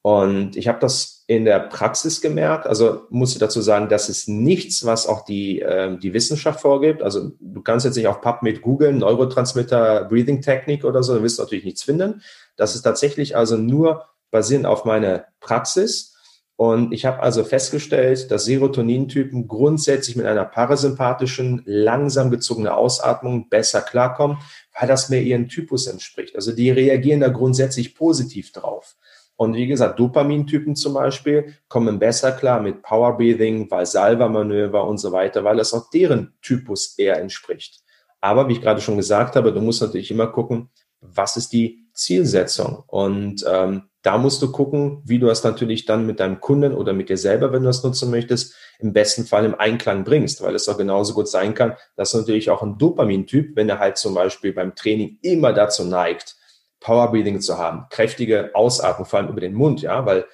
Und 0.10 0.56
ich 0.56 0.68
habe 0.68 0.80
das 0.80 1.24
in 1.28 1.46
der 1.46 1.60
Praxis 1.60 2.20
gemerkt. 2.20 2.66
Also 2.66 3.04
muss 3.12 3.34
ich 3.34 3.38
dazu 3.38 3.62
sagen, 3.62 3.90
das 3.90 4.10
ist 4.10 4.28
nichts, 4.28 4.84
was 4.84 5.06
auch 5.06 5.24
die, 5.24 5.62
äh, 5.62 6.00
die 6.00 6.16
Wissenschaft 6.16 6.62
vorgibt. 6.62 7.04
Also 7.04 7.34
du 7.40 7.62
kannst 7.62 7.86
jetzt 7.86 7.96
nicht 7.96 8.08
auf 8.08 8.20
PubMed 8.20 8.64
googeln, 8.64 8.98
Neurotransmitter 8.98 10.06
Breathing 10.06 10.42
Technik 10.42 10.84
oder 10.84 11.04
so, 11.04 11.16
du 11.16 11.22
wirst 11.22 11.38
natürlich 11.38 11.64
nichts 11.64 11.84
finden. 11.84 12.24
Das 12.56 12.74
ist 12.74 12.82
tatsächlich 12.82 13.38
also 13.38 13.56
nur 13.56 14.08
basierend 14.32 14.66
auf 14.66 14.84
meine 14.84 15.26
Praxis. 15.42 16.16
Und 16.56 16.92
ich 16.92 17.06
habe 17.06 17.22
also 17.22 17.44
festgestellt, 17.44 18.32
dass 18.32 18.46
Serotonintypen 18.46 19.48
grundsätzlich 19.48 20.16
mit 20.16 20.26
einer 20.26 20.44
parasympathischen, 20.44 21.62
langsam 21.66 22.32
gezogenen 22.32 22.72
Ausatmung 22.72 23.48
besser 23.48 23.82
klarkommen, 23.82 24.40
weil 24.78 24.88
das 24.88 25.10
mehr 25.10 25.22
ihren 25.22 25.50
Typus 25.50 25.86
entspricht. 25.86 26.36
Also 26.36 26.52
die 26.52 26.72
reagieren 26.72 27.20
da 27.20 27.28
grundsätzlich 27.28 27.94
positiv 27.94 28.52
drauf. 28.52 28.96
Und 29.40 29.56
wie 29.56 29.68
gesagt, 29.68 29.98
Dopamintypen 29.98 30.76
zum 30.76 30.96
Beispiel 30.96 31.56
kommen 31.70 31.98
besser 31.98 32.34
klar 32.34 32.60
mit 32.60 32.82
Power 32.82 33.16
Breathing, 33.16 33.72
Valsalva-Manöver 33.72 34.86
und 34.86 34.98
so 34.98 35.14
weiter, 35.14 35.46
weil 35.46 35.56
das 35.56 35.74
auch 35.74 35.90
deren 35.92 36.34
Typus 36.42 36.96
eher 36.98 37.22
entspricht. 37.22 37.80
Aber 38.20 38.50
wie 38.50 38.54
ich 38.54 38.62
gerade 38.62 38.82
schon 38.82 38.98
gesagt 38.98 39.38
habe, 39.38 39.54
du 39.54 39.62
musst 39.62 39.82
natürlich 39.82 40.12
immer 40.12 40.28
gucken, 40.28 40.68
was 41.00 41.38
ist 41.38 41.54
die 41.54 41.86
Zielsetzung? 41.94 42.84
Und 42.88 43.46
ähm, 43.50 43.84
da 44.02 44.18
musst 44.18 44.42
du 44.42 44.52
gucken, 44.52 45.02
wie 45.06 45.20
du 45.20 45.28
das 45.28 45.46
natürlich 45.46 45.86
dann 45.86 46.06
mit 46.06 46.20
deinem 46.20 46.42
Kunden 46.42 46.74
oder 46.74 46.92
mit 46.92 47.08
dir 47.08 47.18
selber, 47.18 47.54
wenn 47.54 47.62
du 47.62 47.68
das 47.68 47.82
nutzen 47.82 48.12
möchtest, 48.12 48.56
im 48.80 48.92
besten 48.92 49.24
Fall 49.24 49.46
im 49.46 49.56
Einklang 49.56 50.04
bringst, 50.04 50.42
weil 50.42 50.54
es 50.54 50.68
auch 50.68 50.78
genauso 50.78 51.14
gut 51.14 51.30
sein 51.30 51.54
kann, 51.54 51.78
dass 51.96 52.14
natürlich 52.14 52.50
auch 52.50 52.62
ein 52.62 52.78
Dopamintyp, 52.78 53.56
wenn 53.56 53.70
er 53.70 53.80
halt 53.80 53.98
zum 53.98 54.16
Beispiel 54.16 54.52
beim 54.52 54.76
Training 54.76 55.18
immer 55.22 55.54
dazu 55.54 55.86
neigt, 55.86 56.36
Power 56.80 57.12
Breathing 57.12 57.42
zu 57.42 57.58
haben, 57.58 57.86
kräftige 57.90 58.52
Ausatmung, 58.54 59.06
vor 59.06 59.20
allem 59.20 59.30
über 59.30 59.42
den 59.42 59.54
Mund, 59.54 59.82
ja, 59.82 60.06
weil 60.06 60.26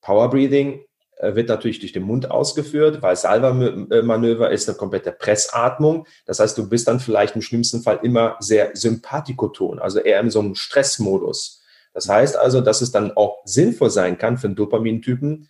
Power 0.00 0.28
Breathing 0.30 0.84
äh, 1.16 1.34
wird 1.34 1.48
natürlich 1.48 1.80
durch 1.80 1.92
den 1.92 2.02
Mund 2.02 2.30
ausgeführt, 2.30 3.02
weil 3.02 3.16
Salva-Manöver 3.16 4.50
ist 4.50 4.68
eine 4.68 4.76
komplette 4.76 5.12
Pressatmung. 5.12 6.06
Das 6.26 6.40
heißt, 6.40 6.58
du 6.58 6.68
bist 6.68 6.88
dann 6.88 7.00
vielleicht 7.00 7.36
im 7.36 7.42
schlimmsten 7.42 7.82
Fall 7.82 8.00
immer 8.02 8.36
sehr 8.40 8.70
sympathikoton, 8.74 9.78
also 9.78 10.00
eher 10.00 10.20
in 10.20 10.30
so 10.30 10.40
einem 10.40 10.54
Stressmodus. 10.54 11.62
Das 11.92 12.08
heißt 12.08 12.36
also, 12.36 12.60
dass 12.60 12.82
es 12.82 12.90
dann 12.90 13.12
auch 13.16 13.38
sinnvoll 13.44 13.90
sein 13.90 14.18
kann 14.18 14.36
für 14.36 14.48
einen 14.48 14.56
Dopamintypen, 14.56 15.48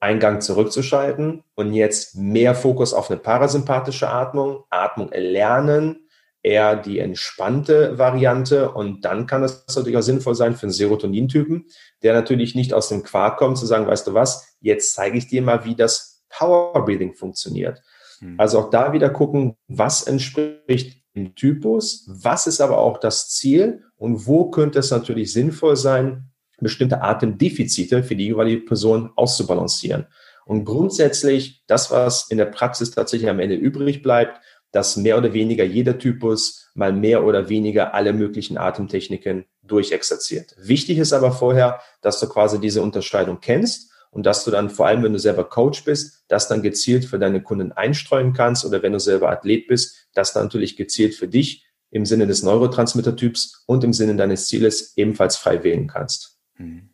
Eingang 0.00 0.40
zurückzuschalten 0.40 1.44
und 1.54 1.72
jetzt 1.72 2.16
mehr 2.16 2.54
Fokus 2.54 2.92
auf 2.92 3.10
eine 3.10 3.20
parasympathische 3.20 4.08
Atmung, 4.08 4.64
Atmung 4.68 5.12
erlernen, 5.12 6.03
eher 6.44 6.76
die 6.76 6.98
entspannte 6.98 7.98
Variante 7.98 8.70
und 8.70 9.04
dann 9.04 9.26
kann 9.26 9.42
es 9.42 9.64
natürlich 9.74 9.96
auch 9.96 10.02
sinnvoll 10.02 10.34
sein 10.34 10.54
für 10.54 10.64
einen 10.64 10.72
Serotonintypen, 10.72 11.66
der 12.02 12.12
natürlich 12.12 12.54
nicht 12.54 12.74
aus 12.74 12.90
dem 12.90 13.02
Quark 13.02 13.38
kommt, 13.38 13.56
zu 13.56 13.66
sagen, 13.66 13.86
weißt 13.86 14.06
du 14.06 14.14
was, 14.14 14.56
jetzt 14.60 14.94
zeige 14.94 15.16
ich 15.16 15.26
dir 15.26 15.42
mal, 15.42 15.64
wie 15.64 15.74
das 15.74 16.22
Power 16.28 16.84
Breathing 16.84 17.14
funktioniert. 17.14 17.80
Hm. 18.18 18.38
Also 18.38 18.58
auch 18.58 18.70
da 18.70 18.92
wieder 18.92 19.08
gucken, 19.08 19.56
was 19.68 20.02
entspricht 20.02 21.02
dem 21.16 21.34
Typus, 21.34 22.06
was 22.08 22.46
ist 22.46 22.60
aber 22.60 22.78
auch 22.78 22.98
das 22.98 23.30
Ziel 23.30 23.82
und 23.96 24.26
wo 24.26 24.50
könnte 24.50 24.80
es 24.80 24.90
natürlich 24.90 25.32
sinnvoll 25.32 25.76
sein, 25.76 26.30
bestimmte 26.60 27.00
Atemdefizite 27.02 28.02
für 28.02 28.16
die 28.16 28.26
jeweilige 28.26 28.60
Person 28.60 29.10
auszubalancieren. 29.16 30.06
Und 30.44 30.64
grundsätzlich, 30.64 31.64
das, 31.66 31.90
was 31.90 32.30
in 32.30 32.36
der 32.36 32.46
Praxis 32.46 32.90
tatsächlich 32.90 33.30
am 33.30 33.40
Ende 33.40 33.54
übrig 33.54 34.02
bleibt, 34.02 34.40
dass 34.74 34.96
mehr 34.96 35.16
oder 35.16 35.32
weniger 35.32 35.62
jeder 35.62 35.98
Typus 35.98 36.68
mal 36.74 36.92
mehr 36.92 37.24
oder 37.24 37.48
weniger 37.48 37.94
alle 37.94 38.12
möglichen 38.12 38.58
Atemtechniken 38.58 39.44
durchexerziert. 39.62 40.56
Wichtig 40.58 40.98
ist 40.98 41.12
aber 41.12 41.30
vorher, 41.30 41.80
dass 42.02 42.18
du 42.18 42.28
quasi 42.28 42.58
diese 42.58 42.82
Unterscheidung 42.82 43.38
kennst 43.40 43.92
und 44.10 44.26
dass 44.26 44.44
du 44.44 44.50
dann 44.50 44.70
vor 44.70 44.88
allem, 44.88 45.04
wenn 45.04 45.12
du 45.12 45.20
selber 45.20 45.44
Coach 45.44 45.84
bist, 45.84 46.24
das 46.26 46.48
dann 46.48 46.60
gezielt 46.60 47.04
für 47.04 47.20
deine 47.20 47.40
Kunden 47.40 47.70
einstreuen 47.70 48.32
kannst 48.32 48.64
oder 48.64 48.82
wenn 48.82 48.92
du 48.92 48.98
selber 48.98 49.30
Athlet 49.30 49.68
bist, 49.68 50.08
das 50.12 50.32
dann 50.32 50.44
natürlich 50.44 50.76
gezielt 50.76 51.14
für 51.14 51.28
dich 51.28 51.64
im 51.92 52.04
Sinne 52.04 52.26
des 52.26 52.42
Neurotransmittertyps 52.42 53.62
und 53.66 53.84
im 53.84 53.92
Sinne 53.92 54.16
deines 54.16 54.48
Zieles 54.48 54.96
ebenfalls 54.96 55.36
frei 55.36 55.62
wählen 55.62 55.86
kannst. 55.86 56.40
Mhm. 56.58 56.90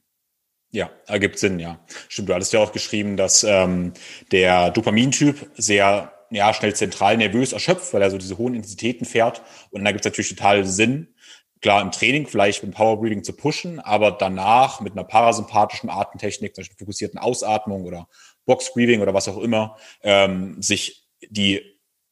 Ja, 0.71 0.91
ergibt 1.07 1.39
Sinn, 1.39 1.59
ja. 1.59 1.81
Stimmt, 2.09 2.29
du 2.29 2.35
hattest 2.35 2.53
ja 2.53 2.61
auch 2.61 2.73
geschrieben, 2.73 3.17
dass 3.17 3.43
ähm, 3.43 3.95
der 4.31 4.71
Dopamintyp 4.71 5.51
sehr 5.57 6.13
ja, 6.31 6.55
schnell 6.55 6.75
zentral 6.75 7.17
nervös 7.17 7.53
erschöpft, 7.53 7.93
weil 7.93 8.03
er 8.03 8.11
so 8.11 8.19
diese 8.19 8.39
hohen 8.39 8.55
Intensitäten 8.55 9.05
fährt. 9.05 9.43
Und 9.71 9.85
da 9.85 9.93
gibt 9.93 10.05
es 10.05 10.11
natürlich 10.11 10.31
total 10.31 10.65
Sinn, 10.65 11.15
klar 11.61 11.83
im 11.83 11.91
Training 11.91 12.27
vielleicht 12.27 12.63
mit 12.63 12.75
Power 12.75 13.01
Breathing 13.01 13.23
zu 13.23 13.33
pushen, 13.33 13.81
aber 13.81 14.13
danach 14.13 14.81
mit 14.81 14.93
einer 14.93 15.05
parasympathischen 15.05 15.91
Atemtechnik, 15.91 16.55
zum 16.55 16.63
Beispiel 16.63 16.79
fokussierten 16.79 17.19
Ausatmung 17.19 17.85
oder 17.85 18.09
Box 18.47 18.73
Breathing 18.73 19.01
oder 19.01 19.15
was 19.15 19.29
auch 19.29 19.39
immer, 19.39 19.77
ähm, 20.03 20.61
sich 20.63 21.07
die 21.29 21.61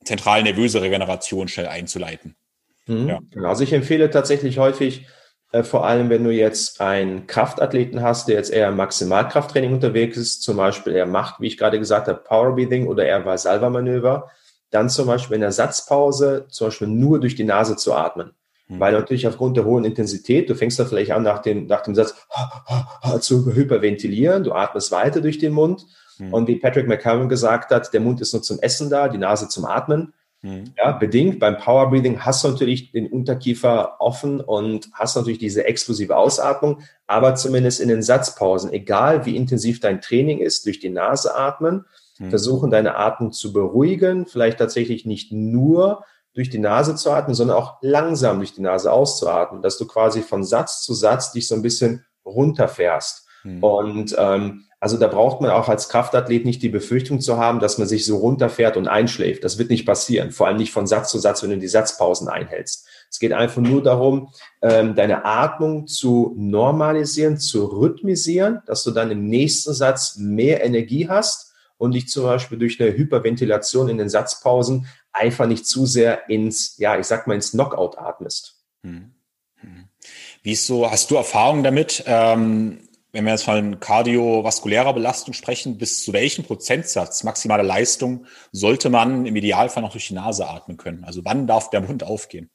zentral 0.05 0.43
nervöse 0.43 0.83
Regeneration 0.83 1.49
schnell 1.49 1.69
einzuleiten. 1.69 2.37
Mhm. 2.87 3.09
Ja. 3.09 3.21
Genau. 3.31 3.49
Also 3.49 3.64
ich 3.64 3.73
empfehle 3.73 4.11
tatsächlich 4.11 4.59
häufig, 4.59 5.07
äh, 5.53 5.62
vor 5.62 5.86
allem 5.86 6.11
wenn 6.11 6.24
du 6.24 6.30
jetzt 6.30 6.80
einen 6.80 7.26
Kraftathleten 7.26 8.03
hast, 8.03 8.28
der 8.28 8.36
jetzt 8.36 8.51
eher 8.51 8.68
im 8.68 8.76
Maximalkrafttraining 8.76 9.72
unterwegs 9.72 10.16
ist, 10.16 10.42
zum 10.42 10.57
Beispiel 10.57 10.94
er 10.94 11.07
macht, 11.07 11.40
wie 11.40 11.46
ich 11.46 11.57
gerade 11.57 11.78
gesagt 11.78 12.09
habe, 12.09 12.18
Power 12.18 12.55
Breathing 12.55 12.86
oder 12.86 13.07
er 13.07 13.24
war 13.24 13.38
Salva-Manöver, 13.38 14.30
dann 14.70 14.90
zum 14.90 15.07
Beispiel 15.07 15.36
in 15.36 15.40
der 15.40 15.53
Satzpause 15.53 16.46
zum 16.49 16.66
Beispiel 16.66 16.88
nur 16.88 17.20
durch 17.20 17.34
die 17.34 17.44
Nase 17.44 17.76
zu 17.76 17.94
atmen. 17.94 18.32
Mhm. 18.68 18.80
Weil 18.80 18.92
natürlich 18.92 19.26
aufgrund 19.26 19.57
der 19.57 19.64
hohen 19.64 19.84
Intensität, 19.84 20.51
du 20.51 20.55
fängst 20.55 20.78
da 20.78 20.84
vielleicht 20.84 21.12
an, 21.12 21.22
nach 21.22 21.40
dem, 21.40 21.66
nach 21.66 21.82
dem 21.82 21.94
Satz 21.94 22.14
zu 23.20 23.53
hyperventilieren, 23.55 24.44
du 24.44 24.53
atmest 24.53 24.92
weiter 24.92 25.20
durch 25.20 25.38
den 25.38 25.53
Mund. 25.55 25.86
Mhm. 26.18 26.34
Und 26.34 26.49
wie 26.49 26.57
Patrick 26.57 26.86
McCallum 26.86 27.28
gesagt 27.28 27.70
hat, 27.70 27.92
der 27.94 28.01
Mund 28.01 28.20
ist 28.20 28.34
nur 28.34 28.42
zum 28.42 28.59
Essen 28.61 28.90
da, 28.90 29.09
die 29.09 29.18
Nase 29.18 29.49
zum 29.49 29.64
Atmen. 29.64 30.12
Mhm. 30.43 30.72
Ja, 30.76 30.93
bedingt. 30.93 31.41
Beim 31.41 31.59
Power 31.59 31.91
Breathing 31.91 32.20
hast 32.20 32.45
du 32.45 32.49
natürlich 32.49 32.93
den 32.93 33.11
Unterkiefer 33.11 34.01
offen 34.01 34.41
und 34.41 34.89
hast 34.93 35.16
natürlich 35.16 35.39
diese 35.39 35.64
explosive 35.64 36.16
Ausatmung, 36.16 36.82
aber 37.07 37.34
zumindest 37.34 37.80
in 37.80 37.89
den 37.89 38.03
Satzpausen, 38.03 38.72
egal 38.72 39.26
wie 39.26 39.36
intensiv 39.36 39.80
dein 39.80 40.01
Training 40.01 40.39
ist, 40.39 40.66
durch 40.66 40.78
die 40.78 40.91
Nase 40.91 41.34
atmen, 41.34 41.84
mhm. 42.18 42.30
versuchen 42.30 42.70
deine 42.70 42.97
Atmung 42.97 43.32
zu 43.32 43.53
beruhigen, 43.53 44.26
vielleicht 44.26 44.59
tatsächlich 44.59 45.05
nicht 45.05 45.32
nur 45.32 46.05
durch 46.34 46.51
die 46.51 46.59
Nase 46.59 46.95
zu 46.95 47.11
atmen, 47.11 47.34
sondern 47.34 47.57
auch 47.57 47.78
langsam 47.80 48.39
durch 48.39 48.55
die 48.55 48.62
Nase 48.62 48.93
auszuatmen, 48.93 49.61
dass 49.61 49.76
du 49.76 49.86
quasi 49.86 50.22
von 50.22 50.45
Satz 50.45 50.82
zu 50.82 50.95
Satz 50.95 51.32
dich 51.32 51.49
so 51.49 51.57
ein 51.57 51.62
bisschen 51.62 52.05
runterfährst. 52.24 53.26
Mhm. 53.43 53.64
Und 53.64 54.16
ähm, 54.16 54.64
also 54.81 54.97
da 54.97 55.09
braucht 55.09 55.41
man 55.41 55.51
auch 55.51 55.68
als 55.68 55.89
Kraftathlet 55.89 56.45
nicht 56.45 56.62
die 56.62 56.68
Befürchtung 56.68 57.20
zu 57.20 57.37
haben, 57.37 57.59
dass 57.59 57.79
man 57.79 57.89
sich 57.89 58.07
so 58.07 58.18
runterfährt 58.18 58.76
und 58.76 58.87
einschläft. 58.87 59.43
Das 59.43 59.59
wird 59.59 59.70
nicht 59.70 59.87
passieren. 59.87 60.31
Vor 60.31 60.47
allem 60.47 60.57
nicht 60.57 60.72
von 60.72 60.87
Satz 60.87 61.11
zu 61.11 61.18
Satz, 61.18 61.43
wenn 61.43 61.51
du 61.51 61.59
die 61.59 61.66
Satzpausen 61.66 62.29
einhältst. 62.29 62.87
Es 63.11 63.18
geht 63.18 63.33
einfach 63.33 63.61
nur 63.61 63.83
darum, 63.83 64.29
ähm, 64.62 64.95
deine 64.95 65.24
Atmung 65.24 65.89
zu 65.89 66.33
normalisieren, 66.37 67.39
zu 67.39 67.64
rhythmisieren, 67.64 68.62
dass 68.66 68.85
du 68.85 68.93
dann 68.93 69.11
im 69.11 69.26
nächsten 69.26 69.74
Satz 69.74 70.16
mehr 70.16 70.64
Energie 70.64 71.09
hast 71.09 71.53
und 71.76 71.93
dich 71.93 72.09
zum 72.09 72.24
Beispiel 72.24 72.59
durch 72.59 72.81
eine 72.81 72.97
Hyperventilation 72.97 73.89
in 73.89 73.99
den 73.99 74.09
Satzpausen 74.09 74.87
einfach 75.12 75.47
nicht 75.47 75.66
zu 75.66 75.87
sehr 75.87 76.29
ins, 76.29 76.76
ja, 76.79 76.99
ich 76.99 77.07
sag 77.07 77.26
mal, 77.26 77.35
ins 77.35 77.51
Knockout 77.51 77.99
atmest. 77.99 78.61
Hm. 78.85 79.12
Hm. 79.57 79.89
Wie 80.43 80.53
ist 80.53 80.66
so, 80.66 80.89
hast 80.89 81.11
du 81.11 81.16
Erfahrung 81.16 81.64
damit, 81.64 82.05
ähm, 82.07 82.88
wenn 83.13 83.25
wir 83.25 83.33
jetzt 83.33 83.45
von 83.45 83.81
kardiovaskulärer 83.81 84.93
Belastung 84.93 85.33
sprechen, 85.33 85.79
bis 85.79 86.05
zu 86.05 86.13
welchem 86.13 86.45
Prozentsatz 86.45 87.25
maximale 87.25 87.63
Leistung 87.63 88.27
sollte 88.53 88.91
man 88.91 89.25
im 89.25 89.37
Idealfall 89.37 89.83
noch 89.83 89.93
durch 89.93 90.09
die 90.09 90.15
Nase 90.15 90.47
atmen 90.47 90.77
können? 90.77 91.05
Also 91.05 91.25
wann 91.25 91.47
darf 91.47 91.71
der 91.71 91.81
Mund 91.81 92.05
aufgehen? 92.05 92.51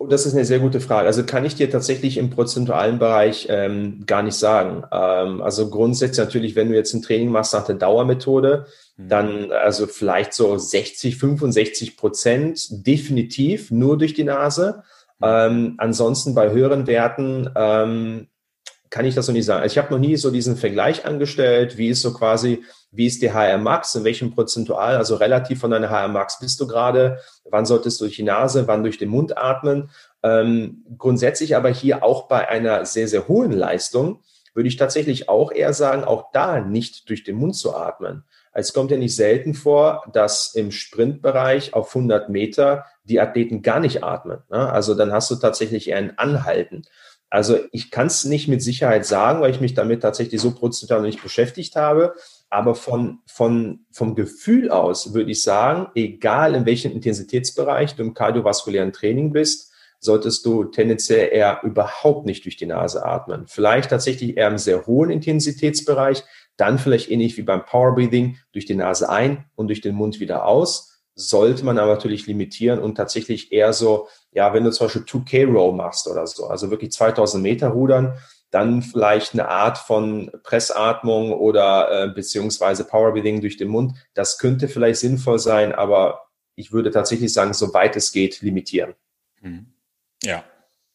Oh, 0.00 0.06
das 0.06 0.26
ist 0.26 0.34
eine 0.34 0.44
sehr 0.44 0.60
gute 0.60 0.80
Frage. 0.80 1.08
Also 1.08 1.24
kann 1.24 1.44
ich 1.44 1.56
dir 1.56 1.70
tatsächlich 1.70 2.18
im 2.18 2.30
prozentualen 2.30 3.00
Bereich 3.00 3.48
ähm, 3.50 4.04
gar 4.06 4.22
nicht 4.22 4.36
sagen. 4.36 4.84
Ähm, 4.92 5.42
also 5.42 5.70
grundsätzlich 5.70 6.24
natürlich, 6.24 6.54
wenn 6.54 6.68
du 6.68 6.76
jetzt 6.76 6.94
ein 6.94 7.02
Training 7.02 7.30
machst 7.30 7.52
nach 7.52 7.66
der 7.66 7.74
Dauermethode, 7.74 8.66
mhm. 8.96 9.08
dann 9.08 9.50
also 9.50 9.88
vielleicht 9.88 10.34
so 10.34 10.56
60, 10.56 11.16
65 11.16 11.96
Prozent 11.96 12.86
definitiv 12.86 13.72
nur 13.72 13.98
durch 13.98 14.14
die 14.14 14.22
Nase. 14.22 14.84
Mhm. 15.18 15.26
Ähm, 15.26 15.74
ansonsten 15.78 16.32
bei 16.32 16.50
höheren 16.50 16.86
Werten 16.86 17.50
ähm, 17.56 18.28
kann 18.90 19.04
ich 19.04 19.14
das 19.14 19.28
noch 19.28 19.34
nicht 19.34 19.44
sagen. 19.44 19.62
Also 19.62 19.72
ich 19.72 19.78
habe 19.78 19.92
noch 19.92 20.00
nie 20.00 20.16
so 20.16 20.30
diesen 20.30 20.56
Vergleich 20.56 21.04
angestellt, 21.04 21.76
wie 21.76 21.88
ist 21.88 22.02
so 22.02 22.12
quasi, 22.12 22.64
wie 22.90 23.06
ist 23.06 23.22
die 23.22 23.32
HR 23.32 23.58
Max, 23.58 23.94
in 23.94 24.04
welchem 24.04 24.34
Prozentual, 24.34 24.96
also 24.96 25.16
relativ 25.16 25.60
von 25.60 25.70
deiner 25.70 25.90
HR 25.90 26.08
Max 26.08 26.38
bist 26.38 26.60
du 26.60 26.66
gerade, 26.66 27.18
wann 27.50 27.66
solltest 27.66 28.00
du 28.00 28.04
durch 28.04 28.16
die 28.16 28.22
Nase, 28.22 28.66
wann 28.66 28.82
durch 28.82 28.98
den 28.98 29.10
Mund 29.10 29.36
atmen. 29.36 29.90
Ähm, 30.22 30.84
grundsätzlich 30.96 31.56
aber 31.56 31.68
hier 31.68 32.02
auch 32.02 32.28
bei 32.28 32.48
einer 32.48 32.84
sehr, 32.84 33.08
sehr 33.08 33.28
hohen 33.28 33.52
Leistung 33.52 34.20
würde 34.54 34.68
ich 34.68 34.76
tatsächlich 34.76 35.28
auch 35.28 35.52
eher 35.52 35.72
sagen, 35.72 36.02
auch 36.02 36.32
da 36.32 36.60
nicht 36.60 37.08
durch 37.08 37.22
den 37.22 37.36
Mund 37.36 37.54
zu 37.54 37.76
atmen. 37.76 38.24
Es 38.52 38.72
kommt 38.72 38.90
ja 38.90 38.96
nicht 38.96 39.14
selten 39.14 39.54
vor, 39.54 40.02
dass 40.12 40.52
im 40.52 40.72
Sprintbereich 40.72 41.74
auf 41.74 41.94
100 41.94 42.28
Meter 42.28 42.84
die 43.04 43.20
Athleten 43.20 43.62
gar 43.62 43.78
nicht 43.78 44.02
atmen. 44.02 44.38
Ne? 44.50 44.72
Also 44.72 44.94
dann 44.94 45.12
hast 45.12 45.30
du 45.30 45.36
tatsächlich 45.36 45.88
eher 45.88 45.98
ein 45.98 46.18
Anhalten. 46.18 46.82
Also 47.30 47.58
ich 47.72 47.90
kann 47.90 48.06
es 48.06 48.24
nicht 48.24 48.48
mit 48.48 48.62
Sicherheit 48.62 49.04
sagen, 49.04 49.40
weil 49.40 49.50
ich 49.50 49.60
mich 49.60 49.74
damit 49.74 50.00
tatsächlich 50.02 50.40
so 50.40 50.52
prozentual 50.52 51.02
nicht 51.02 51.22
beschäftigt 51.22 51.76
habe. 51.76 52.14
Aber 52.48 52.74
von, 52.74 53.18
von, 53.26 53.80
vom 53.92 54.14
Gefühl 54.14 54.70
aus 54.70 55.12
würde 55.12 55.30
ich 55.30 55.42
sagen, 55.42 55.88
egal 55.94 56.54
in 56.54 56.64
welchem 56.64 56.92
Intensitätsbereich 56.92 57.94
du 57.94 58.02
im 58.02 58.14
kardiovaskulären 58.14 58.92
Training 58.92 59.32
bist, 59.32 59.72
solltest 60.00 60.46
du 60.46 60.64
tendenziell 60.64 61.28
eher 61.32 61.60
überhaupt 61.64 62.24
nicht 62.24 62.44
durch 62.44 62.56
die 62.56 62.66
Nase 62.66 63.04
atmen. 63.04 63.46
Vielleicht 63.48 63.90
tatsächlich 63.90 64.36
eher 64.36 64.48
im 64.48 64.58
sehr 64.58 64.86
hohen 64.86 65.10
Intensitätsbereich, 65.10 66.24
dann 66.56 66.78
vielleicht 66.78 67.10
ähnlich 67.10 67.36
wie 67.36 67.42
beim 67.42 67.64
Power 67.64 67.94
Breathing 67.94 68.38
durch 68.52 68.64
die 68.64 68.74
Nase 68.74 69.08
ein 69.08 69.44
und 69.54 69.68
durch 69.68 69.80
den 69.80 69.94
Mund 69.94 70.20
wieder 70.20 70.46
aus 70.46 70.97
sollte 71.18 71.64
man 71.64 71.78
aber 71.78 71.94
natürlich 71.94 72.26
limitieren 72.26 72.78
und 72.78 72.94
tatsächlich 72.94 73.50
eher 73.50 73.72
so, 73.72 74.08
ja, 74.30 74.54
wenn 74.54 74.62
du 74.62 74.70
zum 74.70 74.86
Beispiel 74.86 75.02
2K 75.02 75.52
Row 75.52 75.74
machst 75.74 76.06
oder 76.06 76.26
so, 76.26 76.46
also 76.46 76.70
wirklich 76.70 76.92
2000 76.92 77.42
Meter 77.42 77.68
rudern, 77.68 78.16
dann 78.50 78.82
vielleicht 78.82 79.32
eine 79.32 79.48
Art 79.48 79.78
von 79.78 80.30
Pressatmung 80.44 81.32
oder 81.32 82.04
äh, 82.04 82.08
beziehungsweise 82.08 82.84
Power 82.84 83.12
Breathing 83.12 83.40
durch 83.40 83.56
den 83.56 83.68
Mund. 83.68 83.94
Das 84.14 84.38
könnte 84.38 84.68
vielleicht 84.68 85.00
sinnvoll 85.00 85.40
sein, 85.40 85.74
aber 85.74 86.22
ich 86.54 86.72
würde 86.72 86.90
tatsächlich 86.92 87.32
sagen, 87.32 87.52
soweit 87.52 87.96
es 87.96 88.12
geht, 88.12 88.40
limitieren. 88.40 88.94
Mhm. 89.42 89.66
Ja, 90.22 90.44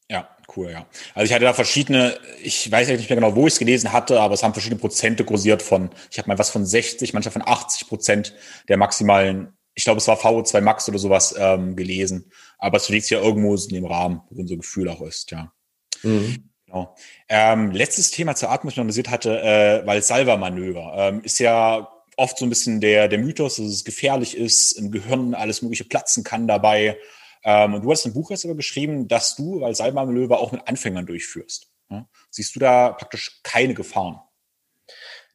ja, 0.10 0.30
cool, 0.56 0.72
ja. 0.72 0.86
Also 1.14 1.26
ich 1.26 1.34
hatte 1.34 1.46
da 1.46 1.54
verschiedene, 1.54 2.18
ich 2.42 2.72
weiß 2.72 2.88
nicht 2.88 3.10
mehr 3.10 3.18
genau, 3.18 3.36
wo 3.36 3.46
ich 3.46 3.54
es 3.54 3.60
gelesen 3.60 3.92
hatte, 3.92 4.22
aber 4.22 4.36
es 4.36 4.44
haben 4.44 4.54
verschiedene 4.54 4.80
Prozente 4.80 5.26
kursiert 5.26 5.62
von, 5.62 5.90
ich 6.10 6.18
habe 6.18 6.30
mal 6.30 6.40
was 6.40 6.50
von 6.50 6.66
60, 6.66 7.14
manchmal 7.14 7.34
von 7.34 7.46
80 7.46 7.90
Prozent 7.90 8.34
der 8.70 8.78
maximalen 8.78 9.54
ich 9.76 9.84
glaube, 9.84 9.98
es 9.98 10.08
war 10.08 10.18
VO2 10.18 10.62
Max 10.62 10.88
oder 10.88 11.00
sowas 11.00 11.34
ähm, 11.38 11.76
gelesen. 11.76 12.32
Aber 12.58 12.78
es 12.78 12.90
liegt 12.90 13.10
ja 13.10 13.20
irgendwo 13.20 13.56
in 13.56 13.70
dem 13.70 13.86
Rahmen, 13.86 14.22
wo 14.30 14.42
unser 14.42 14.58
Gefühl 14.58 14.90
auch 14.90 15.02
ist, 15.02 15.32
ja. 15.32 15.52
Mhm. 16.04 16.50
Genau. 16.66 16.96
Ähm, 17.30 17.72
letztes 17.72 18.12
Thema 18.12 18.36
zur 18.36 18.50
Atmung, 18.50 18.74
analysiert 18.74 19.10
hatte, 19.10 19.42
äh, 19.42 19.86
weil 19.86 20.02
Salva-Manöver 20.02 20.94
ähm, 20.98 21.22
ist 21.24 21.40
ja 21.40 21.88
oft 22.18 22.38
so 22.38 22.46
ein 22.46 22.50
bisschen 22.50 22.82
der, 22.82 23.08
der 23.08 23.20
Mythos, 23.20 23.58
dass 23.58 23.66
es 23.66 23.84
gefährlich 23.84 24.38
ist, 24.38 24.74
im 24.74 24.92
Gehirn 24.92 25.34
alles 25.34 25.62
mögliche 25.62 25.86
platzen 25.86 26.24
kann 26.24 26.48
dabei. 26.48 26.98
Ähm, 27.44 27.76
und 27.76 27.84
du 27.84 27.92
hast 27.92 28.06
ein 28.06 28.14
Buch 28.14 28.32
jetzt 28.32 28.46
aber 28.46 28.56
geschrieben, 28.56 29.08
dass 29.08 29.36
du 29.36 29.62
weil 29.62 29.76
Salva-Manöver 29.76 30.40
auch 30.40 30.52
mit 30.52 30.68
Anfängern 30.68 31.06
durchführst. 31.06 31.68
Ja? 31.90 32.08
Siehst 32.30 32.56
du 32.56 32.60
da 32.60 32.92
praktisch 32.92 33.42
keine 33.44 33.74
Gefahren? 33.74 34.20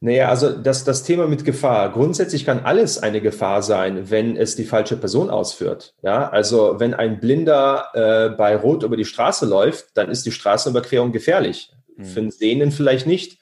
Naja, 0.01 0.29
also 0.29 0.51
das, 0.51 0.85
das 0.85 1.03
Thema 1.03 1.27
mit 1.27 1.43
Gefahr. 1.43 1.91
Grundsätzlich 1.91 2.45
kann 2.45 2.61
alles 2.63 2.97
eine 2.97 3.19
Gefahr 3.19 3.61
sein, 3.61 4.09
wenn 4.09 4.37
es 4.37 4.55
die 4.55 4.63
falsche 4.63 4.95
Person 4.95 5.29
ausführt. 5.29 5.93
Ja, 6.01 6.29
also 6.29 6.79
wenn 6.79 6.93
ein 6.93 7.19
Blinder 7.19 7.87
äh, 7.93 8.29
bei 8.29 8.55
Rot 8.55 8.83
über 8.83 8.95
die 8.95 9.03
Straße 9.05 9.45
läuft, 9.45 9.97
dann 9.97 10.09
ist 10.09 10.25
die 10.25 10.31
Straßenüberquerung 10.31 11.11
gefährlich. 11.11 11.71
Mhm. 11.97 12.05
Für 12.05 12.19
einen 12.21 12.31
Sehenden 12.31 12.71
vielleicht 12.71 13.07
nicht. 13.07 13.39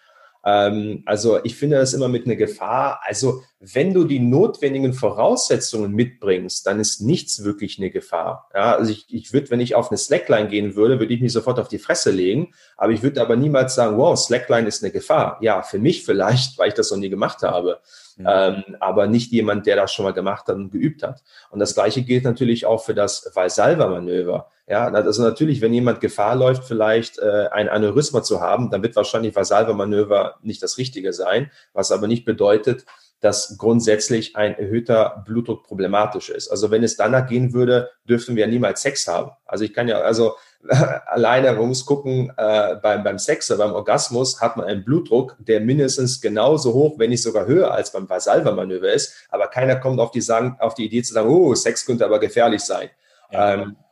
Ähm, 0.48 1.04
also 1.06 1.44
ich 1.44 1.58
finde 1.58 1.76
das 1.76 1.94
immer 1.94 2.08
mit 2.08 2.26
einer 2.26 2.38
Gefahr. 2.38 3.02
Also 3.04 3.42
wenn 3.60 3.94
du 3.94 4.06
die 4.06 4.20
notwendigen 4.20 4.94
Voraussetzungen 4.94 5.92
mitbringst, 5.92 6.66
dann 6.66 6.80
ist 6.80 7.02
nichts 7.02 7.44
wirklich 7.44 7.78
eine 7.80 7.90
Gefahr. 7.90 8.48
Ja, 8.54 8.78
also 8.78 8.90
ich, 8.90 9.08
ich 9.10 9.34
würde, 9.34 9.50
wenn 9.52 9.60
ich 9.60 9.76
auf 9.76 9.92
eine 9.92 9.98
Slackline 9.98 10.48
gehen 10.48 10.76
würde, 10.78 11.00
würde 11.02 11.14
ich 11.14 11.20
mich 11.20 11.34
sofort 11.34 11.60
auf 11.60 11.68
die 11.68 11.80
Fresse 11.80 12.12
legen. 12.12 12.54
Aber 12.78 12.94
ich 12.94 13.04
würde 13.04 13.22
aber 13.22 13.36
niemals 13.36 13.76
sagen, 13.76 13.98
wow, 13.98 14.18
Slackline 14.18 14.70
ist 14.70 14.82
eine 14.82 14.94
Gefahr. 14.94 15.38
Ja, 15.42 15.64
für 15.64 15.80
mich 15.80 16.06
vielleicht, 16.06 16.58
weil 16.58 16.70
ich 16.70 16.76
das 16.76 16.92
noch 16.92 16.98
nie 16.98 17.10
gemacht 17.10 17.42
habe. 17.44 17.82
Mhm. 18.16 18.28
Ähm, 18.30 18.64
aber 18.80 19.08
nicht 19.08 19.34
jemand, 19.34 19.66
der 19.66 19.76
das 19.76 19.92
schon 19.92 20.06
mal 20.06 20.14
gemacht 20.14 20.48
hat 20.48 20.56
und 20.56 20.72
geübt 20.72 21.04
hat. 21.04 21.24
Und 21.50 21.60
das 21.60 21.74
Gleiche 21.74 22.04
gilt 22.04 22.24
natürlich 22.24 22.66
auch 22.66 22.86
für 22.86 22.94
das 22.94 23.30
Valsalva-Manöver. 23.34 24.50
Ja, 24.70 24.88
also 24.90 25.24
natürlich, 25.24 25.62
wenn 25.62 25.74
jemand 25.74 26.02
Gefahr 26.02 26.36
läuft, 26.36 26.66
vielleicht 26.66 27.20
äh, 27.20 27.48
ein 27.52 27.70
Aneurysma 27.70 28.22
zu 28.22 28.42
haben, 28.42 28.70
dann 28.70 28.84
wird 28.84 28.98
wahrscheinlich 28.98 29.34
Valsalva-Manöver 29.34 30.36
nicht 30.42 30.62
das 30.62 30.78
Richtige 30.78 31.14
sein, 31.14 31.52
was 31.72 31.94
aber 31.94 32.08
nicht 32.08 32.26
bedeutet, 32.26 32.86
dass 33.22 33.58
grundsätzlich 33.58 34.36
ein 34.36 34.58
erhöhter 34.60 35.24
Blutdruck 35.26 35.64
problematisch 35.64 36.30
ist. 36.30 36.50
Also 36.50 36.70
wenn 36.70 36.84
es 36.84 36.98
danach 36.98 37.28
gehen 37.28 37.54
würde, 37.54 37.90
dürften 38.08 38.36
wir 38.36 38.46
ja 38.46 38.52
niemals 38.52 38.82
Sex 38.82 39.08
haben. 39.08 39.32
Also 39.46 39.64
ich 39.64 39.74
kann 39.74 39.88
ja, 39.88 40.02
also 40.02 40.36
alleine, 41.06 41.54
man 41.54 41.70
muss 41.70 41.86
gucken, 41.86 42.34
äh, 42.36 42.76
beim, 42.76 43.06
beim 43.06 43.18
Sex 43.18 43.50
oder 43.50 43.66
beim 43.66 43.74
Orgasmus 43.74 44.42
hat 44.42 44.58
man 44.58 44.68
einen 44.68 44.84
Blutdruck, 44.84 45.38
der 45.40 45.62
mindestens 45.62 46.20
genauso 46.20 46.74
hoch, 46.74 47.00
wenn 47.00 47.10
nicht 47.10 47.24
sogar 47.24 47.48
höher 47.48 47.72
als 47.72 47.94
beim 47.94 48.10
Vasalva-Manöver 48.10 48.92
ist. 48.92 49.14
Aber 49.30 49.48
keiner 49.48 49.78
kommt 49.78 50.02
auf 50.02 50.12
die, 50.12 50.22
sagen, 50.22 50.58
auf 50.60 50.74
die 50.74 50.86
Idee 50.86 51.02
zu 51.04 51.14
sagen, 51.14 51.30
oh, 51.30 51.56
Sex 51.56 51.86
könnte 51.86 52.04
aber 52.06 52.20
gefährlich 52.20 52.62
sein. 52.62 52.90
Ja. 53.32 53.54
Ähm, 53.54 53.62
äh, 53.62 53.87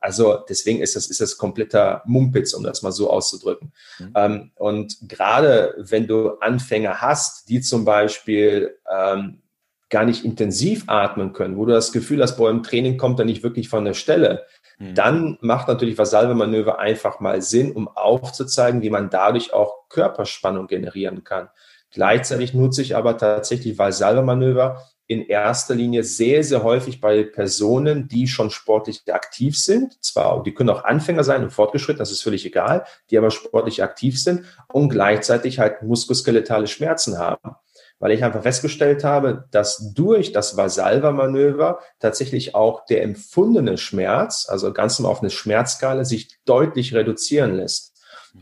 also 0.00 0.38
deswegen 0.48 0.80
ist 0.80 0.96
das, 0.96 1.06
ist 1.06 1.20
das 1.20 1.38
kompletter 1.38 2.02
Mumpitz, 2.06 2.52
um 2.54 2.62
das 2.62 2.82
mal 2.82 2.92
so 2.92 3.10
auszudrücken. 3.10 3.72
Mhm. 3.98 4.12
Ähm, 4.14 4.50
und 4.56 4.96
gerade 5.08 5.74
wenn 5.78 6.06
du 6.06 6.38
Anfänger 6.40 7.00
hast, 7.00 7.48
die 7.48 7.60
zum 7.60 7.84
Beispiel 7.84 8.78
ähm, 8.90 9.42
gar 9.88 10.04
nicht 10.04 10.24
intensiv 10.24 10.84
atmen 10.86 11.32
können, 11.32 11.56
wo 11.56 11.66
du 11.66 11.72
das 11.72 11.92
Gefühl 11.92 12.22
hast, 12.22 12.36
boah, 12.36 12.50
im 12.50 12.62
Training 12.62 12.96
kommt 12.96 13.18
er 13.18 13.24
nicht 13.24 13.42
wirklich 13.42 13.68
von 13.68 13.84
der 13.84 13.94
Stelle, 13.94 14.44
mhm. 14.78 14.94
dann 14.94 15.38
macht 15.40 15.68
natürlich 15.68 15.98
Vasalve-Manöver 15.98 16.78
einfach 16.78 17.20
mal 17.20 17.42
Sinn, 17.42 17.72
um 17.72 17.88
aufzuzeigen, 17.88 18.82
wie 18.82 18.90
man 18.90 19.10
dadurch 19.10 19.52
auch 19.52 19.88
Körperspannung 19.88 20.66
generieren 20.66 21.24
kann. 21.24 21.48
Gleichzeitig 21.92 22.54
nutze 22.54 22.80
ich 22.80 22.96
aber 22.96 23.18
tatsächlich 23.18 23.78
Valsalva-Manöver 23.78 24.82
in 25.12 25.26
erster 25.26 25.74
Linie 25.74 26.04
sehr, 26.04 26.42
sehr 26.42 26.62
häufig 26.62 27.00
bei 27.00 27.22
Personen, 27.22 28.08
die 28.08 28.26
schon 28.26 28.50
sportlich 28.50 29.02
aktiv 29.12 29.58
sind. 29.58 30.02
Zwar, 30.02 30.42
die 30.42 30.54
können 30.54 30.70
auch 30.70 30.84
Anfänger 30.84 31.24
sein 31.24 31.42
und 31.42 31.50
fortgeschritten, 31.50 31.98
das 31.98 32.10
ist 32.10 32.22
völlig 32.22 32.44
egal, 32.46 32.84
die 33.10 33.18
aber 33.18 33.30
sportlich 33.30 33.82
aktiv 33.82 34.20
sind 34.20 34.44
und 34.72 34.88
gleichzeitig 34.88 35.58
halt 35.58 35.82
muskuloskeletale 35.82 36.66
Schmerzen 36.66 37.18
haben. 37.18 37.56
Weil 37.98 38.12
ich 38.12 38.24
einfach 38.24 38.42
festgestellt 38.42 39.04
habe, 39.04 39.44
dass 39.52 39.92
durch 39.94 40.32
das 40.32 40.56
Vasalva-Manöver 40.56 41.78
tatsächlich 42.00 42.54
auch 42.54 42.84
der 42.86 43.04
empfundene 43.04 43.78
Schmerz, 43.78 44.46
also 44.48 44.72
ganz 44.72 45.00
auf 45.00 45.20
eine 45.20 45.30
Schmerzskala, 45.30 46.04
sich 46.04 46.38
deutlich 46.44 46.94
reduzieren 46.94 47.54
lässt. 47.54 47.92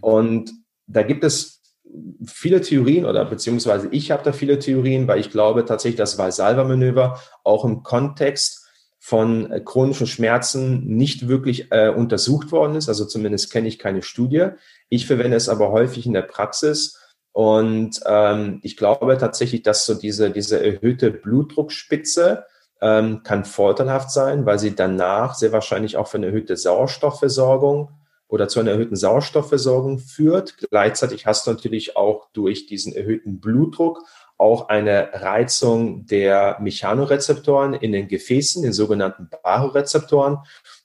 Und 0.01 0.53
da 0.87 1.03
gibt 1.03 1.25
es 1.25 1.60
viele 2.27 2.61
Theorien 2.61 3.05
oder 3.05 3.25
beziehungsweise 3.25 3.89
ich 3.91 4.11
habe 4.11 4.23
da 4.23 4.33
viele 4.33 4.59
Theorien, 4.59 5.09
weil 5.09 5.21
ich 5.21 5.31
glaube 5.31 5.65
tatsächlich, 5.65 5.99
dass 5.99 6.19
Valsalva-Manöver 6.19 7.21
auch 7.45 7.65
im 7.65 7.83
Kontext 7.83 8.67
von 8.99 9.51
äh, 9.51 9.61
chronischen 9.61 10.07
Schmerzen 10.07 10.85
nicht 10.87 11.27
wirklich 11.27 11.73
äh, 11.73 11.89
untersucht 11.89 12.53
worden 12.53 12.77
ist. 12.77 12.89
Also 12.89 13.07
zumindest 13.07 13.51
kenne 13.51 13.69
ich 13.69 13.79
keine 13.79 14.03
Studie. 14.03 14.49
Ich 14.91 15.07
verwende 15.07 15.37
es 15.37 15.49
aber 15.49 15.73
häufig 15.73 16.07
in 16.07 16.13
der 16.13 16.23
Praxis. 16.23 16.99
Und 17.33 18.01
ähm, 18.07 18.61
ich 18.63 18.77
glaube 18.77 19.17
tatsächlich, 19.17 19.63
dass 19.63 19.87
so 19.87 19.95
diese, 19.95 20.31
diese 20.31 20.63
erhöhte 20.63 21.11
Blutdruckspitze 21.11 22.45
ähm, 22.83 23.23
kann 23.23 23.45
vorteilhaft 23.45 24.11
sein, 24.11 24.47
weil 24.47 24.59
sie 24.59 24.75
danach 24.75 25.35
sehr 25.35 25.53
wahrscheinlich 25.53 25.97
auch 25.97 26.09
für 26.09 26.19
eine 26.19 26.27
erhöhte 26.27 26.57
Sauerstoffversorgung 26.57 27.91
oder 28.31 28.49
zu 28.49 28.61
einer 28.61 28.71
erhöhten 28.71 28.97
Sauerstoffversorgung 28.97 29.99
führt. 29.99 30.57
Gleichzeitig 30.71 31.27
hast 31.27 31.47
du 31.47 31.51
natürlich 31.51 31.97
auch 31.97 32.29
durch 32.33 32.67
diesen 32.67 32.95
erhöhten 32.95 33.41
Blutdruck 33.41 34.05
auch 34.39 34.69
eine 34.69 35.11
Reizung 35.13 36.07
der 36.07 36.57
Mechanorezeptoren 36.61 37.75
in 37.75 37.93
den 37.93 38.09
Gefäßen, 38.09 38.63
den 38.63 38.73
sogenannten 38.73 39.29
Barorezeptoren. 39.43 40.39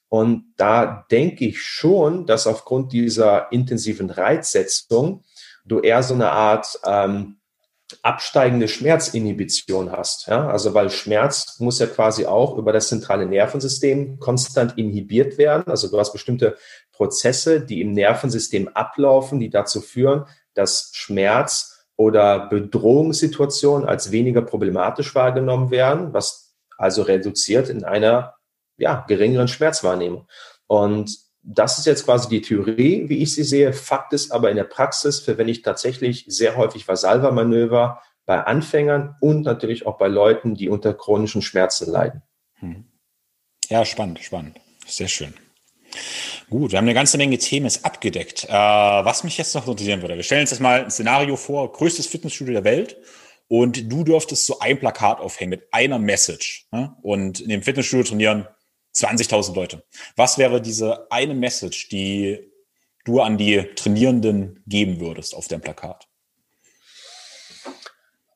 Und 0.09 0.53
da 0.57 1.05
denke 1.09 1.45
ich 1.45 1.61
schon, 1.61 2.25
dass 2.25 2.47
aufgrund 2.47 2.91
dieser 2.91 3.51
intensiven 3.51 4.09
Reizsetzung 4.09 5.23
du 5.65 5.79
eher 5.79 6.03
so 6.03 6.15
eine 6.15 6.31
Art 6.31 6.79
ähm, 6.85 7.37
absteigende 8.01 8.67
Schmerzinhibition 8.67 9.91
hast. 9.91 10.27
Ja? 10.27 10.47
Also 10.47 10.73
weil 10.73 10.89
Schmerz 10.89 11.59
muss 11.59 11.79
ja 11.79 11.87
quasi 11.87 12.25
auch 12.25 12.57
über 12.57 12.73
das 12.73 12.87
zentrale 12.87 13.25
Nervensystem 13.25 14.19
konstant 14.19 14.77
inhibiert 14.77 15.37
werden. 15.37 15.65
Also 15.67 15.89
du 15.89 15.99
hast 15.99 16.11
bestimmte 16.11 16.57
Prozesse, 16.91 17.61
die 17.61 17.81
im 17.81 17.91
Nervensystem 17.91 18.69
ablaufen, 18.69 19.39
die 19.39 19.49
dazu 19.49 19.81
führen, 19.81 20.25
dass 20.53 20.91
Schmerz 20.93 21.85
oder 21.95 22.47
Bedrohungssituationen 22.49 23.87
als 23.87 24.11
weniger 24.11 24.41
problematisch 24.41 25.13
wahrgenommen 25.13 25.69
werden, 25.69 26.13
was 26.13 26.55
also 26.77 27.03
reduziert 27.03 27.69
in 27.69 27.83
einer 27.83 28.35
ja, 28.77 29.05
geringeren 29.07 29.47
Schmerzwahrnehmung. 29.47 30.27
Und 30.67 31.24
das 31.47 31.77
ist 31.77 31.85
jetzt 31.85 32.05
quasi 32.05 32.27
die 32.27 32.41
Theorie, 32.41 33.07
wie 33.07 33.21
ich 33.21 33.33
sie 33.33 33.43
sehe. 33.43 33.71
Fakt 33.71 34.13
ist 34.13 34.31
aber 34.31 34.49
in 34.49 34.55
der 34.55 34.63
Praxis 34.63 35.19
verwende 35.19 35.51
ich 35.51 35.61
tatsächlich 35.61 36.25
sehr 36.27 36.57
häufig 36.57 36.87
Vasalva-Manöver 36.87 38.01
bei 38.25 38.43
Anfängern 38.43 39.15
und 39.21 39.43
natürlich 39.43 39.85
auch 39.85 39.97
bei 39.97 40.07
Leuten, 40.07 40.55
die 40.55 40.69
unter 40.69 40.93
chronischen 40.95 41.43
Schmerzen 41.43 41.91
leiden. 41.91 42.23
Hm. 42.55 42.85
Ja, 43.69 43.85
spannend, 43.85 44.19
spannend. 44.19 44.59
Sehr 44.87 45.07
schön. 45.07 45.35
Gut, 46.49 46.71
wir 46.71 46.77
haben 46.77 46.85
eine 46.85 46.95
ganze 46.95 47.17
Menge 47.17 47.37
Themen 47.37 47.71
abgedeckt. 47.83 48.45
Äh, 48.45 48.51
was 48.51 49.23
mich 49.23 49.37
jetzt 49.37 49.53
noch 49.53 49.67
interessieren 49.67 50.01
würde, 50.01 50.15
wir 50.15 50.23
stellen 50.23 50.41
uns 50.41 50.51
jetzt 50.51 50.59
mal 50.59 50.83
ein 50.83 50.91
Szenario 50.91 51.35
vor, 51.35 51.71
größtes 51.71 52.07
Fitnessstudio 52.07 52.53
der 52.53 52.63
Welt 52.63 52.97
und 53.47 53.91
du 53.91 54.03
dürftest 54.03 54.47
so 54.47 54.59
ein 54.59 54.79
Plakat 54.79 55.19
aufhängen 55.19 55.51
mit 55.51 55.67
einer 55.71 55.99
Message 55.99 56.67
ne? 56.71 56.95
und 57.03 57.39
in 57.39 57.49
dem 57.49 57.61
Fitnessstudio 57.61 58.03
trainieren 58.03 58.47
20.000 58.95 59.55
Leute. 59.55 59.83
Was 60.15 60.37
wäre 60.37 60.61
diese 60.61 61.11
eine 61.11 61.35
Message, 61.35 61.89
die 61.89 62.51
du 63.03 63.21
an 63.21 63.37
die 63.37 63.61
Trainierenden 63.75 64.63
geben 64.65 64.99
würdest 64.99 65.35
auf 65.35 65.47
dem 65.47 65.61
Plakat? 65.61 66.07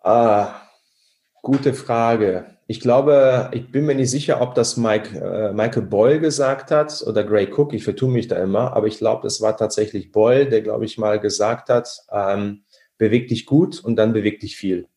Ah, 0.02 0.62
gute 1.42 1.74
Frage. 1.74 2.58
Ich 2.68 2.80
glaube, 2.80 3.50
ich 3.52 3.72
bin 3.72 3.86
mir 3.86 3.96
nicht 3.96 4.12
sicher, 4.12 4.42
ob 4.42 4.54
das 4.54 4.78
Mike, 4.78 5.18
äh, 5.20 5.54
Michael 5.54 5.84
Boyle 5.84 6.20
gesagt 6.20 6.70
hat 6.70 7.04
oder 7.06 7.24
Gray 7.24 7.52
Cook. 7.52 7.74
Ich 7.74 7.84
vertue 7.84 8.12
mich 8.12 8.28
da 8.28 8.36
immer, 8.36 8.74
aber 8.74 8.88
ich 8.88 9.00
glaube, 9.00 9.26
es 9.26 9.42
war 9.42 9.58
tatsächlich 9.58 10.12
Boyle, 10.12 10.48
der, 10.48 10.62
glaube 10.62 10.86
ich, 10.86 10.98
mal 10.98 11.20
gesagt 11.20 11.70
hat, 11.70 11.90
ähm, 12.12 12.64
beweg 13.00 13.28
dich 13.28 13.48
gut 13.48 13.84
und 13.84 13.96
dann 13.96 14.14
beweg 14.14 14.40
dich 14.40 14.56
viel. 14.56 14.88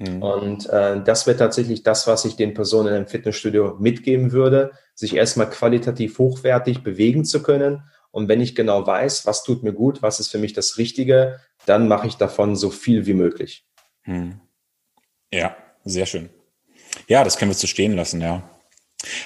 Mhm. 0.00 0.22
Und 0.22 0.68
äh, 0.70 1.02
das 1.04 1.26
wäre 1.26 1.36
tatsächlich 1.36 1.82
das, 1.82 2.06
was 2.06 2.24
ich 2.24 2.34
den 2.34 2.54
Personen 2.54 2.94
im 2.94 3.06
Fitnessstudio 3.06 3.76
mitgeben 3.78 4.32
würde, 4.32 4.72
sich 4.94 5.14
erstmal 5.14 5.50
qualitativ 5.50 6.18
hochwertig 6.18 6.82
bewegen 6.82 7.24
zu 7.24 7.42
können. 7.42 7.82
Und 8.10 8.28
wenn 8.28 8.40
ich 8.40 8.54
genau 8.54 8.86
weiß, 8.86 9.26
was 9.26 9.44
tut 9.44 9.62
mir 9.62 9.74
gut, 9.74 10.02
was 10.02 10.18
ist 10.18 10.28
für 10.28 10.38
mich 10.38 10.54
das 10.54 10.78
Richtige, 10.78 11.40
dann 11.66 11.86
mache 11.86 12.06
ich 12.06 12.16
davon 12.16 12.56
so 12.56 12.70
viel 12.70 13.06
wie 13.06 13.12
möglich. 13.12 13.66
Mhm. 14.04 14.40
Ja, 15.32 15.54
sehr 15.84 16.06
schön. 16.06 16.30
Ja, 17.06 17.22
das 17.22 17.36
können 17.36 17.50
wir 17.50 17.54
so 17.54 17.66
stehen 17.66 17.94
lassen, 17.94 18.22
ja. 18.22 18.42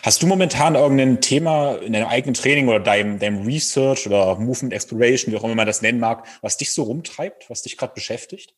Hast 0.03 0.23
du 0.23 0.27
momentan 0.27 0.75
irgendein 0.75 1.21
Thema 1.21 1.77
in 1.77 1.93
deinem 1.93 2.07
eigenen 2.09 2.35
Training 2.35 2.69
oder 2.69 2.81
deinem, 2.81 3.19
deinem 3.19 3.45
Research 3.45 4.07
oder 4.07 4.37
Movement 4.37 4.73
Exploration, 4.73 5.33
wie 5.33 5.39
auch 5.39 5.45
immer 5.45 5.55
man 5.55 5.67
das 5.67 5.83
nennen 5.83 5.99
mag, 6.01 6.27
was 6.43 6.57
dich 6.57 6.73
so 6.73 6.83
rumtreibt, 6.83 7.49
was 7.49 7.63
dich 7.63 7.77
gerade 7.77 7.95
beschäftigt? 7.95 8.55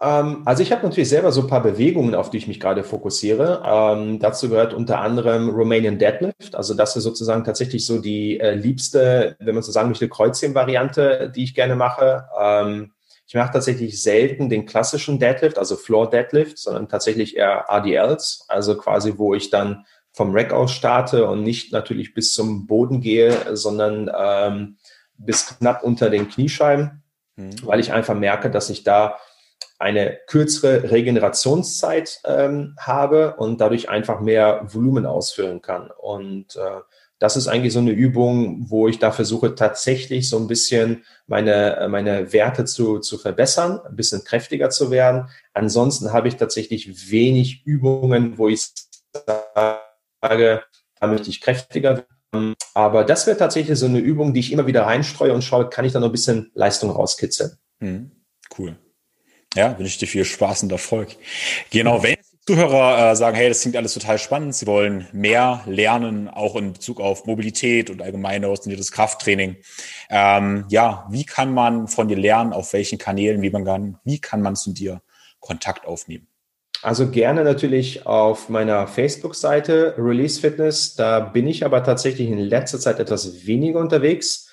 Ähm, 0.00 0.42
also 0.44 0.62
ich 0.62 0.70
habe 0.72 0.82
natürlich 0.82 1.08
selber 1.08 1.32
so 1.32 1.42
ein 1.42 1.46
paar 1.48 1.62
Bewegungen, 1.62 2.14
auf 2.14 2.30
die 2.30 2.38
ich 2.38 2.48
mich 2.48 2.60
gerade 2.60 2.84
fokussiere. 2.84 3.62
Ähm, 3.64 4.18
dazu 4.18 4.48
gehört 4.48 4.74
unter 4.74 5.00
anderem 5.00 5.50
Romanian 5.50 5.98
Deadlift. 5.98 6.54
Also 6.54 6.74
das 6.74 6.96
ist 6.96 7.04
sozusagen 7.04 7.44
tatsächlich 7.44 7.84
so 7.84 8.00
die 8.00 8.38
äh, 8.38 8.54
liebste, 8.54 9.36
wenn 9.40 9.54
man 9.54 9.62
so 9.62 9.72
sagen 9.72 9.88
möchte, 9.88 10.08
Kreuzheben-Variante, 10.08 11.32
die 11.34 11.44
ich 11.44 11.54
gerne 11.54 11.76
mache. 11.76 12.26
Ähm, 12.40 12.92
ich 13.26 13.34
mache 13.34 13.52
tatsächlich 13.52 14.00
selten 14.02 14.48
den 14.48 14.64
klassischen 14.64 15.18
Deadlift, 15.18 15.58
also 15.58 15.76
Floor 15.76 16.08
Deadlift, 16.08 16.56
sondern 16.56 16.88
tatsächlich 16.88 17.36
eher 17.36 17.70
ADLs, 17.70 18.46
also 18.48 18.76
quasi, 18.78 19.14
wo 19.18 19.34
ich 19.34 19.50
dann 19.50 19.84
vom 20.12 20.34
Rack 20.34 20.52
aus 20.52 20.72
starte 20.72 21.26
und 21.28 21.42
nicht 21.42 21.70
natürlich 21.72 22.14
bis 22.14 22.32
zum 22.32 22.66
Boden 22.66 23.02
gehe, 23.02 23.54
sondern 23.54 24.10
ähm, 24.16 24.78
bis 25.18 25.58
knapp 25.58 25.82
unter 25.82 26.08
den 26.08 26.28
Kniescheiben, 26.28 27.02
mhm. 27.36 27.50
weil 27.64 27.80
ich 27.80 27.92
einfach 27.92 28.14
merke, 28.14 28.50
dass 28.50 28.70
ich 28.70 28.82
da 28.82 29.18
eine 29.78 30.18
kürzere 30.26 30.90
Regenerationszeit 30.90 32.20
ähm, 32.24 32.74
habe 32.78 33.36
und 33.36 33.60
dadurch 33.60 33.88
einfach 33.88 34.20
mehr 34.20 34.62
Volumen 34.64 35.06
ausführen 35.06 35.62
kann. 35.62 35.90
Und 35.96 36.56
äh, 36.56 36.80
das 37.20 37.36
ist 37.36 37.48
eigentlich 37.48 37.72
so 37.72 37.80
eine 37.80 37.90
Übung, 37.90 38.66
wo 38.68 38.86
ich 38.88 38.98
da 38.98 39.10
versuche, 39.10 39.54
tatsächlich 39.54 40.28
so 40.28 40.38
ein 40.38 40.46
bisschen 40.46 41.04
meine, 41.26 41.86
meine 41.90 42.32
Werte 42.32 42.64
zu, 42.64 42.98
zu 43.00 43.18
verbessern, 43.18 43.80
ein 43.84 43.96
bisschen 43.96 44.24
kräftiger 44.24 44.70
zu 44.70 44.90
werden. 44.90 45.28
Ansonsten 45.52 46.12
habe 46.12 46.28
ich 46.28 46.36
tatsächlich 46.36 47.10
wenig 47.10 47.66
Übungen, 47.66 48.38
wo 48.38 48.48
ich 48.48 48.68
sage, 49.26 50.62
da 51.00 51.06
möchte 51.06 51.30
ich 51.30 51.40
kräftiger 51.40 52.04
werden. 52.32 52.54
Aber 52.74 53.04
das 53.04 53.26
wäre 53.26 53.36
tatsächlich 53.36 53.78
so 53.78 53.86
eine 53.86 53.98
Übung, 53.98 54.32
die 54.32 54.40
ich 54.40 54.52
immer 54.52 54.66
wieder 54.66 54.82
reinstreue 54.82 55.32
und 55.32 55.42
schaue, 55.42 55.68
kann 55.68 55.84
ich 55.84 55.92
da 55.92 56.00
noch 56.00 56.08
ein 56.08 56.12
bisschen 56.12 56.50
Leistung 56.54 56.90
rauskitzeln. 56.90 57.52
Hm, 57.80 58.10
cool. 58.58 58.76
Ja, 59.54 59.78
wünsche 59.78 59.92
ich 59.92 59.98
dir 59.98 60.06
viel 60.06 60.24
Spaß 60.24 60.64
und 60.64 60.72
Erfolg. 60.72 61.16
Genau, 61.70 62.02
wenn 62.02 62.16
Zuhörer 62.48 63.10
äh, 63.10 63.14
sagen, 63.14 63.36
hey, 63.36 63.50
das 63.50 63.60
klingt 63.60 63.76
alles 63.76 63.92
total 63.92 64.18
spannend, 64.18 64.54
sie 64.54 64.66
wollen 64.66 65.06
mehr 65.12 65.62
lernen, 65.66 66.28
auch 66.28 66.56
in 66.56 66.72
Bezug 66.72 66.98
auf 66.98 67.26
Mobilität 67.26 67.90
und 67.90 68.00
allgemein 68.00 68.42
ausdefiniiertes 68.42 68.90
Krafttraining. 68.90 69.56
Ähm, 70.08 70.64
ja, 70.70 71.06
wie 71.10 71.26
kann 71.26 71.52
man 71.52 71.88
von 71.88 72.08
dir 72.08 72.16
lernen, 72.16 72.54
auf 72.54 72.72
welchen 72.72 72.96
Kanälen, 72.96 73.42
wie 73.42 73.50
man 73.50 73.66
kann, 73.66 73.98
wie 74.02 74.18
kann 74.18 74.40
man 74.40 74.56
zu 74.56 74.72
dir 74.72 75.02
Kontakt 75.40 75.86
aufnehmen? 75.86 76.26
Also 76.80 77.10
gerne 77.10 77.44
natürlich 77.44 78.06
auf 78.06 78.48
meiner 78.48 78.86
Facebook-Seite 78.86 79.96
Release 79.98 80.40
Fitness. 80.40 80.94
Da 80.94 81.20
bin 81.20 81.46
ich 81.46 81.66
aber 81.66 81.84
tatsächlich 81.84 82.28
in 82.28 82.38
letzter 82.38 82.80
Zeit 82.80 82.98
etwas 82.98 83.46
weniger 83.46 83.78
unterwegs 83.78 84.47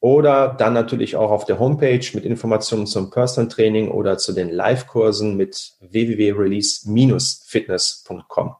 oder 0.00 0.48
dann 0.48 0.72
natürlich 0.72 1.14
auch 1.14 1.30
auf 1.30 1.44
der 1.44 1.60
Homepage 1.60 2.04
mit 2.14 2.24
Informationen 2.24 2.88
zum 2.88 3.10
Personal 3.10 3.48
Training 3.48 3.92
oder 3.92 4.18
zu 4.18 4.32
den 4.32 4.50
Live-Kursen 4.50 5.36
mit 5.36 5.74
www.release-fitness.com. 5.82 8.56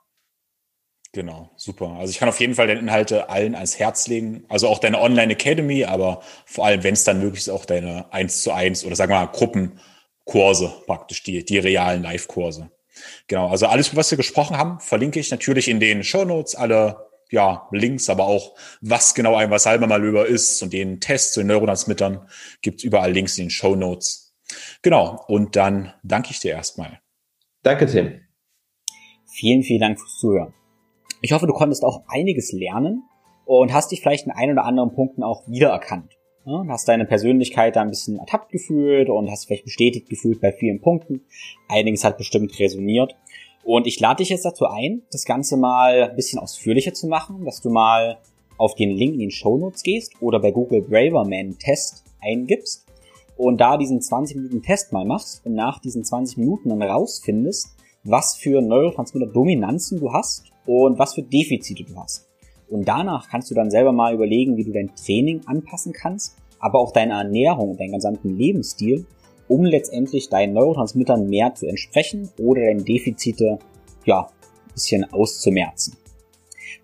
Genau, 1.12 1.50
super. 1.56 1.96
Also 1.98 2.12
ich 2.12 2.18
kann 2.18 2.28
auf 2.28 2.38
jeden 2.38 2.54
Fall 2.54 2.68
deine 2.68 2.78
Inhalte 2.78 3.28
allen 3.30 3.56
ans 3.56 3.78
Herz 3.78 4.06
legen. 4.06 4.44
Also 4.48 4.68
auch 4.68 4.78
deine 4.78 5.00
Online 5.00 5.32
Academy, 5.32 5.84
aber 5.84 6.22
vor 6.46 6.66
allem, 6.66 6.84
wenn 6.84 6.94
es 6.94 7.02
dann 7.02 7.20
möglich 7.20 7.40
ist, 7.40 7.48
auch 7.48 7.64
deine 7.64 8.12
1 8.12 8.42
zu 8.42 8.52
1 8.52 8.84
oder 8.84 8.94
sagen 8.94 9.10
wir 9.10 9.18
mal 9.18 9.26
Gruppenkurse 9.26 10.72
praktisch, 10.86 11.24
die, 11.24 11.44
die 11.44 11.58
realen 11.58 12.02
Live-Kurse. 12.02 12.70
Genau, 13.26 13.48
also 13.48 13.66
alles, 13.66 13.96
was 13.96 14.10
wir 14.10 14.18
gesprochen 14.18 14.56
haben, 14.56 14.78
verlinke 14.78 15.18
ich 15.18 15.30
natürlich 15.30 15.68
in 15.68 15.80
den 15.80 16.04
Show 16.04 16.24
Notes, 16.24 16.54
alle 16.54 17.08
ja, 17.30 17.68
Links, 17.72 18.08
aber 18.08 18.24
auch 18.24 18.56
was 18.80 19.14
genau 19.14 19.36
ein 19.36 19.50
Vasalma 19.50 19.86
Malöber 19.86 20.26
ist 20.26 20.62
und 20.62 20.72
den 20.72 21.00
Test 21.00 21.34
zu 21.34 21.40
den 21.40 21.46
Neurotransmittern 21.48 22.28
gibt's 22.60 22.84
überall 22.84 23.12
Links 23.12 23.38
in 23.38 23.44
den 23.44 23.50
Show 23.50 23.74
Notes. 23.74 24.34
Genau, 24.82 25.24
und 25.28 25.56
dann 25.56 25.92
danke 26.02 26.30
ich 26.30 26.40
dir 26.40 26.52
erstmal. 26.52 27.00
Danke, 27.62 27.86
Tim. 27.86 28.20
Vielen, 29.32 29.62
vielen 29.62 29.80
Dank 29.80 30.00
fürs 30.00 30.18
Zuhören. 30.18 30.54
Ich 31.22 31.32
hoffe, 31.32 31.46
du 31.46 31.52
konntest 31.52 31.84
auch 31.84 32.02
einiges 32.08 32.52
lernen 32.52 33.02
und 33.44 33.72
hast 33.72 33.90
dich 33.90 34.00
vielleicht 34.00 34.26
in 34.26 34.32
ein 34.32 34.52
oder 34.52 34.64
anderen 34.64 34.94
Punkten 34.94 35.22
auch 35.22 35.46
wiedererkannt. 35.46 36.16
Ja, 36.46 36.64
hast 36.68 36.88
deine 36.88 37.04
Persönlichkeit 37.04 37.76
da 37.76 37.82
ein 37.82 37.90
bisschen 37.90 38.18
ertappt 38.18 38.50
gefühlt 38.50 39.10
und 39.10 39.30
hast 39.30 39.44
vielleicht 39.44 39.64
bestätigt 39.64 40.08
gefühlt 40.08 40.40
bei 40.40 40.52
vielen 40.52 40.80
Punkten. 40.80 41.26
Einiges 41.68 42.04
hat 42.04 42.16
bestimmt 42.16 42.58
resoniert. 42.58 43.14
Und 43.62 43.86
ich 43.86 44.00
lade 44.00 44.18
dich 44.18 44.30
jetzt 44.30 44.46
dazu 44.46 44.66
ein, 44.66 45.02
das 45.12 45.26
Ganze 45.26 45.58
mal 45.58 46.10
ein 46.10 46.16
bisschen 46.16 46.38
ausführlicher 46.38 46.94
zu 46.94 47.06
machen, 47.08 47.44
dass 47.44 47.60
du 47.60 47.68
mal 47.68 48.18
auf 48.56 48.74
den 48.74 48.90
Link 48.90 49.14
in 49.14 49.20
den 49.20 49.30
Show 49.30 49.58
Notes 49.58 49.82
gehst 49.82 50.14
oder 50.22 50.40
bei 50.40 50.50
Google 50.50 50.80
Braverman 50.80 51.58
Test 51.58 52.04
eingibst 52.22 52.86
und 53.36 53.60
da 53.60 53.76
diesen 53.76 54.00
20 54.00 54.36
Minuten 54.36 54.62
Test 54.62 54.92
mal 54.92 55.04
machst 55.04 55.44
und 55.44 55.54
nach 55.54 55.78
diesen 55.80 56.04
20 56.04 56.38
Minuten 56.38 56.70
dann 56.70 56.82
rausfindest, 56.82 57.76
was 58.04 58.36
für 58.36 58.62
Neurotransmitter-Dominanzen 58.62 60.00
du 60.00 60.12
hast 60.12 60.49
und 60.66 60.98
was 60.98 61.14
für 61.14 61.22
Defizite 61.22 61.84
du 61.84 61.96
hast. 61.96 62.28
Und 62.68 62.86
danach 62.86 63.28
kannst 63.28 63.50
du 63.50 63.54
dann 63.54 63.70
selber 63.70 63.92
mal 63.92 64.14
überlegen, 64.14 64.56
wie 64.56 64.64
du 64.64 64.72
dein 64.72 64.94
Training 64.94 65.42
anpassen 65.46 65.92
kannst, 65.92 66.36
aber 66.60 66.78
auch 66.78 66.92
deine 66.92 67.14
Ernährung 67.14 67.70
und 67.70 67.80
deinen 67.80 67.92
gesamten 67.92 68.36
Lebensstil, 68.36 69.06
um 69.48 69.64
letztendlich 69.64 70.28
deinen 70.28 70.54
Neurotransmittern 70.54 71.28
mehr 71.28 71.54
zu 71.54 71.66
entsprechen 71.66 72.30
oder 72.38 72.62
deine 72.62 72.82
Defizite, 72.82 73.58
ja, 74.04 74.22
ein 74.22 74.74
bisschen 74.74 75.12
auszumerzen. 75.12 75.96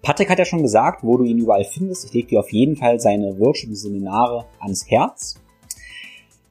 Patrick 0.02 0.28
hat 0.30 0.38
ja 0.38 0.44
schon 0.44 0.62
gesagt, 0.62 1.04
wo 1.04 1.16
du 1.16 1.24
ihn 1.24 1.38
überall 1.38 1.64
findest. 1.64 2.04
Ich 2.06 2.12
lege 2.12 2.28
dir 2.28 2.40
auf 2.40 2.52
jeden 2.52 2.76
Fall 2.76 3.00
seine 3.00 3.38
Workshop-Seminare 3.38 4.46
ans 4.58 4.90
Herz. 4.90 5.40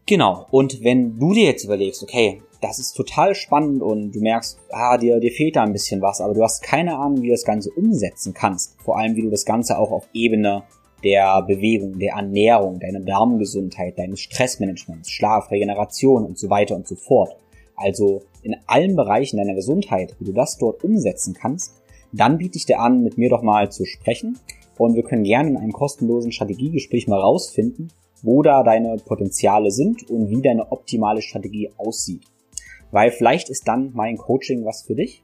Genau. 0.06 0.48
Und 0.52 0.84
wenn 0.84 1.18
du 1.20 1.34
dir 1.34 1.46
jetzt 1.46 1.64
überlegst, 1.64 2.04
okay, 2.04 2.42
das 2.68 2.80
ist 2.80 2.94
total 2.94 3.36
spannend 3.36 3.84
und 3.84 4.12
du 4.12 4.22
merkst, 4.22 4.58
ah, 4.72 4.98
dir, 4.98 5.20
dir 5.20 5.32
fehlt 5.32 5.56
da 5.56 5.64
ein 5.64 5.74
bisschen 5.74 6.02
was, 6.02 6.20
aber 6.20 6.34
du 6.34 6.44
hast 6.44 6.64
keine 6.64 6.98
Ahnung, 6.98 7.22
wie 7.22 7.28
du 7.28 7.34
das 7.34 7.46
Ganze 7.46 7.70
umsetzen 7.72 8.34
kannst. 8.34 8.76
Vor 8.82 8.98
allem, 8.98 9.16
wie 9.16 9.22
du 9.22 9.30
das 9.30 9.46
Ganze 9.46 9.78
auch 9.78 9.92
auf 9.92 10.08
Ebene 10.14 10.64
der 11.04 11.44
Bewegung, 11.44 12.00
der 12.00 12.14
Ernährung, 12.14 12.80
deiner 12.80 13.02
Darmgesundheit, 13.02 14.00
deines 14.00 14.22
Stressmanagements, 14.22 15.12
Schlaf, 15.12 15.52
Regeneration 15.52 16.26
und 16.26 16.40
so 16.40 16.50
weiter 16.50 16.76
und 16.76 16.88
so 16.88 16.96
fort. 16.96 17.36
Also 17.76 18.24
in 18.42 18.56
allen 18.66 18.96
Bereichen 18.96 19.38
deiner 19.38 19.54
Gesundheit, 19.54 20.16
wie 20.20 20.26
du 20.26 20.32
das 20.32 20.58
dort 20.58 20.84
umsetzen 20.84 21.36
kannst, 21.36 21.76
dann 22.12 22.38
biete 22.40 22.58
ich 22.58 22.66
dir 22.66 22.80
an, 22.80 23.04
mit 23.04 23.18
mir 23.18 23.30
doch 23.30 23.44
mal 23.44 23.72
zu 23.72 23.86
sprechen 23.86 24.40
und 24.78 24.96
wir 24.96 25.04
können 25.04 25.24
gerne 25.24 25.50
in 25.50 25.58
einem 25.58 25.74
kostenlosen 25.74 26.32
Strategiegespräch 26.32 27.08
mal 27.08 27.20
rausfinden, 27.20 27.92
wo 28.24 28.42
da 28.42 28.64
deine 28.64 28.96
Potenziale 28.98 29.70
sind 29.70 30.10
und 30.10 30.30
wie 30.30 30.42
deine 30.42 30.72
optimale 30.72 31.22
Strategie 31.22 31.70
aussieht. 31.78 32.24
Weil 32.96 33.12
vielleicht 33.12 33.50
ist 33.50 33.68
dann 33.68 33.92
mein 33.94 34.16
Coaching 34.16 34.64
was 34.64 34.84
für 34.84 34.96
dich. 34.96 35.22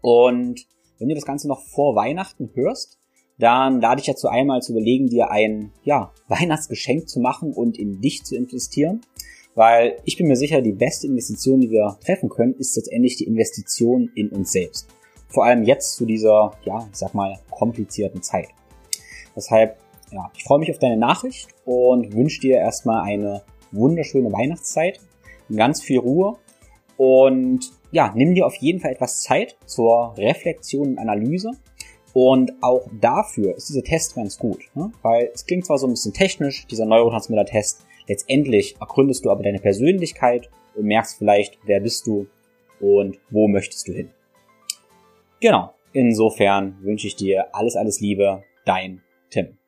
Und 0.00 0.66
wenn 0.98 1.10
du 1.10 1.14
das 1.14 1.26
Ganze 1.26 1.48
noch 1.48 1.60
vor 1.60 1.94
Weihnachten 1.94 2.48
hörst, 2.54 2.98
dann 3.38 3.82
lade 3.82 4.00
ich 4.00 4.06
dazu 4.06 4.26
einmal 4.28 4.62
zu 4.62 4.72
überlegen, 4.72 5.08
dir 5.08 5.30
ein 5.30 5.70
ja, 5.82 6.14
Weihnachtsgeschenk 6.28 7.06
zu 7.06 7.20
machen 7.20 7.52
und 7.52 7.78
in 7.78 8.00
dich 8.00 8.24
zu 8.24 8.34
investieren. 8.34 9.02
Weil 9.54 9.98
ich 10.06 10.16
bin 10.16 10.28
mir 10.28 10.36
sicher, 10.36 10.62
die 10.62 10.72
beste 10.72 11.06
Investition, 11.06 11.60
die 11.60 11.70
wir 11.70 11.98
treffen 12.02 12.30
können, 12.30 12.54
ist 12.54 12.74
letztendlich 12.74 13.18
die 13.18 13.26
Investition 13.26 14.10
in 14.14 14.30
uns 14.30 14.52
selbst. 14.52 14.88
Vor 15.28 15.44
allem 15.44 15.64
jetzt 15.64 15.96
zu 15.96 16.06
dieser, 16.06 16.52
ja, 16.64 16.88
ich 16.90 16.96
sag 16.96 17.12
mal, 17.12 17.38
komplizierten 17.50 18.22
Zeit. 18.22 18.48
Deshalb, 19.36 19.76
ja, 20.10 20.30
ich 20.34 20.44
freue 20.44 20.58
mich 20.58 20.70
auf 20.70 20.78
deine 20.78 20.96
Nachricht 20.96 21.48
und 21.66 22.14
wünsche 22.14 22.40
dir 22.40 22.56
erstmal 22.56 23.02
eine 23.04 23.42
wunderschöne 23.72 24.32
Weihnachtszeit, 24.32 25.00
ganz 25.54 25.82
viel 25.82 25.98
Ruhe 25.98 26.38
und 26.96 27.70
ja, 27.90 28.12
nimm 28.14 28.34
dir 28.34 28.46
auf 28.46 28.56
jeden 28.56 28.80
Fall 28.80 28.92
etwas 28.92 29.22
Zeit 29.22 29.56
zur 29.66 30.14
Reflexion 30.16 30.88
und 30.90 30.98
Analyse. 30.98 31.52
Und 32.12 32.52
auch 32.60 32.88
dafür 33.00 33.56
ist 33.56 33.68
dieser 33.68 33.82
Test 33.82 34.14
ganz 34.14 34.38
gut, 34.38 34.60
ne? 34.74 34.92
weil 35.02 35.30
es 35.34 35.46
klingt 35.46 35.66
zwar 35.66 35.78
so 35.78 35.88
ein 35.88 35.90
bisschen 35.90 36.12
technisch, 36.12 36.66
dieser 36.68 36.86
Neurotransmitter-Test, 36.86 37.84
letztendlich 38.06 38.76
ergründest 38.80 39.24
du 39.24 39.30
aber 39.30 39.42
deine 39.42 39.58
Persönlichkeit 39.58 40.48
und 40.76 40.84
merkst 40.84 41.18
vielleicht, 41.18 41.58
wer 41.64 41.80
bist 41.80 42.06
du 42.06 42.28
und 42.80 43.18
wo 43.30 43.48
möchtest 43.48 43.88
du 43.88 43.92
hin. 43.92 44.10
Genau, 45.40 45.74
insofern 45.92 46.78
wünsche 46.82 47.08
ich 47.08 47.16
dir 47.16 47.52
alles, 47.52 47.74
alles 47.74 48.00
Liebe, 48.00 48.44
dein 48.64 49.02
Tim. 49.30 49.58